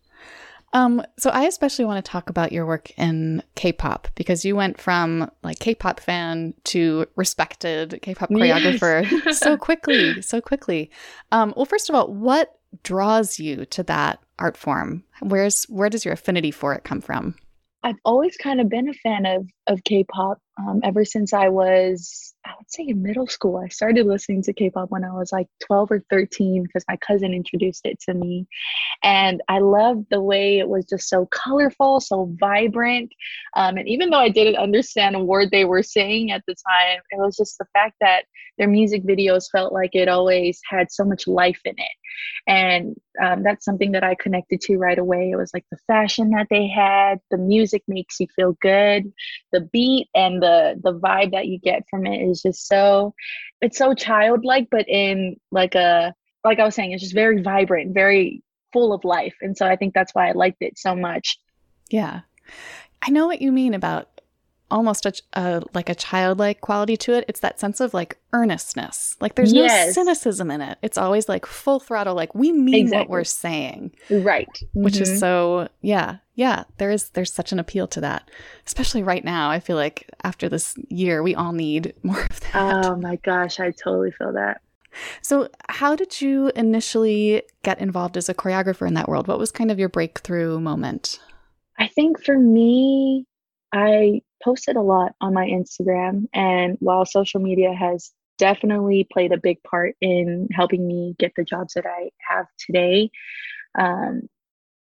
um, 0.73 1.01
so 1.17 1.29
I 1.31 1.45
especially 1.45 1.85
want 1.85 2.03
to 2.03 2.11
talk 2.11 2.29
about 2.29 2.51
your 2.51 2.65
work 2.65 2.91
in 2.97 3.41
K-pop 3.55 4.07
because 4.15 4.45
you 4.45 4.55
went 4.55 4.79
from 4.79 5.29
like 5.43 5.59
K-pop 5.59 5.99
fan 5.99 6.53
to 6.65 7.07
respected 7.15 7.99
K-pop 8.01 8.29
choreographer 8.29 9.09
yes. 9.09 9.39
so 9.39 9.57
quickly, 9.57 10.21
so 10.21 10.41
quickly. 10.41 10.91
Um, 11.31 11.53
well, 11.55 11.65
first 11.65 11.89
of 11.89 11.95
all, 11.95 12.13
what 12.13 12.59
draws 12.83 13.39
you 13.39 13.65
to 13.65 13.83
that 13.83 14.19
art 14.37 14.57
form? 14.57 15.03
Where's 15.21 15.63
where 15.65 15.89
does 15.89 16.05
your 16.05 16.13
affinity 16.13 16.51
for 16.51 16.73
it 16.73 16.83
come 16.83 17.01
from? 17.01 17.35
I've 17.81 17.97
always 18.03 18.35
kind 18.37 18.59
of 18.59 18.69
been 18.69 18.89
a 18.89 18.93
fan 18.93 19.25
of 19.25 19.47
of 19.67 19.83
K-pop 19.83 20.39
um, 20.59 20.81
ever 20.83 21.05
since 21.05 21.33
I 21.33 21.49
was, 21.49 22.33
I 22.49 22.53
would 22.57 22.71
say, 22.71 22.85
in 22.87 23.03
middle 23.03 23.27
school. 23.27 23.57
I 23.57 23.67
started 23.67 24.07
listening 24.07 24.41
to 24.43 24.53
K-pop 24.53 24.89
when 24.89 25.03
I 25.03 25.11
was 25.11 25.31
like 25.31 25.47
12 25.65 25.91
or 25.91 26.03
13 26.09 26.63
because 26.63 26.83
my 26.87 26.97
cousin 26.97 27.33
introduced 27.33 27.85
it 27.85 27.99
to 28.01 28.13
me, 28.15 28.47
and 29.03 29.41
I 29.47 29.59
loved 29.59 30.07
the 30.09 30.21
way 30.21 30.57
it 30.57 30.67
was 30.67 30.85
just 30.85 31.07
so 31.07 31.27
colorful, 31.27 31.99
so 31.99 32.33
vibrant. 32.39 33.11
Um, 33.55 33.77
and 33.77 33.87
even 33.87 34.09
though 34.09 34.19
I 34.19 34.29
didn't 34.29 34.55
understand 34.55 35.15
a 35.15 35.23
word 35.23 35.49
they 35.51 35.65
were 35.65 35.83
saying 35.83 36.31
at 36.31 36.43
the 36.47 36.55
time, 36.55 37.01
it 37.11 37.19
was 37.19 37.37
just 37.37 37.57
the 37.59 37.67
fact 37.73 37.95
that 38.01 38.23
their 38.57 38.67
music 38.67 39.03
videos 39.03 39.49
felt 39.51 39.71
like 39.71 39.91
it 39.93 40.09
always 40.09 40.59
had 40.67 40.91
so 40.91 41.05
much 41.05 41.27
life 41.27 41.61
in 41.65 41.75
it 41.77 41.97
and 42.47 42.95
um, 43.23 43.43
that's 43.43 43.65
something 43.65 43.91
that 43.91 44.03
i 44.03 44.15
connected 44.15 44.59
to 44.61 44.77
right 44.77 44.99
away 44.99 45.31
it 45.31 45.35
was 45.35 45.51
like 45.53 45.65
the 45.71 45.77
fashion 45.87 46.29
that 46.31 46.47
they 46.49 46.67
had 46.67 47.19
the 47.31 47.37
music 47.37 47.83
makes 47.87 48.19
you 48.19 48.27
feel 48.35 48.55
good 48.61 49.11
the 49.51 49.61
beat 49.71 50.07
and 50.13 50.41
the 50.41 50.79
the 50.83 50.93
vibe 50.99 51.31
that 51.31 51.47
you 51.47 51.59
get 51.59 51.83
from 51.89 52.05
it 52.05 52.17
is 52.17 52.38
just 52.41 52.67
so 52.67 53.13
it's 53.61 53.77
so 53.77 53.93
childlike 53.93 54.67
but 54.71 54.87
in 54.87 55.35
like 55.51 55.75
a 55.75 56.13
like 56.43 56.59
i 56.59 56.63
was 56.63 56.75
saying 56.75 56.91
it's 56.91 57.03
just 57.03 57.13
very 57.13 57.41
vibrant 57.41 57.93
very 57.93 58.41
full 58.71 58.93
of 58.93 59.03
life. 59.03 59.35
And 59.41 59.57
so 59.57 59.65
i 59.65 59.75
think 59.75 59.93
that's 59.93 60.13
why 60.13 60.29
i 60.29 60.31
liked 60.31 60.61
it 60.61 60.77
so 60.77 60.95
much. 60.95 61.39
Yeah. 61.89 62.21
I 63.01 63.09
know 63.11 63.27
what 63.27 63.41
you 63.41 63.51
mean 63.51 63.73
about 63.73 64.18
almost 64.71 65.05
a, 65.05 65.13
a, 65.33 65.61
like 65.73 65.89
a 65.89 65.95
childlike 65.95 66.61
quality 66.61 66.97
to 66.97 67.13
it. 67.13 67.25
It's 67.27 67.39
that 67.41 67.59
sense 67.59 67.79
of 67.79 67.93
like 67.93 68.17
earnestness. 68.33 69.15
Like 69.19 69.35
there's 69.35 69.53
yes. 69.53 69.87
no 69.87 70.03
cynicism 70.03 70.51
in 70.51 70.61
it. 70.61 70.77
It's 70.81 70.97
always 70.97 71.29
like 71.29 71.45
full 71.45 71.79
throttle. 71.79 72.15
Like 72.15 72.33
we 72.35 72.51
mean 72.51 72.85
exactly. 72.85 72.99
what 72.99 73.09
we're 73.09 73.23
saying, 73.23 73.91
right? 74.09 74.47
Which 74.73 74.95
mm-hmm. 74.95 75.03
is 75.03 75.19
so 75.19 75.69
yeah, 75.81 76.17
yeah. 76.35 76.63
There 76.77 76.91
is 76.91 77.09
there's 77.09 77.33
such 77.33 77.51
an 77.51 77.59
appeal 77.59 77.87
to 77.87 78.01
that, 78.01 78.29
especially 78.65 79.03
right 79.03 79.23
now. 79.23 79.49
I 79.49 79.59
feel 79.59 79.77
like 79.77 80.09
after 80.23 80.49
this 80.49 80.75
year, 80.89 81.23
we 81.23 81.35
all 81.35 81.53
need 81.53 81.93
more 82.03 82.21
of 82.21 82.39
that. 82.39 82.85
Oh 82.85 82.95
my 82.95 83.17
gosh, 83.17 83.59
I 83.59 83.71
totally 83.71 84.11
feel 84.11 84.33
that. 84.33 84.61
So, 85.21 85.49
how 85.69 85.95
did 85.95 86.19
you 86.19 86.51
initially 86.55 87.43
get 87.63 87.79
involved 87.79 88.17
as 88.17 88.27
a 88.27 88.33
choreographer 88.33 88.87
in 88.87 88.95
that 88.95 89.07
world? 89.07 89.27
What 89.27 89.37
was 89.37 89.51
kind 89.51 89.69
of 89.69 89.77
your 89.77 89.89
breakthrough 89.89 90.59
moment? 90.59 91.19
I 91.77 91.87
think 91.87 92.23
for 92.23 92.37
me, 92.37 93.25
I 93.73 94.21
posted 94.43 94.75
a 94.75 94.81
lot 94.81 95.13
on 95.21 95.33
my 95.33 95.47
Instagram. 95.47 96.27
And 96.33 96.77
while 96.79 97.05
social 97.05 97.41
media 97.41 97.73
has 97.73 98.11
definitely 98.37 99.07
played 99.11 99.31
a 99.31 99.37
big 99.37 99.61
part 99.63 99.95
in 100.01 100.47
helping 100.51 100.87
me 100.87 101.15
get 101.19 101.33
the 101.35 101.43
jobs 101.43 101.73
that 101.73 101.85
I 101.85 102.09
have 102.27 102.45
today, 102.57 103.11
um, 103.77 104.29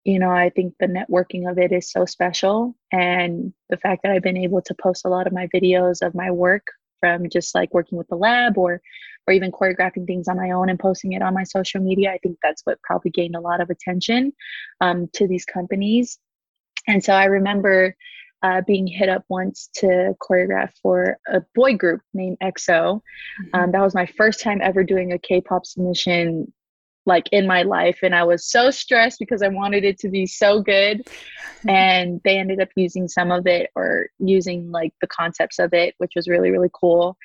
you 0.05 0.19
know, 0.19 0.29
I 0.29 0.49
think 0.49 0.75
the 0.79 0.87
networking 0.87 1.49
of 1.49 1.57
it 1.57 1.71
is 1.71 1.91
so 1.91 2.05
special. 2.05 2.75
And 2.91 3.53
the 3.69 3.77
fact 3.77 4.03
that 4.03 4.11
I've 4.11 4.23
been 4.23 4.37
able 4.37 4.61
to 4.61 4.75
post 4.75 5.05
a 5.05 5.09
lot 5.09 5.27
of 5.27 5.33
my 5.33 5.47
videos 5.47 6.05
of 6.05 6.15
my 6.15 6.31
work 6.31 6.67
from 6.99 7.29
just 7.29 7.55
like 7.55 7.73
working 7.73 7.97
with 7.97 8.07
the 8.07 8.15
lab 8.15 8.57
or 8.57 8.81
or 9.27 9.33
even 9.33 9.51
choreographing 9.51 10.07
things 10.07 10.27
on 10.27 10.37
my 10.37 10.51
own 10.51 10.69
and 10.69 10.79
posting 10.79 11.13
it 11.13 11.21
on 11.21 11.33
my 11.33 11.43
social 11.43 11.81
media 11.81 12.11
i 12.11 12.17
think 12.19 12.37
that's 12.41 12.61
what 12.65 12.81
probably 12.81 13.11
gained 13.11 13.35
a 13.35 13.39
lot 13.39 13.61
of 13.61 13.69
attention 13.69 14.33
um, 14.81 15.07
to 15.13 15.27
these 15.27 15.45
companies 15.45 16.19
and 16.87 17.03
so 17.03 17.13
i 17.13 17.25
remember 17.25 17.95
uh, 18.43 18.61
being 18.65 18.87
hit 18.87 19.09
up 19.09 19.23
once 19.29 19.69
to 19.75 20.15
choreograph 20.21 20.71
for 20.81 21.17
a 21.27 21.41
boy 21.55 21.75
group 21.75 22.01
named 22.13 22.37
EXO. 22.41 23.01
Mm-hmm. 23.01 23.49
Um, 23.53 23.71
that 23.71 23.81
was 23.81 23.95
my 23.95 24.05
first 24.05 24.41
time 24.41 24.59
ever 24.61 24.83
doing 24.83 25.11
a 25.11 25.19
K-pop 25.19 25.65
submission 25.65 26.51
like 27.05 27.29
in 27.31 27.47
my 27.47 27.63
life 27.63 27.99
and 28.03 28.13
I 28.13 28.23
was 28.23 28.45
so 28.45 28.69
stressed 28.69 29.19
because 29.19 29.41
I 29.41 29.47
wanted 29.47 29.83
it 29.83 29.97
to 29.99 30.09
be 30.09 30.25
so 30.27 30.61
good 30.61 31.05
mm-hmm. 31.05 31.69
and 31.69 32.21
they 32.23 32.37
ended 32.37 32.61
up 32.61 32.69
using 32.75 33.07
some 33.07 33.31
of 33.31 33.47
it 33.47 33.71
or 33.75 34.09
using 34.19 34.69
like 34.69 34.93
the 35.01 35.07
concepts 35.07 35.59
of 35.59 35.73
it 35.73 35.95
which 35.97 36.11
was 36.15 36.27
really 36.27 36.51
really 36.51 36.69
cool 36.73 37.17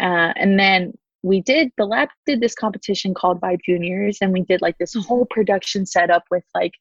uh, 0.00 0.32
and 0.36 0.58
then 0.58 0.92
we 1.22 1.40
did 1.40 1.70
the 1.76 1.84
lab 1.84 2.08
did 2.26 2.40
this 2.40 2.54
competition 2.54 3.14
called 3.14 3.40
Vibe 3.40 3.60
Juniors, 3.64 4.18
and 4.20 4.32
we 4.32 4.42
did 4.42 4.62
like 4.62 4.78
this 4.78 4.94
mm-hmm. 4.94 5.06
whole 5.06 5.26
production 5.26 5.84
setup 5.84 6.24
with 6.30 6.44
like 6.54 6.74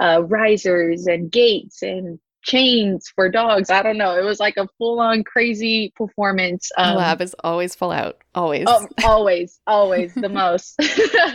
uh, 0.00 0.22
risers 0.24 1.06
and 1.06 1.30
gates 1.30 1.82
and 1.82 2.18
chains 2.44 3.10
for 3.14 3.28
dogs. 3.28 3.70
I 3.70 3.82
don't 3.82 3.98
know. 3.98 4.16
It 4.16 4.24
was 4.24 4.40
like 4.40 4.56
a 4.56 4.68
full 4.78 5.00
on 5.00 5.24
crazy 5.24 5.92
performance. 5.96 6.70
Um, 6.78 6.96
lab 6.96 7.20
is 7.20 7.34
always 7.42 7.74
full 7.74 7.90
out. 7.90 8.18
Always. 8.34 8.66
Oh, 8.68 8.86
always, 9.04 9.60
always 9.66 10.14
the 10.14 10.28
most. 10.30 10.78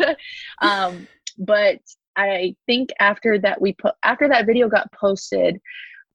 um, 0.62 1.08
but 1.38 1.80
I 2.16 2.56
think 2.66 2.90
after 3.00 3.40
that 3.40 3.62
we 3.62 3.74
put 3.74 3.96
after 4.04 4.28
that 4.30 4.46
video 4.46 4.70
got 4.70 4.92
posted, 4.94 5.60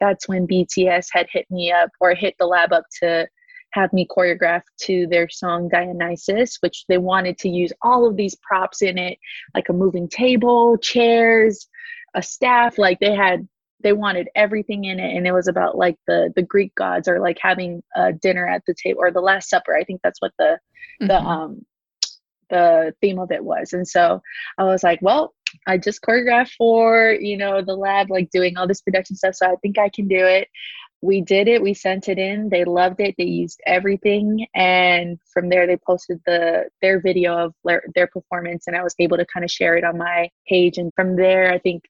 that's 0.00 0.28
when 0.28 0.46
BTS 0.46 1.08
had 1.12 1.26
hit 1.30 1.46
me 1.50 1.72
up 1.72 1.90
or 2.00 2.14
hit 2.14 2.34
the 2.38 2.46
lab 2.46 2.72
up 2.72 2.84
to 3.02 3.26
have 3.74 3.92
me 3.92 4.06
choreograph 4.06 4.62
to 4.82 5.06
their 5.08 5.28
song 5.28 5.68
Dionysus, 5.68 6.58
which 6.60 6.84
they 6.88 6.98
wanted 6.98 7.38
to 7.38 7.48
use 7.48 7.72
all 7.82 8.06
of 8.06 8.16
these 8.16 8.36
props 8.36 8.82
in 8.82 8.96
it, 8.98 9.18
like 9.54 9.68
a 9.68 9.72
moving 9.72 10.08
table, 10.08 10.78
chairs, 10.78 11.66
a 12.14 12.22
staff. 12.22 12.78
Like 12.78 13.00
they 13.00 13.14
had, 13.14 13.48
they 13.84 13.92
wanted 13.92 14.28
everything 14.34 14.86
in 14.86 14.98
it, 14.98 15.16
and 15.16 15.26
it 15.26 15.32
was 15.32 15.46
about 15.46 15.76
like 15.76 15.96
the 16.08 16.32
the 16.34 16.42
Greek 16.42 16.74
gods 16.74 17.06
or 17.06 17.20
like 17.20 17.38
having 17.40 17.82
a 17.94 18.12
dinner 18.12 18.48
at 18.48 18.62
the 18.66 18.74
table 18.74 19.00
or 19.00 19.12
the 19.12 19.20
Last 19.20 19.48
Supper. 19.48 19.76
I 19.76 19.84
think 19.84 20.00
that's 20.02 20.20
what 20.20 20.32
the 20.38 20.58
mm-hmm. 21.00 21.06
the 21.06 21.18
um 21.18 21.64
the 22.50 22.94
theme 23.00 23.18
of 23.18 23.30
it 23.30 23.44
was. 23.44 23.72
And 23.72 23.86
so 23.86 24.20
I 24.58 24.64
was 24.64 24.82
like, 24.82 25.00
well, 25.02 25.34
I 25.66 25.78
just 25.78 26.02
choreographed 26.02 26.52
for, 26.58 27.16
you 27.18 27.36
know, 27.36 27.62
the 27.62 27.76
lab, 27.76 28.10
like 28.10 28.30
doing 28.30 28.56
all 28.56 28.66
this 28.66 28.82
production 28.82 29.16
stuff. 29.16 29.36
So 29.36 29.46
I 29.46 29.56
think 29.62 29.78
I 29.78 29.88
can 29.88 30.08
do 30.08 30.24
it 30.24 30.48
we 31.04 31.20
did 31.20 31.48
it 31.48 31.62
we 31.62 31.74
sent 31.74 32.08
it 32.08 32.18
in 32.18 32.48
they 32.48 32.64
loved 32.64 33.00
it 33.00 33.14
they 33.18 33.24
used 33.24 33.60
everything 33.66 34.46
and 34.54 35.18
from 35.32 35.48
there 35.48 35.66
they 35.66 35.76
posted 35.76 36.20
the 36.26 36.64
their 36.80 37.00
video 37.00 37.36
of 37.36 37.54
their, 37.64 38.06
performance 38.12 38.64
and 38.66 38.76
i 38.76 38.82
was 38.82 38.94
able 38.98 39.16
to 39.16 39.26
kind 39.26 39.44
of 39.44 39.50
share 39.50 39.76
it 39.76 39.84
on 39.84 39.98
my 39.98 40.28
page 40.46 40.78
and 40.78 40.92
from 40.94 41.16
there 41.16 41.52
i 41.52 41.58
think 41.58 41.82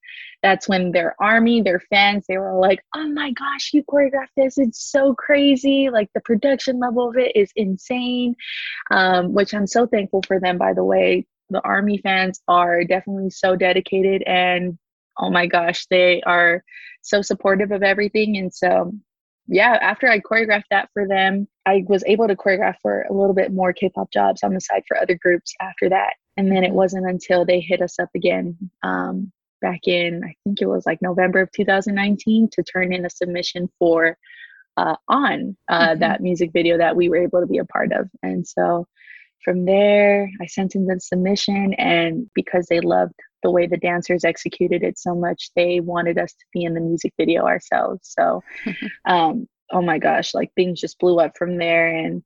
that's 0.43 0.69
when 0.69 0.91
their 0.93 1.15
army 1.21 1.61
their 1.61 1.81
fans 1.91 2.25
they 2.29 2.39
were 2.39 2.59
like 2.59 2.81
oh 2.95 3.09
my 3.09 3.31
gosh 3.33 3.71
you 3.73 3.83
choreographed 3.85 4.35
this 4.37 4.59
it's 4.59 4.91
so 4.91 5.15
crazy 5.15 5.91
like 5.91 6.09
the 6.15 6.21
production 6.21 6.79
level 6.79 7.09
of 7.09 7.17
it 7.17 7.35
is 7.37 7.51
insane 7.57 8.35
um, 8.91 9.33
which 9.33 9.53
i'm 9.53 9.67
so 9.67 9.87
thankful 9.87 10.23
for 10.27 10.41
them 10.41 10.59
by 10.59 10.73
the 10.73 10.85
way. 10.85 11.27
The 11.51 11.61
army 11.61 11.99
fans 11.99 12.41
are 12.49 12.85
definitely 12.85 13.31
so 13.31 13.55
dedicated 13.55 14.23
and 14.27 14.79
oh 15.19 15.31
my 15.31 15.47
gosh, 15.47 15.87
they 15.91 16.23
are 16.23 16.65
so 17.05 17.23
supportive 17.23 17.71
of 17.71 17.83
everything. 17.83 18.37
And 18.37 18.53
so, 18.53 18.93
yeah, 19.47 19.79
after 19.81 20.09
I 20.09 20.21
choreographed 20.21 20.71
that 20.71 20.89
for 20.93 21.07
them, 21.07 21.47
I 21.67 21.85
was 21.87 22.03
able 22.07 22.27
to 22.29 22.35
choreograph 22.35 22.77
for 22.83 23.03
a 23.03 23.13
little 23.13 23.35
bit 23.35 23.53
more 23.53 23.73
K 23.73 23.91
pop 23.91 24.11
jobs 24.11 24.43
on 24.43 24.55
the 24.55 24.61
side 24.61 24.83
for 24.89 24.97
other 24.97 25.15
groups 25.15 25.55
after 25.61 25.89
that. 25.91 26.15
And 26.37 26.51
then 26.51 26.65
it 26.65 26.73
wasn't 26.73 27.09
until 27.09 27.45
they 27.45 27.61
hit 27.61 27.81
us 27.81 27.99
up 27.99 28.09
again 28.15 28.57
um, 28.83 29.31
back 29.61 29.87
in, 29.87 30.23
I 30.25 30.35
think 30.45 30.61
it 30.61 30.67
was 30.67 30.85
like 30.87 31.01
November 31.01 31.41
of 31.41 31.53
2019 31.53 32.49
to 32.53 32.63
turn 32.63 32.93
in 32.93 33.05
a 33.05 33.11
submission 33.11 33.69
for 33.79 34.17
uh, 34.77 34.97
on 35.09 35.57
uh, 35.69 35.91
mm-hmm. 35.91 36.01
that 36.01 36.21
music 36.21 36.51
video 36.53 36.79
that 36.79 36.97
we 36.97 37.09
were 37.09 37.19
able 37.19 37.41
to 37.41 37.47
be 37.47 37.59
a 37.59 37.65
part 37.65 37.93
of. 37.93 38.09
And 38.23 38.47
so 38.47 38.87
from 39.45 39.67
there, 39.67 40.29
I 40.41 40.47
sent 40.47 40.75
in 40.75 40.87
the 40.87 40.99
submission, 40.99 41.75
and 41.75 42.31
because 42.35 42.67
they 42.67 42.81
loved 42.81 43.15
the 43.45 43.51
way 43.51 43.69
the 43.69 43.77
dancers 43.77 44.25
executed 44.25 44.83
it 44.83 44.99
so 44.99 45.15
much 45.15 45.51
they 45.55 45.79
wanted 45.79 46.19
us 46.19 46.33
to 46.33 46.45
be 46.53 46.65
in 46.65 46.75
the 46.75 46.81
music 46.81 47.13
video 47.17 47.45
ourselves. 47.45 48.01
So 48.19 48.43
um, 49.05 49.47
oh 49.71 49.83
my 49.83 49.99
gosh 49.99 50.35
like 50.35 50.51
things 50.57 50.81
just 50.81 50.99
blew 50.99 51.21
up 51.21 51.39
from 51.39 51.59
there. 51.59 51.87
And 51.87 52.25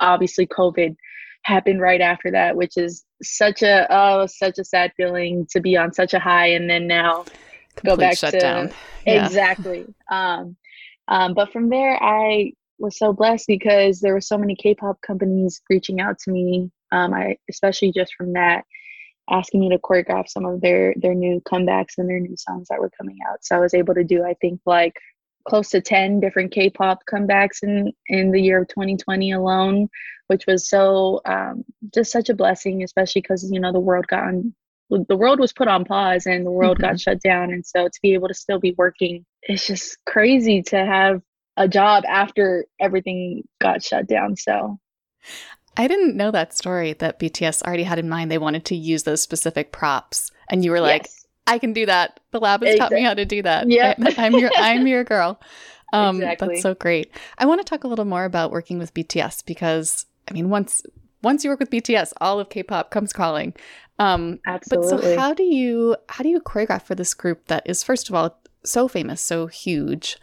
obviously 0.00 0.46
covid 0.46 0.96
happened 1.42 1.80
right 1.80 2.00
after 2.00 2.30
that 2.30 2.56
which 2.56 2.76
is 2.76 3.04
such 3.22 3.62
a 3.62 3.86
oh 3.90 4.26
such 4.26 4.58
a 4.58 4.64
sad 4.64 4.92
feeling 4.96 5.46
to 5.50 5.60
be 5.60 5.76
on 5.76 5.92
such 5.92 6.12
a 6.12 6.18
high 6.18 6.48
and 6.48 6.68
then 6.68 6.86
now 6.86 7.24
Complete 7.76 7.84
go 7.84 7.96
back 7.96 8.16
to 8.16 8.72
yeah. 9.06 9.24
exactly. 9.26 9.84
Um, 10.10 10.56
um, 11.08 11.34
but 11.34 11.52
from 11.52 11.68
there 11.68 12.02
i 12.02 12.52
was 12.78 12.98
so 12.98 13.12
blessed 13.12 13.46
because 13.46 14.00
there 14.00 14.12
were 14.12 14.20
so 14.20 14.36
many 14.36 14.56
k-pop 14.56 15.00
companies 15.02 15.62
reaching 15.70 16.00
out 16.00 16.18
to 16.18 16.32
me 16.32 16.70
um, 16.90 17.14
i 17.14 17.36
especially 17.48 17.92
just 17.92 18.12
from 18.14 18.32
that 18.32 18.64
asking 19.30 19.60
me 19.60 19.68
to 19.70 19.78
choreograph 19.78 20.28
some 20.28 20.44
of 20.44 20.60
their 20.60 20.94
their 20.96 21.14
new 21.14 21.40
comebacks 21.40 21.98
and 21.98 22.08
their 22.08 22.20
new 22.20 22.36
songs 22.36 22.68
that 22.68 22.80
were 22.80 22.90
coming 22.96 23.18
out. 23.28 23.38
So 23.42 23.56
I 23.56 23.60
was 23.60 23.74
able 23.74 23.94
to 23.94 24.04
do 24.04 24.24
I 24.24 24.34
think 24.40 24.60
like 24.66 24.94
close 25.48 25.70
to 25.70 25.80
10 25.80 26.20
different 26.20 26.52
K-pop 26.52 27.00
comebacks 27.10 27.62
in 27.62 27.92
in 28.08 28.30
the 28.30 28.40
year 28.40 28.62
of 28.62 28.68
2020 28.68 29.32
alone, 29.32 29.88
which 30.26 30.44
was 30.46 30.68
so 30.68 31.20
um, 31.24 31.64
just 31.94 32.12
such 32.12 32.28
a 32.28 32.34
blessing, 32.34 32.82
especially 32.82 33.22
because 33.22 33.48
you 33.50 33.60
know 33.60 33.72
the 33.72 33.80
world 33.80 34.06
got 34.08 34.24
on 34.24 34.54
the 34.90 35.16
world 35.16 35.40
was 35.40 35.52
put 35.52 35.66
on 35.66 35.84
pause 35.84 36.26
and 36.26 36.46
the 36.46 36.50
world 36.50 36.78
mm-hmm. 36.78 36.92
got 36.92 37.00
shut 37.00 37.20
down, 37.20 37.52
and 37.52 37.64
so 37.64 37.86
to 37.86 37.98
be 38.02 38.14
able 38.14 38.28
to 38.28 38.34
still 38.34 38.60
be 38.60 38.74
working, 38.76 39.24
it's 39.42 39.66
just 39.66 39.98
crazy 40.06 40.62
to 40.62 40.76
have 40.76 41.20
a 41.56 41.66
job 41.66 42.04
after 42.06 42.66
everything 42.80 43.42
got 43.60 43.82
shut 43.82 44.06
down. 44.06 44.36
So 44.36 44.78
I 45.76 45.88
didn't 45.88 46.16
know 46.16 46.30
that 46.30 46.56
story 46.56 46.94
that 46.94 47.18
BTS 47.18 47.62
already 47.62 47.82
had 47.82 47.98
in 47.98 48.08
mind. 48.08 48.30
They 48.30 48.38
wanted 48.38 48.64
to 48.66 48.76
use 48.76 49.02
those 49.02 49.20
specific 49.20 49.72
props, 49.72 50.30
and 50.48 50.64
you 50.64 50.70
were 50.70 50.80
like, 50.80 51.02
yes. 51.04 51.26
"I 51.46 51.58
can 51.58 51.72
do 51.72 51.86
that." 51.86 52.20
The 52.30 52.40
lab 52.40 52.62
has 52.62 52.74
exactly. 52.74 52.96
taught 52.96 53.00
me 53.00 53.06
how 53.06 53.14
to 53.14 53.24
do 53.24 53.42
that. 53.42 53.68
Yeah, 53.68 53.94
I'm 54.18 54.34
your 54.34 54.50
I'm 54.56 54.86
your 54.86 55.04
girl. 55.14 55.40
Um, 55.92 56.16
exactly. 56.16 56.48
That's 56.48 56.62
so 56.62 56.74
great. 56.74 57.10
I 57.38 57.46
want 57.46 57.60
to 57.60 57.64
talk 57.64 57.84
a 57.84 57.88
little 57.88 58.04
more 58.04 58.24
about 58.24 58.50
working 58.50 58.78
with 58.78 58.94
BTS 58.94 59.44
because 59.46 60.06
I 60.28 60.32
mean, 60.34 60.50
once 60.50 60.82
once 61.22 61.44
you 61.44 61.50
work 61.50 61.60
with 61.60 61.70
BTS, 61.70 62.12
all 62.20 62.38
of 62.40 62.50
K-pop 62.50 62.90
comes 62.90 63.12
calling. 63.12 63.54
Um, 63.98 64.38
Absolutely. 64.46 64.90
But 64.90 65.02
so, 65.02 65.18
how 65.18 65.34
do 65.34 65.42
you 65.42 65.96
how 66.08 66.22
do 66.22 66.28
you 66.28 66.40
choreograph 66.40 66.82
for 66.82 66.94
this 66.94 67.14
group 67.14 67.46
that 67.46 67.62
is 67.66 67.82
first 67.82 68.08
of 68.08 68.14
all 68.14 68.38
so 68.64 68.88
famous, 68.88 69.20
so 69.20 69.46
huge, 69.46 70.18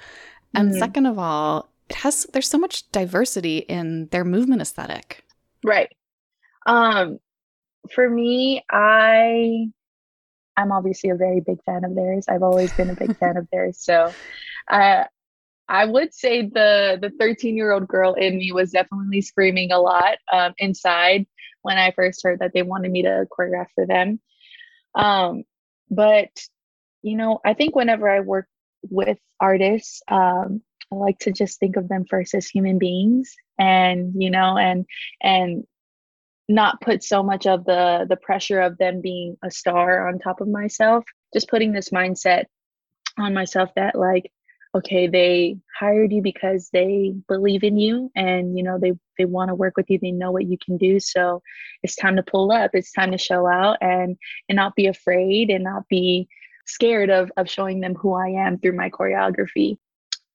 and 0.53 0.69
mm-hmm. 0.69 0.79
second 0.79 1.05
of 1.05 1.17
all, 1.17 1.69
it 1.89 1.97
has 1.97 2.25
there's 2.33 2.49
so 2.49 2.57
much 2.57 2.89
diversity 2.91 3.59
in 3.59 4.07
their 4.07 4.23
movement 4.23 4.61
aesthetic. 4.61 5.23
Right. 5.63 5.89
Um, 6.65 7.19
for 7.91 8.09
me, 8.09 8.63
I 8.69 9.67
I'm 10.55 10.71
obviously 10.71 11.09
a 11.09 11.15
very 11.15 11.39
big 11.39 11.63
fan 11.63 11.83
of 11.83 11.95
theirs. 11.95 12.25
I've 12.29 12.43
always 12.43 12.73
been 12.73 12.89
a 12.89 12.95
big 12.95 13.17
fan 13.17 13.37
of 13.37 13.47
theirs. 13.51 13.79
So, 13.81 14.15
uh, 14.69 15.05
I 15.67 15.85
would 15.85 16.13
say 16.13 16.43
the 16.43 16.97
the 17.01 17.11
13 17.19 17.55
year 17.57 17.71
old 17.71 17.87
girl 17.87 18.13
in 18.13 18.37
me 18.37 18.51
was 18.51 18.71
definitely 18.71 19.21
screaming 19.21 19.71
a 19.71 19.79
lot 19.79 20.17
um, 20.31 20.53
inside 20.57 21.25
when 21.61 21.77
I 21.77 21.91
first 21.91 22.21
heard 22.23 22.39
that 22.39 22.51
they 22.53 22.61
wanted 22.61 22.91
me 22.91 23.03
to 23.03 23.25
choreograph 23.37 23.67
for 23.73 23.85
them. 23.85 24.19
Um, 24.95 25.43
but 25.89 26.29
you 27.01 27.17
know, 27.17 27.39
I 27.45 27.53
think 27.53 27.75
whenever 27.75 28.09
I 28.09 28.19
work 28.21 28.47
with 28.89 29.17
artists, 29.39 30.01
um, 30.09 30.61
I 30.91 30.95
like 30.95 31.19
to 31.19 31.31
just 31.31 31.59
think 31.59 31.77
of 31.77 31.87
them 31.87 32.05
first 32.09 32.33
as 32.33 32.47
human 32.47 32.77
beings 32.77 33.35
and 33.57 34.13
you 34.21 34.29
know 34.29 34.57
and 34.57 34.85
and 35.21 35.65
not 36.49 36.81
put 36.81 37.03
so 37.03 37.23
much 37.23 37.47
of 37.47 37.65
the 37.65 38.05
the 38.09 38.17
pressure 38.17 38.59
of 38.59 38.77
them 38.77 39.01
being 39.01 39.37
a 39.43 39.51
star 39.51 40.07
on 40.07 40.19
top 40.19 40.41
of 40.41 40.47
myself 40.47 41.05
just 41.33 41.49
putting 41.49 41.71
this 41.71 41.89
mindset 41.89 42.45
on 43.17 43.33
myself 43.33 43.69
that 43.75 43.95
like 43.95 44.31
okay 44.75 45.07
they 45.07 45.57
hired 45.79 46.11
you 46.11 46.21
because 46.21 46.69
they 46.73 47.13
believe 47.27 47.63
in 47.63 47.77
you 47.77 48.11
and 48.15 48.57
you 48.57 48.63
know 48.63 48.77
they 48.79 48.93
they 49.17 49.25
want 49.25 49.49
to 49.49 49.55
work 49.55 49.77
with 49.77 49.89
you. 49.89 49.99
They 49.99 50.11
know 50.11 50.31
what 50.31 50.45
you 50.45 50.57
can 50.63 50.77
do. 50.77 50.99
So 50.99 51.41
it's 51.81 51.95
time 51.95 52.15
to 52.15 52.23
pull 52.23 52.51
up. 52.51 52.71
It's 52.73 52.91
time 52.91 53.11
to 53.11 53.17
show 53.17 53.47
out 53.47 53.77
and 53.81 54.17
and 54.49 54.55
not 54.55 54.75
be 54.75 54.87
afraid 54.87 55.49
and 55.49 55.63
not 55.63 55.87
be 55.87 56.27
scared 56.65 57.09
of 57.09 57.31
of 57.37 57.49
showing 57.49 57.81
them 57.81 57.95
who 57.95 58.13
I 58.13 58.29
am 58.29 58.57
through 58.57 58.75
my 58.75 58.89
choreography 58.89 59.77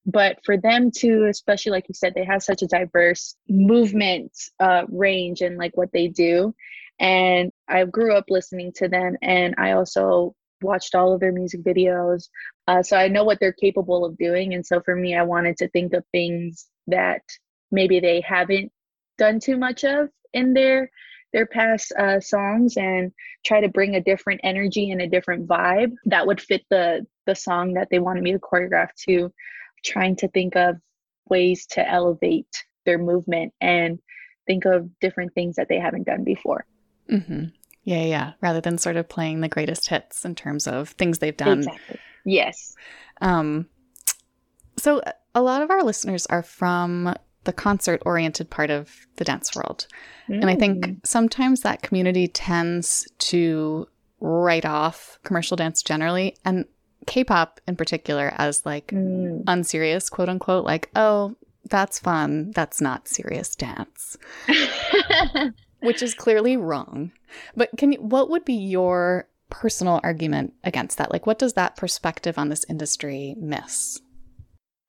but 0.09 0.39
for 0.43 0.57
them 0.57 0.91
to 0.91 1.27
especially 1.27 1.71
like 1.71 1.87
you 1.87 1.95
said 1.95 2.15
they 2.15 2.25
have 2.25 2.43
such 2.43 2.63
a 2.63 2.67
diverse 2.67 3.37
movement 3.49 4.33
uh, 4.59 4.85
range 4.89 5.43
and 5.43 5.59
like 5.59 5.77
what 5.77 5.93
they 5.93 6.09
do. 6.09 6.55
And 6.99 7.53
i 7.69 7.85
grew 7.85 8.15
up 8.15 8.25
listening 8.29 8.73
to 8.77 8.89
them 8.89 9.17
and 9.23 9.55
i 9.59 9.73
also 9.73 10.35
watched 10.61 10.97
all 10.97 11.13
of 11.13 11.21
their 11.21 11.31
music 11.31 11.63
videos 11.63 12.29
uh, 12.67 12.83
so 12.83 12.97
i 12.97 13.07
know 13.07 13.23
what 13.23 13.39
they're 13.39 13.53
capable 13.53 14.05
of 14.05 14.19
doing. 14.19 14.55
And 14.55 14.67
so 14.67 14.81
for 14.81 14.97
me 14.97 15.15
i 15.15 15.23
wanted 15.23 15.59
to 15.59 15.69
think 15.69 15.93
of 15.93 16.05
things 16.11 16.67
that 16.89 17.23
maybe 17.71 18.01
they 18.01 18.21
haven't 18.23 18.73
done 19.19 19.39
too 19.41 19.59
much 19.59 19.85
of 19.85 20.09
in 20.33 20.55
their 20.55 20.91
their 21.35 21.47
past 21.47 21.93
uh, 21.99 22.19
songs 22.19 22.79
and 22.79 23.13
try 23.45 23.61
to 23.61 23.69
bring 23.69 23.95
a 23.95 24.01
different 24.01 24.41
energy 24.43 24.91
and 24.91 25.03
a 25.03 25.07
different 25.09 25.47
vibe 25.47 25.93
that 26.07 26.27
would 26.27 26.41
fit 26.41 26.63
the 26.71 27.07
the 27.27 27.35
song 27.35 27.75
that 27.75 27.89
they 27.91 27.99
wanted 27.99 28.23
me 28.23 28.33
to 28.33 28.39
choreograph 28.39 28.89
to 28.97 29.31
trying 29.85 30.17
to 30.17 30.29
think 30.29 30.57
of 30.57 30.77
ways 31.29 31.67
to 31.67 31.89
elevate 31.89 32.65
their 32.85 32.99
movement 32.99 33.53
and 33.61 33.99
think 34.47 34.65
of 34.65 34.89
different 35.01 35.35
things 35.35 35.57
that 35.57 35.69
they 35.69 35.79
haven't 35.79 36.07
done 36.07 36.25
before. 36.25 36.65
Mm-hmm. 37.11 37.45
Yeah, 37.85 38.05
yeah. 38.05 38.33
Rather 38.41 38.61
than 38.61 38.79
sort 38.79 38.97
of 38.97 39.09
playing 39.09 39.41
the 39.41 39.49
greatest 39.49 39.89
hits 39.89 40.25
in 40.25 40.35
terms 40.35 40.67
of 40.67 40.91
things 40.91 41.19
they've 41.19 41.37
done. 41.37 41.59
Exactly. 41.59 41.99
Yes. 42.25 42.75
Um, 43.21 43.67
so 44.77 45.03
a 45.35 45.43
lot 45.43 45.63
of 45.63 45.71
our 45.71 45.83
listeners 45.83 46.27
are 46.27 46.43
from 46.43 47.15
the 47.45 47.53
concert 47.53 48.03
oriented 48.05 48.51
part 48.51 48.71
of 48.71 49.07
the 49.17 49.25
dance 49.25 49.57
world. 49.57 49.87
Mm. 50.29 50.41
And 50.41 50.51
I 50.51 50.55
think 50.55 50.85
mm. 50.85 51.07
sometimes 51.07 51.63
that 51.63 51.83
community 51.83 52.29
tends 52.29 53.09
to 53.19 53.89
write 54.21 54.67
off 54.67 55.19
commercial 55.25 55.57
dance 55.57 55.83
generally. 55.83 56.37
And 56.45 56.67
K-pop 57.09 57.61
in 57.67 57.75
particular 57.75 58.33
as 58.37 58.65
like 58.65 58.89
mm. 58.89 59.43
unserious, 59.47 60.11
quote 60.11 60.29
unquote, 60.29 60.65
like, 60.65 60.91
oh, 60.95 61.35
that's 61.65 61.99
fun. 61.99 62.53
That's 62.53 62.81
not 62.81 63.09
serious 63.09 63.57
dance. 63.57 64.17
Which 65.81 66.03
is 66.03 66.15
clearly 66.15 66.57
wrong. 66.57 67.13
But 67.57 67.71
can 67.77 67.93
you, 67.93 68.01
what 68.01 68.31
would 68.31 68.45
be 68.45 68.55
your 68.55 69.29
personal 69.51 70.01
argument 70.03 70.55
against 70.65 70.99
that? 70.99 71.13
Like, 71.13 71.27
what 71.27 71.39
does 71.39 71.55
that 71.55 71.77
perspective 71.77 72.39
on 72.39 72.49
this 72.49 72.65
industry 72.69 73.35
miss? 73.39 74.01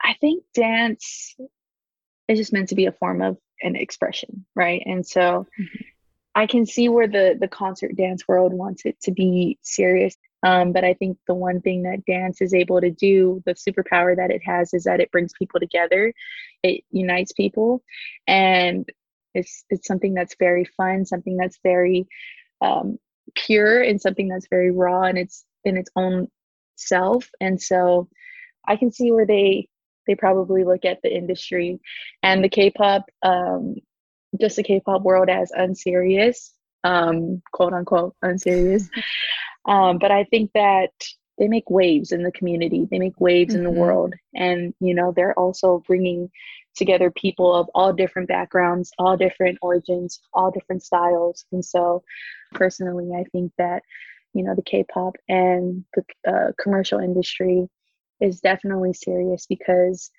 I 0.03 0.15
think 0.19 0.43
dance 0.53 1.35
is 2.27 2.37
just 2.37 2.53
meant 2.53 2.69
to 2.69 2.75
be 2.75 2.85
a 2.85 2.91
form 2.91 3.21
of 3.21 3.37
an 3.61 3.75
expression, 3.75 4.45
right? 4.55 4.81
And 4.85 5.05
so 5.05 5.47
mm-hmm. 5.59 5.83
I 6.35 6.47
can 6.47 6.65
see 6.65 6.89
where 6.89 7.07
the 7.07 7.37
the 7.39 7.47
concert 7.47 7.95
dance 7.95 8.27
world 8.27 8.53
wants 8.53 8.85
it 8.85 8.99
to 9.01 9.11
be 9.11 9.57
serious. 9.61 10.15
Um, 10.43 10.71
but 10.71 10.83
I 10.83 10.93
think 10.93 11.17
the 11.27 11.33
one 11.33 11.61
thing 11.61 11.83
that 11.83 12.05
dance 12.05 12.41
is 12.41 12.53
able 12.53 12.79
to 12.81 12.91
do, 12.91 13.43
the 13.45 13.53
superpower 13.53 14.15
that 14.15 14.31
it 14.31 14.41
has, 14.45 14.73
is 14.73 14.85
that 14.85 15.01
it 15.01 15.11
brings 15.11 15.33
people 15.37 15.59
together. 15.59 16.13
It 16.63 16.83
unites 16.91 17.33
people, 17.33 17.83
and 18.27 18.87
it's 19.33 19.65
it's 19.69 19.87
something 19.87 20.13
that's 20.13 20.35
very 20.39 20.65
fun, 20.65 21.05
something 21.05 21.35
that's 21.37 21.59
very 21.63 22.07
um, 22.61 22.97
pure, 23.35 23.81
and 23.81 24.01
something 24.01 24.27
that's 24.27 24.47
very 24.49 24.71
raw 24.71 25.03
in 25.03 25.17
its 25.17 25.45
in 25.65 25.77
its 25.77 25.91
own 25.95 26.27
self. 26.75 27.29
And 27.41 27.61
so, 27.61 28.07
I 28.65 28.77
can 28.77 28.91
see 28.91 29.11
where 29.11 29.25
they 29.25 29.67
they 30.07 30.15
probably 30.15 30.63
look 30.63 30.85
at 30.85 31.01
the 31.03 31.13
industry 31.13 31.79
and 32.23 32.43
the 32.43 32.49
K-pop, 32.49 33.05
um, 33.21 33.75
just 34.39 34.55
the 34.55 34.63
K-pop 34.63 35.03
world 35.03 35.29
as 35.29 35.51
unserious, 35.51 36.53
um, 36.83 37.41
quote 37.51 37.73
unquote 37.73 38.15
unserious. 38.21 38.89
Um, 39.69 39.99
but 39.99 40.11
I 40.11 40.23
think 40.25 40.51
that 40.55 40.89
they 41.37 41.47
make 41.47 41.69
waves 41.69 42.11
in 42.11 42.23
the 42.23 42.31
community, 42.31 42.87
they 42.89 42.99
make 42.99 43.21
waves 43.21 43.53
mm-hmm. 43.53 43.59
in 43.59 43.63
the 43.63 43.69
mm-hmm. 43.69 43.79
world. 43.79 44.13
And, 44.35 44.73
you 44.81 44.93
know, 44.93 45.13
they're 45.15 45.37
also 45.37 45.83
bringing 45.87 46.29
together 46.75 47.11
people 47.11 47.53
of 47.55 47.69
all 47.75 47.93
different 47.93 48.27
backgrounds, 48.27 48.91
all 48.97 49.15
different 49.15 49.59
origins, 49.61 50.19
all 50.33 50.51
different 50.51 50.83
styles. 50.83 51.45
And 51.51 51.63
so, 51.63 52.03
personally, 52.53 53.11
I 53.15 53.23
think 53.31 53.51
that, 53.57 53.83
you 54.33 54.43
know, 54.43 54.55
the 54.55 54.63
K 54.63 54.83
pop 54.91 55.15
and 55.27 55.85
the 55.93 56.03
uh, 56.27 56.51
commercial 56.61 56.99
industry 56.99 57.69
is 58.19 58.41
definitely 58.41 58.93
serious 58.93 59.45
because 59.45 60.11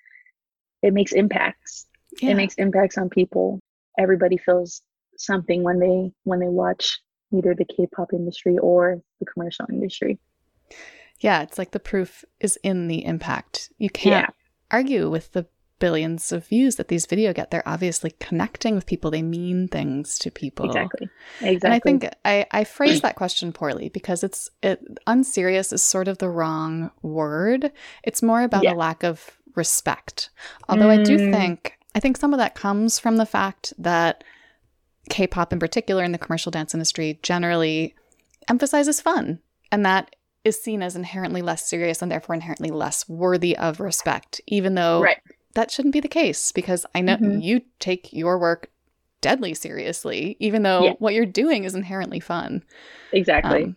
it 0.81 0.93
makes 0.93 1.11
impacts. 1.11 1.87
Yeah. 2.21 2.31
It 2.31 2.35
makes 2.35 2.55
impacts 2.55 2.97
on 2.97 3.09
people. 3.09 3.59
Everybody 3.99 4.37
feels 4.37 4.81
something 5.17 5.61
when 5.61 5.79
they 5.79 6.11
when 6.23 6.39
they 6.39 6.47
watch 6.47 6.99
either 7.31 7.55
the 7.55 7.65
K-pop 7.65 8.13
industry 8.13 8.57
or 8.57 9.01
the 9.19 9.25
commercial 9.25 9.65
industry. 9.69 10.19
Yeah, 11.19 11.43
it's 11.43 11.57
like 11.57 11.71
the 11.71 11.79
proof 11.79 12.25
is 12.39 12.57
in 12.63 12.87
the 12.87 13.05
impact. 13.05 13.71
You 13.77 13.89
can't 13.89 14.27
yeah. 14.29 14.77
argue 14.77 15.09
with 15.09 15.31
the 15.33 15.45
billions 15.81 16.31
of 16.31 16.47
views 16.47 16.77
that 16.77 16.87
these 16.87 17.05
video 17.05 17.33
get. 17.33 17.51
They're 17.51 17.67
obviously 17.67 18.11
connecting 18.19 18.75
with 18.75 18.85
people. 18.85 19.11
They 19.11 19.21
mean 19.21 19.67
things 19.67 20.17
to 20.19 20.31
people. 20.31 20.67
Exactly. 20.67 21.09
Exactly. 21.41 21.59
And 21.63 21.73
I 21.73 21.79
think 21.79 22.09
I, 22.23 22.45
I 22.51 22.63
phrased 22.63 23.01
that 23.01 23.15
question 23.15 23.51
poorly 23.51 23.89
because 23.89 24.23
it's 24.23 24.49
it 24.63 24.79
unserious 25.07 25.73
is 25.73 25.83
sort 25.83 26.07
of 26.07 26.19
the 26.19 26.29
wrong 26.29 26.91
word. 27.01 27.71
It's 28.03 28.23
more 28.23 28.43
about 28.43 28.63
yeah. 28.63 28.73
a 28.73 28.75
lack 28.75 29.03
of 29.03 29.37
respect. 29.55 30.29
Although 30.69 30.87
mm. 30.87 30.99
I 30.99 31.03
do 31.03 31.17
mm. 31.17 31.33
think 31.33 31.77
I 31.93 31.99
think 31.99 32.15
some 32.15 32.33
of 32.33 32.37
that 32.37 32.55
comes 32.55 32.99
from 32.99 33.17
the 33.17 33.25
fact 33.25 33.73
that 33.77 34.23
K 35.09 35.27
pop 35.27 35.51
in 35.51 35.59
particular 35.59 36.03
in 36.03 36.11
the 36.11 36.17
commercial 36.17 36.51
dance 36.51 36.73
industry 36.73 37.19
generally 37.23 37.95
emphasizes 38.47 39.01
fun. 39.01 39.39
And 39.71 39.85
that 39.85 40.15
is 40.43 40.61
seen 40.61 40.81
as 40.81 40.95
inherently 40.95 41.41
less 41.41 41.67
serious 41.67 42.01
and 42.01 42.11
therefore 42.11 42.35
inherently 42.35 42.71
less 42.71 43.07
worthy 43.07 43.55
of 43.57 43.79
respect, 43.79 44.41
even 44.47 44.75
though 44.75 45.01
right. 45.01 45.19
that 45.53 45.71
shouldn't 45.71 45.93
be 45.93 45.99
the 45.99 46.07
case 46.07 46.51
because 46.51 46.85
I 46.95 47.01
know 47.01 47.15
mm-hmm. 47.15 47.39
you 47.39 47.61
take 47.79 48.11
your 48.11 48.37
work 48.37 48.69
deadly 49.21 49.53
seriously, 49.53 50.35
even 50.39 50.63
though 50.63 50.83
yeah. 50.83 50.93
what 50.99 51.13
you're 51.13 51.25
doing 51.25 51.63
is 51.63 51.75
inherently 51.75 52.19
fun. 52.19 52.63
Exactly. 53.11 53.63
Um, 53.63 53.75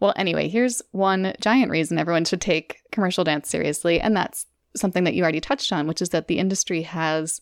well, 0.00 0.14
anyway, 0.16 0.48
here's 0.48 0.82
one 0.92 1.34
giant 1.40 1.70
reason 1.70 1.98
everyone 1.98 2.24
should 2.24 2.40
take 2.40 2.80
commercial 2.90 3.24
dance 3.24 3.48
seriously, 3.48 4.00
and 4.00 4.16
that's 4.16 4.46
something 4.74 5.04
that 5.04 5.14
you 5.14 5.22
already 5.22 5.40
touched 5.40 5.72
on, 5.72 5.86
which 5.86 6.02
is 6.02 6.08
that 6.10 6.28
the 6.28 6.38
industry 6.38 6.82
has 6.82 7.40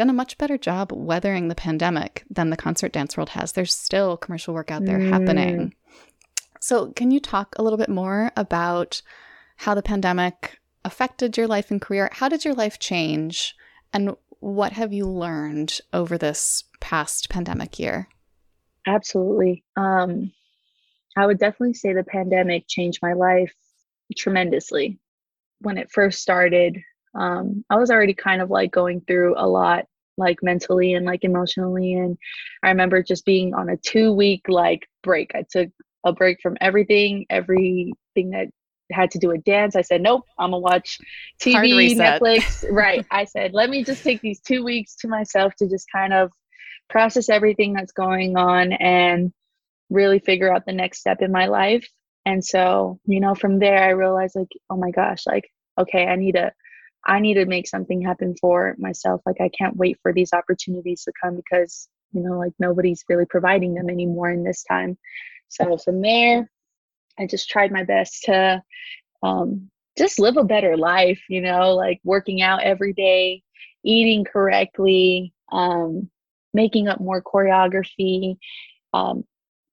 done 0.00 0.08
a 0.08 0.14
much 0.14 0.38
better 0.38 0.56
job 0.56 0.90
weathering 0.94 1.48
the 1.48 1.54
pandemic 1.54 2.24
than 2.30 2.48
the 2.48 2.56
concert 2.56 2.90
dance 2.90 3.18
world 3.18 3.28
has. 3.28 3.52
There's 3.52 3.74
still 3.74 4.16
commercial 4.16 4.54
work 4.54 4.70
out 4.70 4.86
there 4.86 4.98
mm. 4.98 5.10
happening. 5.10 5.74
So, 6.58 6.90
can 6.92 7.10
you 7.10 7.20
talk 7.20 7.54
a 7.56 7.62
little 7.62 7.76
bit 7.76 7.90
more 7.90 8.32
about 8.34 9.02
how 9.56 9.74
the 9.74 9.82
pandemic 9.82 10.58
affected 10.86 11.36
your 11.36 11.46
life 11.46 11.70
and 11.70 11.82
career? 11.82 12.08
How 12.12 12.30
did 12.30 12.46
your 12.46 12.54
life 12.54 12.78
change? 12.78 13.54
And 13.92 14.16
what 14.38 14.72
have 14.72 14.90
you 14.90 15.06
learned 15.06 15.78
over 15.92 16.16
this 16.16 16.64
past 16.80 17.28
pandemic 17.28 17.78
year? 17.78 18.08
Absolutely. 18.86 19.64
Um, 19.76 20.32
I 21.14 21.26
would 21.26 21.38
definitely 21.38 21.74
say 21.74 21.92
the 21.92 22.04
pandemic 22.04 22.64
changed 22.66 23.00
my 23.02 23.12
life 23.12 23.52
tremendously. 24.16 24.98
When 25.60 25.76
it 25.76 25.92
first 25.92 26.22
started, 26.22 26.78
um, 27.14 27.66
I 27.68 27.76
was 27.76 27.90
already 27.90 28.14
kind 28.14 28.40
of 28.40 28.50
like 28.50 28.72
going 28.72 29.02
through 29.02 29.34
a 29.36 29.46
lot, 29.46 29.84
like 30.20 30.38
mentally 30.42 30.94
and 30.94 31.04
like 31.04 31.24
emotionally. 31.24 31.94
And 31.94 32.16
I 32.62 32.68
remember 32.68 33.02
just 33.02 33.24
being 33.24 33.54
on 33.54 33.68
a 33.68 33.76
two 33.76 34.12
week 34.12 34.42
like 34.48 34.86
break. 35.02 35.32
I 35.34 35.44
took 35.50 35.70
a 36.04 36.12
break 36.12 36.40
from 36.40 36.56
everything, 36.60 37.26
everything 37.28 38.30
that 38.30 38.48
had 38.92 39.10
to 39.12 39.18
do 39.18 39.28
with 39.28 39.44
dance. 39.44 39.76
I 39.76 39.82
said, 39.82 40.02
nope, 40.02 40.24
I'm 40.38 40.50
gonna 40.50 40.60
watch 40.60 40.98
TV, 41.40 41.96
Netflix. 41.96 42.64
right. 42.70 43.04
I 43.10 43.24
said, 43.24 43.52
let 43.52 43.70
me 43.70 43.84
just 43.84 44.04
take 44.04 44.20
these 44.20 44.40
two 44.40 44.64
weeks 44.64 44.94
to 44.96 45.08
myself 45.08 45.54
to 45.56 45.68
just 45.68 45.86
kind 45.92 46.12
of 46.12 46.30
process 46.88 47.28
everything 47.28 47.72
that's 47.72 47.92
going 47.92 48.36
on 48.36 48.72
and 48.72 49.32
really 49.90 50.18
figure 50.18 50.52
out 50.52 50.66
the 50.66 50.72
next 50.72 51.00
step 51.00 51.18
in 51.20 51.32
my 51.32 51.46
life. 51.46 51.88
And 52.26 52.44
so, 52.44 52.98
you 53.06 53.20
know, 53.20 53.34
from 53.34 53.58
there, 53.58 53.82
I 53.82 53.90
realized, 53.90 54.36
like, 54.36 54.52
oh 54.68 54.76
my 54.76 54.90
gosh, 54.90 55.26
like, 55.26 55.50
okay, 55.78 56.06
I 56.06 56.16
need 56.16 56.32
to 56.32 56.52
I 57.06 57.20
need 57.20 57.34
to 57.34 57.46
make 57.46 57.66
something 57.66 58.02
happen 58.02 58.34
for 58.40 58.74
myself. 58.78 59.22
Like 59.24 59.40
I 59.40 59.48
can't 59.48 59.76
wait 59.76 59.98
for 60.02 60.12
these 60.12 60.32
opportunities 60.32 61.04
to 61.04 61.12
come 61.22 61.36
because, 61.36 61.88
you 62.12 62.22
know, 62.22 62.38
like 62.38 62.52
nobody's 62.58 63.04
really 63.08 63.26
providing 63.26 63.74
them 63.74 63.88
anymore 63.88 64.30
in 64.30 64.44
this 64.44 64.62
time. 64.64 64.98
So 65.48 65.78
from 65.78 66.02
there, 66.02 66.50
I 67.18 67.26
just 67.26 67.48
tried 67.48 67.72
my 67.72 67.84
best 67.84 68.24
to 68.24 68.62
um, 69.22 69.70
just 69.98 70.18
live 70.18 70.36
a 70.36 70.44
better 70.44 70.76
life, 70.76 71.20
you 71.28 71.40
know, 71.40 71.74
like 71.74 72.00
working 72.04 72.42
out 72.42 72.62
every 72.62 72.92
day, 72.92 73.42
eating 73.84 74.24
correctly, 74.24 75.32
um, 75.52 76.08
making 76.54 76.88
up 76.88 77.00
more 77.00 77.22
choreography, 77.22 78.36
um, 78.92 79.24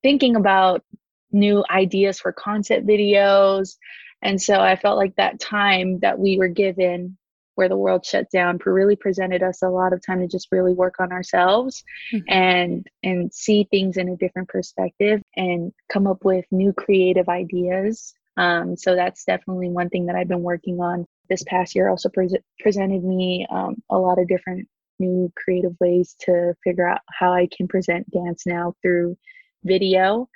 thinking 0.03 0.35
about 0.35 0.83
new 1.31 1.63
ideas 1.69 2.19
for 2.19 2.31
concept 2.31 2.87
videos, 2.87 3.75
and 4.21 4.41
so 4.41 4.59
I 4.59 4.75
felt 4.75 4.97
like 4.97 5.15
that 5.15 5.39
time 5.39 5.99
that 5.99 6.19
we 6.19 6.37
were 6.37 6.47
given 6.47 7.17
where 7.57 7.67
the 7.67 7.77
world 7.77 8.05
shut 8.05 8.29
down 8.29 8.59
really 8.65 8.95
presented 8.95 9.41
us 9.41 9.63
a 9.63 9.69
lot 9.69 9.91
of 9.91 10.05
time 10.05 10.19
to 10.19 10.27
just 10.27 10.47
really 10.51 10.73
work 10.73 10.95
on 10.99 11.11
ourselves 11.11 11.83
mm-hmm. 12.13 12.23
and 12.31 12.87
and 13.01 13.33
see 13.33 13.67
things 13.71 13.97
in 13.97 14.09
a 14.09 14.17
different 14.17 14.47
perspective 14.47 15.21
and 15.35 15.73
come 15.91 16.05
up 16.05 16.23
with 16.23 16.45
new 16.51 16.71
creative 16.71 17.27
ideas. 17.27 18.13
Um, 18.37 18.77
so 18.77 18.95
that's 18.95 19.25
definitely 19.25 19.69
one 19.69 19.89
thing 19.89 20.05
that 20.05 20.15
i've 20.15 20.27
been 20.27 20.43
working 20.43 20.79
on. 20.79 21.05
This 21.29 21.43
past 21.43 21.75
year 21.75 21.89
also 21.89 22.09
pre- 22.09 22.39
presented 22.59 23.03
me 23.03 23.47
um, 23.49 23.81
a 23.89 23.97
lot 23.97 24.19
of 24.19 24.27
different 24.27 24.67
new 24.99 25.31
creative 25.35 25.75
ways 25.79 26.15
to 26.21 26.55
figure 26.63 26.87
out 26.87 27.01
how 27.11 27.33
i 27.33 27.47
can 27.55 27.67
present 27.67 28.09
dance 28.11 28.45
now 28.45 28.73
through 28.81 29.17
video. 29.63 30.29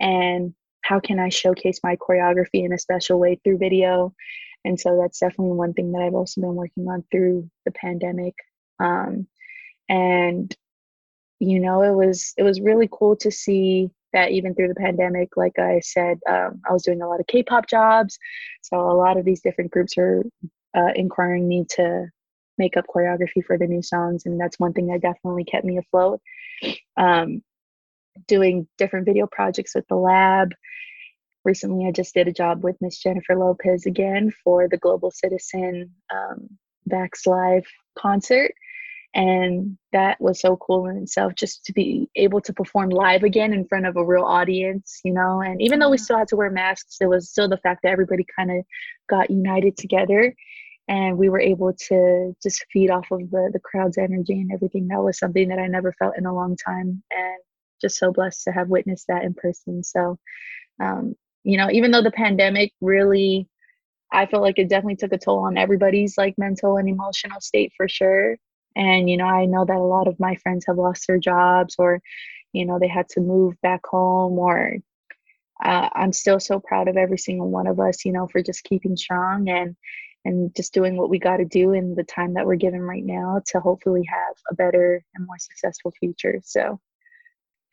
And 0.00 0.54
how 0.88 0.98
can 0.98 1.18
I 1.18 1.28
showcase 1.28 1.80
my 1.84 1.96
choreography 1.96 2.64
in 2.64 2.72
a 2.72 2.78
special 2.78 3.18
way 3.18 3.38
through 3.44 3.58
video? 3.58 4.14
And 4.64 4.80
so 4.80 4.98
that's 5.00 5.18
definitely 5.18 5.56
one 5.56 5.74
thing 5.74 5.92
that 5.92 6.00
I've 6.02 6.14
also 6.14 6.40
been 6.40 6.54
working 6.54 6.88
on 6.88 7.04
through 7.10 7.50
the 7.66 7.72
pandemic. 7.72 8.34
Um, 8.80 9.26
and 9.90 10.54
you 11.40 11.60
know, 11.60 11.82
it 11.82 11.94
was 11.94 12.32
it 12.38 12.42
was 12.42 12.60
really 12.60 12.88
cool 12.90 13.16
to 13.16 13.30
see 13.30 13.90
that 14.14 14.30
even 14.30 14.54
through 14.54 14.68
the 14.68 14.82
pandemic, 14.86 15.36
like 15.36 15.58
I 15.58 15.80
said, 15.80 16.18
um, 16.26 16.62
I 16.68 16.72
was 16.72 16.84
doing 16.84 17.02
a 17.02 17.08
lot 17.08 17.20
of 17.20 17.26
K-pop 17.26 17.68
jobs. 17.68 18.18
So 18.62 18.80
a 18.80 18.96
lot 18.96 19.18
of 19.18 19.26
these 19.26 19.42
different 19.42 19.70
groups 19.70 19.98
are 19.98 20.24
uh, 20.74 20.92
inquiring 20.96 21.46
me 21.46 21.66
to 21.76 22.06
make 22.56 22.78
up 22.78 22.86
choreography 22.92 23.44
for 23.46 23.58
the 23.58 23.66
new 23.66 23.82
songs, 23.82 24.24
and 24.24 24.40
that's 24.40 24.58
one 24.58 24.72
thing 24.72 24.86
that 24.86 25.02
definitely 25.02 25.44
kept 25.44 25.66
me 25.66 25.76
afloat. 25.76 26.20
Um, 26.96 27.42
doing 28.26 28.66
different 28.78 29.06
video 29.06 29.26
projects 29.26 29.74
with 29.74 29.86
the 29.88 29.96
lab. 29.96 30.52
Recently, 31.44 31.86
I 31.86 31.92
just 31.92 32.14
did 32.14 32.28
a 32.28 32.32
job 32.32 32.64
with 32.64 32.76
Miss 32.80 32.98
Jennifer 32.98 33.36
Lopez 33.36 33.86
again 33.86 34.32
for 34.44 34.68
the 34.68 34.76
Global 34.76 35.10
Citizen 35.10 35.90
um, 36.12 36.48
Vax 36.90 37.26
Live 37.26 37.64
concert. 37.96 38.52
And 39.14 39.78
that 39.92 40.20
was 40.20 40.40
so 40.40 40.56
cool 40.56 40.86
in 40.86 40.98
itself 40.98 41.34
just 41.34 41.64
to 41.64 41.72
be 41.72 42.10
able 42.14 42.42
to 42.42 42.52
perform 42.52 42.90
live 42.90 43.22
again 43.22 43.54
in 43.54 43.66
front 43.66 43.86
of 43.86 43.96
a 43.96 44.04
real 44.04 44.24
audience, 44.24 45.00
you 45.02 45.12
know. 45.12 45.40
And 45.40 45.62
even 45.62 45.78
though 45.78 45.88
we 45.88 45.96
still 45.96 46.18
had 46.18 46.28
to 46.28 46.36
wear 46.36 46.50
masks, 46.50 46.98
it 47.00 47.08
was 47.08 47.30
still 47.30 47.48
the 47.48 47.56
fact 47.56 47.80
that 47.82 47.92
everybody 47.92 48.26
kind 48.36 48.50
of 48.50 48.64
got 49.08 49.30
united 49.30 49.78
together 49.78 50.34
and 50.88 51.18
we 51.18 51.28
were 51.28 51.40
able 51.40 51.72
to 51.88 52.34
just 52.42 52.64
feed 52.72 52.90
off 52.90 53.06
of 53.10 53.30
the, 53.30 53.50
the 53.52 53.60
crowd's 53.60 53.98
energy 53.98 54.32
and 54.32 54.50
everything. 54.52 54.88
That 54.88 55.02
was 55.02 55.18
something 55.18 55.48
that 55.48 55.58
I 55.58 55.66
never 55.66 55.92
felt 55.92 56.16
in 56.16 56.26
a 56.26 56.34
long 56.34 56.56
time. 56.56 57.02
And 57.10 57.38
just 57.80 57.98
so 57.98 58.12
blessed 58.12 58.44
to 58.44 58.52
have 58.52 58.68
witnessed 58.68 59.06
that 59.08 59.24
in 59.24 59.34
person. 59.34 59.82
So, 59.82 60.18
um, 60.80 61.14
you 61.44 61.56
know, 61.56 61.70
even 61.70 61.90
though 61.90 62.02
the 62.02 62.10
pandemic 62.10 62.72
really, 62.80 63.48
I 64.12 64.26
feel 64.26 64.40
like 64.40 64.58
it 64.58 64.68
definitely 64.68 64.96
took 64.96 65.12
a 65.12 65.18
toll 65.18 65.40
on 65.40 65.58
everybody's 65.58 66.16
like 66.16 66.34
mental 66.38 66.76
and 66.76 66.88
emotional 66.88 67.40
state 67.40 67.72
for 67.76 67.88
sure. 67.88 68.36
And, 68.76 69.08
you 69.10 69.16
know, 69.16 69.26
I 69.26 69.46
know 69.46 69.64
that 69.64 69.76
a 69.76 69.80
lot 69.80 70.08
of 70.08 70.20
my 70.20 70.36
friends 70.36 70.64
have 70.66 70.76
lost 70.76 71.06
their 71.06 71.18
jobs 71.18 71.76
or, 71.78 72.00
you 72.52 72.64
know, 72.64 72.78
they 72.78 72.88
had 72.88 73.08
to 73.10 73.20
move 73.20 73.54
back 73.62 73.80
home 73.86 74.38
or 74.38 74.76
uh, 75.64 75.88
I'm 75.92 76.12
still 76.12 76.38
so 76.38 76.60
proud 76.60 76.88
of 76.88 76.96
every 76.96 77.18
single 77.18 77.50
one 77.50 77.66
of 77.66 77.80
us, 77.80 78.04
you 78.04 78.12
know, 78.12 78.28
for 78.28 78.42
just 78.42 78.64
keeping 78.64 78.96
strong 78.96 79.48
and 79.48 79.76
and 80.24 80.54
just 80.54 80.74
doing 80.74 80.96
what 80.96 81.08
we 81.08 81.18
got 81.18 81.38
to 81.38 81.44
do 81.44 81.72
in 81.72 81.94
the 81.94 82.04
time 82.04 82.34
that 82.34 82.44
we're 82.44 82.56
given 82.56 82.82
right 82.82 83.04
now 83.04 83.40
to 83.46 83.60
hopefully 83.60 84.04
have 84.04 84.34
a 84.50 84.54
better 84.54 85.02
and 85.14 85.26
more 85.26 85.38
successful 85.38 85.92
future. 85.98 86.40
So, 86.44 86.80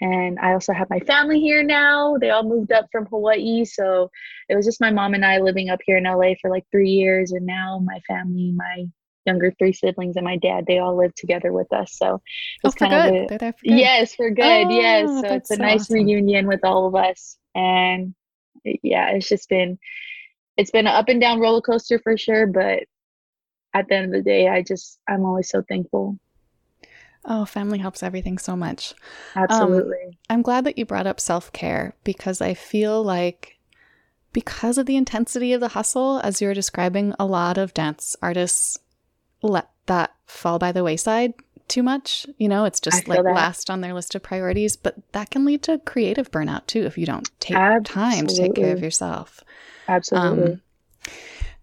and 0.01 0.37
I 0.39 0.53
also 0.53 0.73
have 0.73 0.89
my 0.89 0.99
family 0.99 1.39
here 1.39 1.63
now. 1.63 2.17
They 2.17 2.29
all 2.29 2.43
moved 2.43 2.71
up 2.71 2.87
from 2.91 3.05
Hawaii, 3.05 3.65
so 3.65 4.09
it 4.49 4.55
was 4.55 4.65
just 4.65 4.81
my 4.81 4.91
mom 4.91 5.13
and 5.13 5.25
I 5.25 5.39
living 5.39 5.69
up 5.69 5.79
here 5.85 5.97
in 5.97 6.03
LA 6.03 6.33
for 6.41 6.49
like 6.49 6.65
three 6.71 6.89
years, 6.89 7.31
and 7.31 7.45
now 7.45 7.79
my 7.83 7.99
family, 8.07 8.51
my 8.55 8.85
younger 9.25 9.53
three 9.57 9.73
siblings 9.73 10.15
and 10.15 10.25
my 10.25 10.37
dad 10.37 10.65
they 10.67 10.79
all 10.79 10.95
live 10.95 11.13
together 11.15 11.51
with 11.51 11.71
us 11.73 11.97
so 11.97 12.05
oh, 12.05 12.21
it's 12.63 12.75
oh, 12.75 12.79
kind 12.79 12.91
good. 12.91 13.15
of 13.15 13.23
a, 13.23 13.27
They're 13.27 13.37
there 13.39 13.53
for 13.53 13.63
good. 13.63 13.77
yes 13.77 14.15
for 14.15 14.29
good 14.29 14.67
oh, 14.67 14.69
yes 14.69 15.09
so 15.09 15.33
it's 15.33 15.51
a 15.51 15.55
so 15.55 15.61
nice 15.61 15.81
awesome. 15.81 15.95
reunion 15.95 16.47
with 16.47 16.63
all 16.63 16.87
of 16.87 16.95
us 16.95 17.37
and 17.55 18.13
yeah 18.63 19.09
it's 19.11 19.27
just 19.27 19.49
been 19.49 19.77
it's 20.57 20.71
been 20.71 20.87
an 20.87 20.93
up 20.93 21.09
and 21.09 21.19
down 21.19 21.39
roller 21.39 21.61
coaster 21.61 21.99
for 21.99 22.17
sure 22.17 22.47
but 22.47 22.83
at 23.73 23.87
the 23.89 23.95
end 23.95 24.05
of 24.05 24.11
the 24.11 24.21
day 24.21 24.47
i 24.47 24.61
just 24.61 24.99
i'm 25.09 25.25
always 25.25 25.49
so 25.49 25.63
thankful 25.67 26.17
oh 27.27 27.45
family 27.45 27.77
helps 27.77 28.03
everything 28.03 28.37
so 28.37 28.55
much 28.55 28.93
absolutely 29.35 30.05
um, 30.05 30.11
i'm 30.29 30.41
glad 30.41 30.63
that 30.63 30.77
you 30.77 30.85
brought 30.85 31.07
up 31.07 31.19
self-care 31.19 31.93
because 32.03 32.41
i 32.41 32.53
feel 32.53 33.03
like 33.03 33.57
because 34.33 34.77
of 34.77 34.85
the 34.85 34.97
intensity 34.97 35.53
of 35.53 35.61
the 35.61 35.69
hustle 35.69 36.19
as 36.23 36.41
you 36.41 36.47
were 36.47 36.53
describing 36.53 37.13
a 37.19 37.25
lot 37.25 37.57
of 37.57 37.73
dance 37.73 38.15
artists 38.21 38.77
let 39.41 39.69
that 39.85 40.13
fall 40.25 40.59
by 40.59 40.71
the 40.71 40.83
wayside 40.83 41.33
too 41.67 41.83
much. 41.83 42.25
You 42.37 42.47
know, 42.47 42.65
it's 42.65 42.79
just 42.79 43.07
like 43.07 43.23
that. 43.23 43.33
last 43.33 43.69
on 43.69 43.81
their 43.81 43.93
list 43.93 44.15
of 44.15 44.23
priorities, 44.23 44.75
but 44.75 44.95
that 45.13 45.31
can 45.31 45.45
lead 45.45 45.63
to 45.63 45.79
creative 45.79 46.31
burnout 46.31 46.67
too 46.67 46.85
if 46.85 46.97
you 46.97 47.05
don't 47.05 47.29
take 47.39 47.57
Absolutely. 47.57 48.15
time 48.15 48.27
to 48.27 48.35
take 48.35 48.55
care 48.55 48.73
of 48.73 48.81
yourself. 48.81 49.43
Absolutely. 49.87 50.53
Um, 50.53 50.61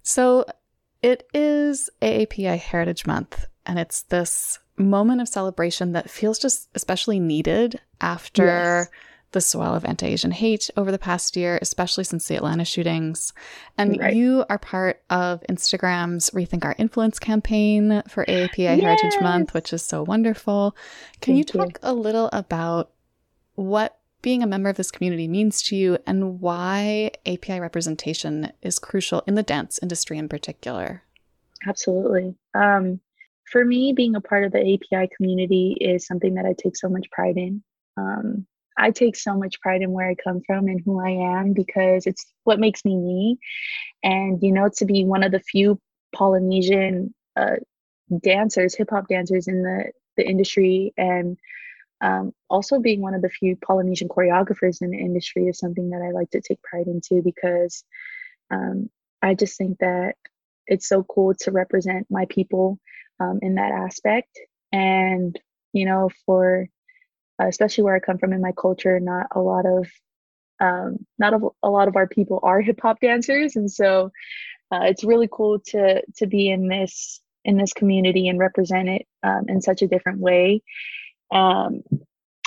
so 0.02 0.44
it 1.02 1.28
is 1.32 1.90
AAPI 2.00 2.58
Heritage 2.58 3.06
Month, 3.06 3.46
and 3.66 3.78
it's 3.78 4.02
this 4.02 4.58
moment 4.82 5.20
of 5.20 5.28
celebration 5.28 5.92
that 5.92 6.10
feels 6.10 6.38
just 6.38 6.68
especially 6.74 7.20
needed 7.20 7.80
after. 8.00 8.44
Yes 8.44 8.88
the 9.32 9.40
swell 9.40 9.74
of 9.74 9.84
anti 9.84 10.06
Asian 10.06 10.30
hate 10.30 10.70
over 10.76 10.92
the 10.92 10.98
past 10.98 11.36
year, 11.36 11.58
especially 11.60 12.04
since 12.04 12.28
the 12.28 12.36
Atlanta 12.36 12.64
shootings. 12.64 13.32
And 13.76 13.98
right. 13.98 14.14
you 14.14 14.44
are 14.48 14.58
part 14.58 15.02
of 15.10 15.42
Instagram's 15.48 16.30
Rethink 16.30 16.64
Our 16.64 16.74
Influence 16.78 17.18
campaign 17.18 18.02
for 18.08 18.24
AAPI 18.26 18.58
yes. 18.58 18.80
Heritage 18.80 19.20
Month, 19.20 19.54
which 19.54 19.72
is 19.72 19.82
so 19.82 20.02
wonderful. 20.02 20.76
Can 21.20 21.34
Thank 21.34 21.38
you 21.38 21.60
talk 21.60 21.68
you. 21.70 21.78
a 21.82 21.92
little 21.92 22.28
about 22.32 22.90
what 23.54 23.98
being 24.20 24.42
a 24.42 24.46
member 24.46 24.68
of 24.68 24.76
this 24.76 24.90
community 24.90 25.26
means 25.26 25.62
to 25.62 25.76
you 25.76 25.98
and 26.06 26.40
why 26.40 27.10
API 27.26 27.58
representation 27.58 28.52
is 28.62 28.78
crucial 28.78 29.22
in 29.26 29.34
the 29.34 29.42
dance 29.42 29.80
industry 29.82 30.16
in 30.16 30.28
particular? 30.28 31.02
Absolutely. 31.66 32.34
Um, 32.54 33.00
for 33.52 33.64
me, 33.64 33.92
being 33.92 34.16
a 34.16 34.20
part 34.20 34.44
of 34.44 34.52
the 34.52 34.60
API 34.60 35.10
community 35.14 35.76
is 35.78 36.06
something 36.06 36.34
that 36.34 36.46
I 36.46 36.54
take 36.54 36.74
so 36.74 36.88
much 36.88 37.10
pride 37.10 37.36
in. 37.36 37.62
Um, 37.98 38.46
I 38.78 38.90
take 38.90 39.14
so 39.14 39.36
much 39.36 39.60
pride 39.60 39.82
in 39.82 39.92
where 39.92 40.08
I 40.08 40.14
come 40.14 40.40
from 40.46 40.68
and 40.68 40.80
who 40.82 40.98
I 40.98 41.10
am 41.38 41.52
because 41.52 42.06
it's 42.06 42.24
what 42.44 42.58
makes 42.58 42.82
me 42.86 42.96
me. 42.96 43.38
And, 44.02 44.42
you 44.42 44.52
know, 44.52 44.70
to 44.76 44.86
be 44.86 45.04
one 45.04 45.22
of 45.22 45.32
the 45.32 45.40
few 45.40 45.78
Polynesian 46.14 47.14
uh, 47.36 47.56
dancers, 48.22 48.74
hip 48.74 48.88
hop 48.90 49.08
dancers 49.08 49.46
in 49.46 49.62
the, 49.62 49.92
the 50.16 50.26
industry, 50.26 50.94
and 50.96 51.36
um, 52.00 52.32
also 52.48 52.80
being 52.80 53.02
one 53.02 53.14
of 53.14 53.20
the 53.20 53.28
few 53.28 53.56
Polynesian 53.56 54.08
choreographers 54.08 54.80
in 54.80 54.90
the 54.90 54.98
industry 54.98 55.44
is 55.44 55.58
something 55.58 55.90
that 55.90 56.02
I 56.02 56.10
like 56.10 56.30
to 56.30 56.40
take 56.40 56.62
pride 56.62 56.86
into 56.86 57.22
because 57.22 57.84
um, 58.50 58.88
I 59.20 59.34
just 59.34 59.58
think 59.58 59.78
that 59.78 60.14
it's 60.66 60.88
so 60.88 61.04
cool 61.04 61.34
to 61.40 61.50
represent 61.50 62.06
my 62.10 62.26
people 62.30 62.80
um, 63.22 63.38
in 63.42 63.54
that 63.54 63.72
aspect. 63.72 64.38
And, 64.72 65.38
you 65.72 65.84
know, 65.84 66.10
for 66.26 66.68
uh, 67.40 67.46
especially 67.46 67.84
where 67.84 67.94
I 67.94 68.00
come 68.00 68.18
from 68.18 68.32
in 68.32 68.40
my 68.40 68.52
culture, 68.52 69.00
not 69.00 69.26
a 69.34 69.40
lot 69.40 69.66
of 69.66 69.86
um, 70.60 70.98
not 71.18 71.34
a, 71.34 71.40
a 71.62 71.70
lot 71.70 71.88
of 71.88 71.96
our 71.96 72.06
people 72.06 72.38
are 72.42 72.60
hip 72.60 72.80
hop 72.80 73.00
dancers, 73.00 73.56
and 73.56 73.70
so 73.70 74.10
uh, 74.70 74.82
it's 74.82 75.04
really 75.04 75.28
cool 75.30 75.58
to 75.66 76.02
to 76.16 76.26
be 76.26 76.50
in 76.50 76.68
this 76.68 77.20
in 77.44 77.56
this 77.56 77.72
community 77.72 78.28
and 78.28 78.38
represent 78.38 78.88
it 78.88 79.06
um, 79.22 79.46
in 79.48 79.60
such 79.60 79.82
a 79.82 79.88
different 79.88 80.20
way. 80.20 80.62
Um, 81.32 81.82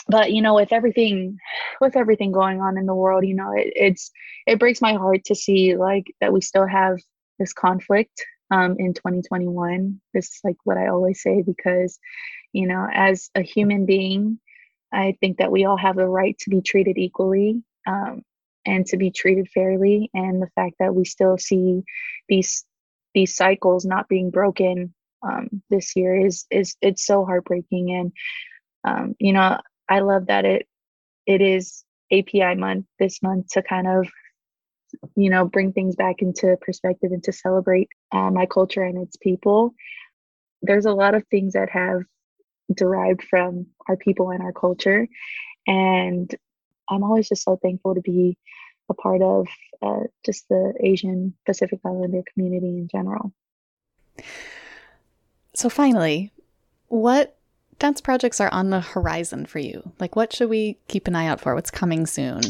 but 0.07 0.31
you 0.31 0.41
know, 0.41 0.55
with 0.55 0.71
everything 0.71 1.37
with 1.81 1.97
everything 1.97 2.31
going 2.31 2.61
on 2.61 2.77
in 2.77 2.85
the 2.85 2.95
world, 2.95 3.25
you 3.25 3.35
know, 3.35 3.51
it, 3.51 3.73
it's 3.75 4.11
it 4.47 4.59
breaks 4.59 4.81
my 4.81 4.93
heart 4.93 5.25
to 5.25 5.35
see 5.35 5.75
like 5.75 6.05
that 6.21 6.31
we 6.31 6.41
still 6.41 6.67
have 6.67 6.99
this 7.39 7.53
conflict 7.53 8.23
um, 8.51 8.75
in 8.79 8.93
2021. 8.93 9.99
This 10.13 10.25
is 10.27 10.39
like 10.43 10.57
what 10.63 10.77
I 10.77 10.87
always 10.87 11.21
say 11.21 11.41
because, 11.41 11.99
you 12.53 12.67
know, 12.67 12.87
as 12.91 13.29
a 13.35 13.41
human 13.41 13.85
being, 13.85 14.39
I 14.93 15.17
think 15.19 15.37
that 15.37 15.51
we 15.51 15.65
all 15.65 15.77
have 15.77 15.95
the 15.95 16.07
right 16.07 16.37
to 16.39 16.49
be 16.49 16.61
treated 16.61 16.97
equally 16.97 17.63
um, 17.87 18.23
and 18.65 18.85
to 18.87 18.97
be 18.97 19.11
treated 19.11 19.49
fairly. 19.49 20.09
And 20.13 20.41
the 20.41 20.49
fact 20.55 20.75
that 20.79 20.95
we 20.95 21.05
still 21.05 21.37
see 21.37 21.83
these 22.29 22.65
these 23.13 23.35
cycles 23.35 23.85
not 23.85 24.09
being 24.09 24.29
broken 24.29 24.93
um, 25.25 25.61
this 25.69 25.95
year 25.95 26.15
is 26.25 26.45
is 26.51 26.75
it's 26.81 27.05
so 27.05 27.25
heartbreaking. 27.25 27.91
And 27.91 28.11
um, 28.83 29.15
you 29.19 29.33
know, 29.33 29.59
I 29.89 29.99
love 29.99 30.27
that 30.27 30.45
it 30.45 30.67
it 31.25 31.41
is 31.41 31.83
API 32.11 32.55
month 32.55 32.85
this 32.99 33.21
month 33.23 33.47
to 33.53 33.63
kind 33.63 33.87
of 33.87 34.07
you 35.15 35.29
know 35.29 35.45
bring 35.45 35.73
things 35.73 35.95
back 35.95 36.21
into 36.21 36.57
perspective 36.61 37.11
and 37.11 37.23
to 37.23 37.31
celebrate 37.31 37.89
uh, 38.11 38.31
my 38.31 38.45
culture 38.45 38.83
and 38.83 38.97
its 38.97 39.17
people. 39.17 39.73
There's 40.61 40.85
a 40.85 40.93
lot 40.93 41.15
of 41.15 41.25
things 41.27 41.53
that 41.53 41.69
have 41.69 42.03
derived 42.73 43.23
from 43.23 43.67
our 43.87 43.97
people 43.97 44.31
and 44.31 44.41
our 44.41 44.53
culture. 44.53 45.07
And 45.67 46.33
I'm 46.89 47.03
always 47.03 47.29
just 47.29 47.43
so 47.43 47.57
thankful 47.61 47.95
to 47.95 48.01
be 48.01 48.37
a 48.89 48.93
part 48.93 49.21
of 49.21 49.47
uh, 49.81 50.03
just 50.25 50.47
the 50.49 50.73
Asian 50.79 51.33
Pacific 51.45 51.79
Islander 51.85 52.23
community 52.33 52.67
in 52.67 52.87
general. 52.87 53.33
So, 55.53 55.69
finally, 55.69 56.31
what 56.87 57.37
dance 57.79 58.01
projects 58.01 58.39
are 58.39 58.51
on 58.53 58.69
the 58.69 58.81
horizon 58.81 59.45
for 59.45 59.59
you? 59.59 59.91
Like, 59.99 60.15
what 60.15 60.33
should 60.33 60.49
we 60.49 60.77
keep 60.87 61.07
an 61.07 61.15
eye 61.15 61.27
out 61.27 61.41
for? 61.41 61.55
What's 61.55 61.71
coming 61.71 62.05
soon? 62.05 62.41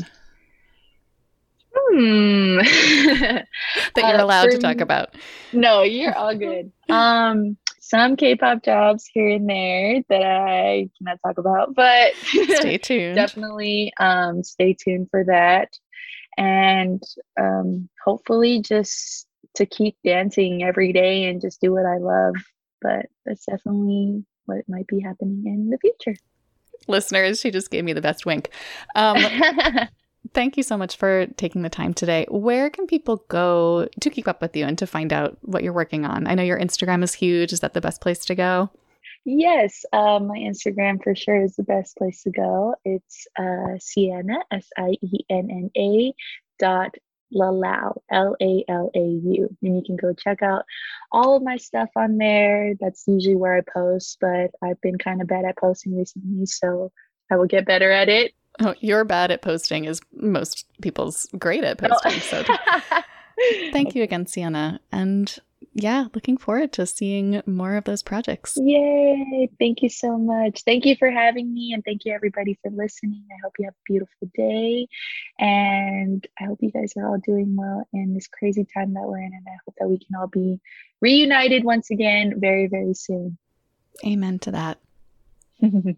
Hmm. 1.76 2.58
that 2.58 3.48
you're 3.96 4.06
uh, 4.06 4.24
allowed 4.24 4.48
uh, 4.48 4.52
to 4.52 4.58
talk 4.58 4.82
about. 4.82 5.16
No, 5.52 5.84
you're 5.84 6.16
all 6.16 6.36
good. 6.36 6.72
um, 6.90 7.58
some 7.80 8.16
K-pop 8.16 8.64
jobs 8.64 9.06
here 9.06 9.30
and 9.30 9.50
there 9.50 10.02
that 10.10 10.24
I 10.24 10.90
cannot 10.98 11.20
talk 11.26 11.38
about, 11.38 11.76
but 11.76 12.14
stay 12.16 12.78
tuned. 12.82 13.16
definitely 13.16 13.94
um, 14.00 14.44
stay 14.44 14.74
tuned 14.74 15.10
for 15.12 15.24
that, 15.26 15.78
and 16.38 17.04
um, 17.40 17.90
hopefully 18.04 18.62
just 18.62 19.28
to 19.56 19.66
keep 19.66 19.98
dancing 20.04 20.64
every 20.64 20.94
day 20.94 21.26
and 21.26 21.42
just 21.42 21.62
do 21.62 21.72
what 21.72 21.86
I 21.86 21.98
love. 21.98 22.36
But 22.82 23.08
that's 23.26 23.46
definitely 23.46 24.26
what 24.46 24.68
might 24.68 24.88
be 24.88 25.00
happening 25.00 25.44
in 25.46 25.70
the 25.70 25.78
future. 25.78 26.16
Listeners, 26.88 27.40
she 27.40 27.52
just 27.52 27.72
gave 27.72 27.84
me 27.84 27.94
the 27.94 28.02
best 28.02 28.26
wink. 28.26 28.50
Um, 28.96 29.18
thank 30.36 30.58
you 30.58 30.64
so 30.64 30.78
much 30.78 30.98
for 30.98 31.26
taking 31.38 31.64
the 31.64 31.70
time 31.70 31.94
today. 31.94 32.28
Where 32.30 32.70
can 32.70 32.86
people 32.86 33.24
go 33.30 33.88
to 34.02 34.10
keep 34.10 34.28
up 34.28 34.42
with 34.42 34.56
you 34.56 34.66
and 34.66 34.78
to 34.78 34.86
find 34.86 35.12
out 35.12 35.38
what 35.42 35.64
you're 35.64 35.74
working 35.74 36.06
on? 36.06 36.28
I 36.28 36.36
know 36.36 36.44
your 36.44 36.60
Instagram 36.60 37.04
is 37.04 37.14
huge. 37.14 37.54
Is 37.54 37.62
that 37.62 37.74
the 37.74 37.82
best 37.82 38.02
place 38.02 38.20
to 38.26 38.36
go? 38.36 38.70
Yes, 39.24 39.86
uh, 39.92 40.20
my 40.20 40.38
Instagram 40.38 41.02
for 41.02 41.16
sure 41.16 41.42
is 41.42 41.56
the 41.56 41.64
best 41.64 41.98
place 41.98 42.22
to 42.24 42.32
go. 42.32 42.76
It's 42.84 43.26
uh, 43.40 43.80
Sienna, 43.80 44.38
S 44.52 44.68
I 44.78 44.98
E 45.02 45.20
N 45.30 45.48
N 45.50 45.72
A 45.76 46.14
dot 46.60 46.94
Lalau, 47.34 47.98
L 48.12 48.36
A 48.40 48.64
L 48.68 48.92
A 48.94 49.00
U. 49.00 49.58
And 49.64 49.76
you 49.78 49.84
can 49.84 49.96
go 49.96 50.14
check 50.14 50.44
out 50.44 50.66
all 51.12 51.38
of 51.38 51.44
my 51.44 51.58
stuff 51.58 51.90
on 51.96 52.18
there. 52.18 52.74
That's 52.80 53.06
usually 53.08 53.36
where 53.36 53.56
I 53.56 53.62
post, 53.62 54.18
but 54.22 54.52
I've 54.62 54.80
been 54.82 54.98
kind 54.98 55.22
of 55.22 55.28
bad 55.28 55.46
at 55.46 55.58
posting 55.58 55.98
recently, 55.98 56.46
so 56.46 56.92
I 57.32 57.38
will 57.38 57.48
get 57.48 57.66
better 57.66 57.90
at 57.90 58.10
it. 58.10 58.34
Oh, 58.62 58.74
you're 58.80 59.04
bad 59.04 59.32
at 59.32 59.42
posting 59.42 59.86
is 59.86 60.02
most 60.14 60.66
people's 60.82 61.28
great 61.38 61.64
at 61.64 61.82
oh. 61.84 61.88
posting. 61.88 62.44
Oh. 62.44 62.82
so 62.90 63.02
thank 63.72 63.96
you 63.96 64.04
again, 64.04 64.26
Sienna. 64.26 64.80
And 64.92 65.38
yeah, 65.74 66.08
looking 66.14 66.38
forward 66.38 66.72
to 66.74 66.86
seeing 66.86 67.42
more 67.46 67.76
of 67.76 67.84
those 67.84 68.02
projects. 68.02 68.58
Yay! 68.58 69.50
Thank 69.60 69.82
you 69.82 69.90
so 69.90 70.18
much. 70.18 70.64
Thank 70.64 70.86
you 70.86 70.96
for 70.96 71.12
having 71.12 71.54
me, 71.54 71.74
and 71.74 71.84
thank 71.84 72.06
you 72.06 72.14
everybody 72.14 72.58
for 72.62 72.72
listening. 72.72 73.26
I 73.30 73.36
hope 73.44 73.54
you 73.60 73.66
have 73.66 73.74
a 73.74 73.86
beautiful 73.86 74.30
day, 74.34 74.88
and 75.38 76.26
I 76.40 76.46
hope 76.46 76.60
you 76.62 76.72
guys 76.72 76.94
are 76.96 77.08
all 77.08 77.18
doing 77.18 77.58
well 77.58 77.86
in 77.92 78.14
this 78.14 78.28
crazy 78.28 78.66
time 78.74 78.94
that 78.94 79.04
we're 79.04 79.20
in, 79.20 79.34
and 79.34 79.46
I 79.46 79.58
hope 79.66 79.76
that 79.80 79.90
we 79.90 79.98
can 79.98 80.16
all 80.18 80.28
be 80.28 80.62
reunited 81.02 81.66
once 81.66 81.92
again 81.92 82.36
very, 82.38 82.68
very 82.68 82.94
soon. 82.94 83.38
Amen 84.06 84.40
to 84.40 84.52
that. 84.52 84.80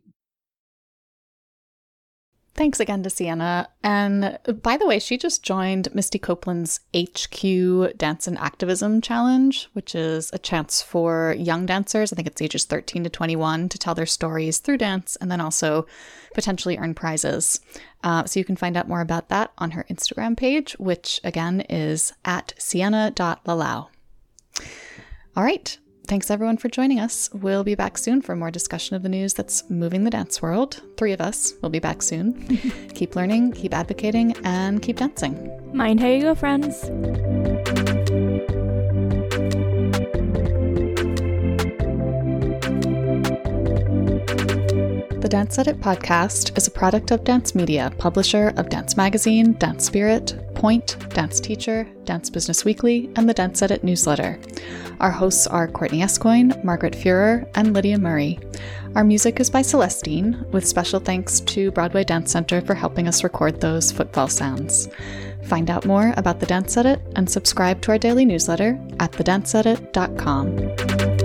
Thanks 2.57 2.79
again 2.79 3.03
to 3.03 3.09
Sienna. 3.11 3.69
And 3.83 4.39
by 4.63 4.77
the 4.77 4.87
way, 4.87 4.97
she 4.97 5.15
just 5.15 5.43
joined 5.43 5.93
Misty 5.93 6.17
Copeland's 6.17 6.79
HQ 6.91 7.95
Dance 7.95 8.25
and 8.25 8.35
Activism 8.39 8.99
Challenge, 8.99 9.69
which 9.73 9.93
is 9.93 10.31
a 10.33 10.39
chance 10.39 10.81
for 10.81 11.35
young 11.37 11.67
dancers, 11.67 12.11
I 12.11 12.15
think 12.15 12.27
it's 12.27 12.41
ages 12.41 12.65
13 12.65 13.03
to 13.03 13.11
21, 13.11 13.69
to 13.69 13.77
tell 13.77 13.93
their 13.93 14.07
stories 14.07 14.57
through 14.57 14.79
dance 14.79 15.15
and 15.17 15.29
then 15.29 15.39
also 15.39 15.85
potentially 16.33 16.79
earn 16.79 16.95
prizes. 16.95 17.59
Uh, 18.03 18.25
so 18.25 18.39
you 18.39 18.43
can 18.43 18.55
find 18.55 18.75
out 18.75 18.87
more 18.87 19.01
about 19.01 19.29
that 19.29 19.51
on 19.59 19.71
her 19.71 19.85
Instagram 19.87 20.35
page, 20.35 20.73
which 20.79 21.21
again 21.23 21.61
is 21.69 22.11
at 22.25 22.55
sienna.lalau. 22.57 23.87
All 25.35 25.43
right. 25.43 25.77
Thanks 26.07 26.31
everyone 26.31 26.55
for 26.55 26.69
joining 26.69 27.01
us. 27.01 27.29
We'll 27.33 27.65
be 27.65 27.75
back 27.75 27.97
soon 27.97 28.21
for 28.21 28.33
more 28.33 28.49
discussion 28.49 28.95
of 28.95 29.03
the 29.03 29.09
news 29.09 29.33
that's 29.33 29.69
moving 29.69 30.05
the 30.05 30.09
dance 30.09 30.41
world. 30.41 30.81
Three 30.95 31.11
of 31.11 31.19
us 31.19 31.53
will 31.61 31.69
be 31.69 31.79
back 31.79 32.01
soon. 32.01 32.33
keep 32.93 33.17
learning, 33.17 33.51
keep 33.51 33.73
advocating, 33.73 34.33
and 34.45 34.81
keep 34.81 34.95
dancing. 34.97 35.51
Mind 35.73 35.99
how 35.99 36.07
you 36.07 36.21
go, 36.21 36.33
friends. 36.33 36.89
The 45.27 45.31
Dance 45.31 45.59
Edit 45.59 45.81
podcast 45.81 46.57
is 46.57 46.67
a 46.67 46.71
product 46.71 47.11
of 47.11 47.25
Dance 47.25 47.53
Media, 47.53 47.91
publisher 47.97 48.53
of 48.55 48.69
Dance 48.69 48.95
Magazine, 48.95 49.57
Dance 49.57 49.85
Spirit, 49.85 50.55
Point, 50.55 50.95
Dance 51.09 51.41
Teacher, 51.41 51.85
Dance 52.05 52.29
Business 52.29 52.63
Weekly, 52.63 53.09
and 53.17 53.27
the 53.27 53.33
Dance 53.33 53.61
Edit 53.61 53.83
newsletter. 53.83 54.39
Our 55.01 55.11
hosts 55.11 55.45
are 55.45 55.67
Courtney 55.67 56.01
Escoyne, 56.01 56.53
Margaret 56.63 56.93
Fuhrer, 56.93 57.45
and 57.55 57.73
Lydia 57.73 57.99
Murray. 57.99 58.39
Our 58.95 59.03
music 59.03 59.41
is 59.41 59.49
by 59.49 59.63
Celestine, 59.63 60.49
with 60.53 60.65
special 60.65 61.01
thanks 61.01 61.41
to 61.41 61.71
Broadway 61.71 62.05
Dance 62.05 62.31
Center 62.31 62.61
for 62.61 62.73
helping 62.73 63.09
us 63.09 63.25
record 63.25 63.59
those 63.59 63.91
footfall 63.91 64.29
sounds. 64.29 64.87
Find 65.43 65.69
out 65.69 65.85
more 65.85 66.13
about 66.15 66.39
the 66.39 66.45
Dance 66.45 66.77
Edit 66.77 67.01
and 67.17 67.29
subscribe 67.29 67.81
to 67.81 67.91
our 67.91 67.97
daily 67.97 68.23
newsletter 68.23 68.79
at 69.01 69.11
thedanceedit.com. 69.11 71.16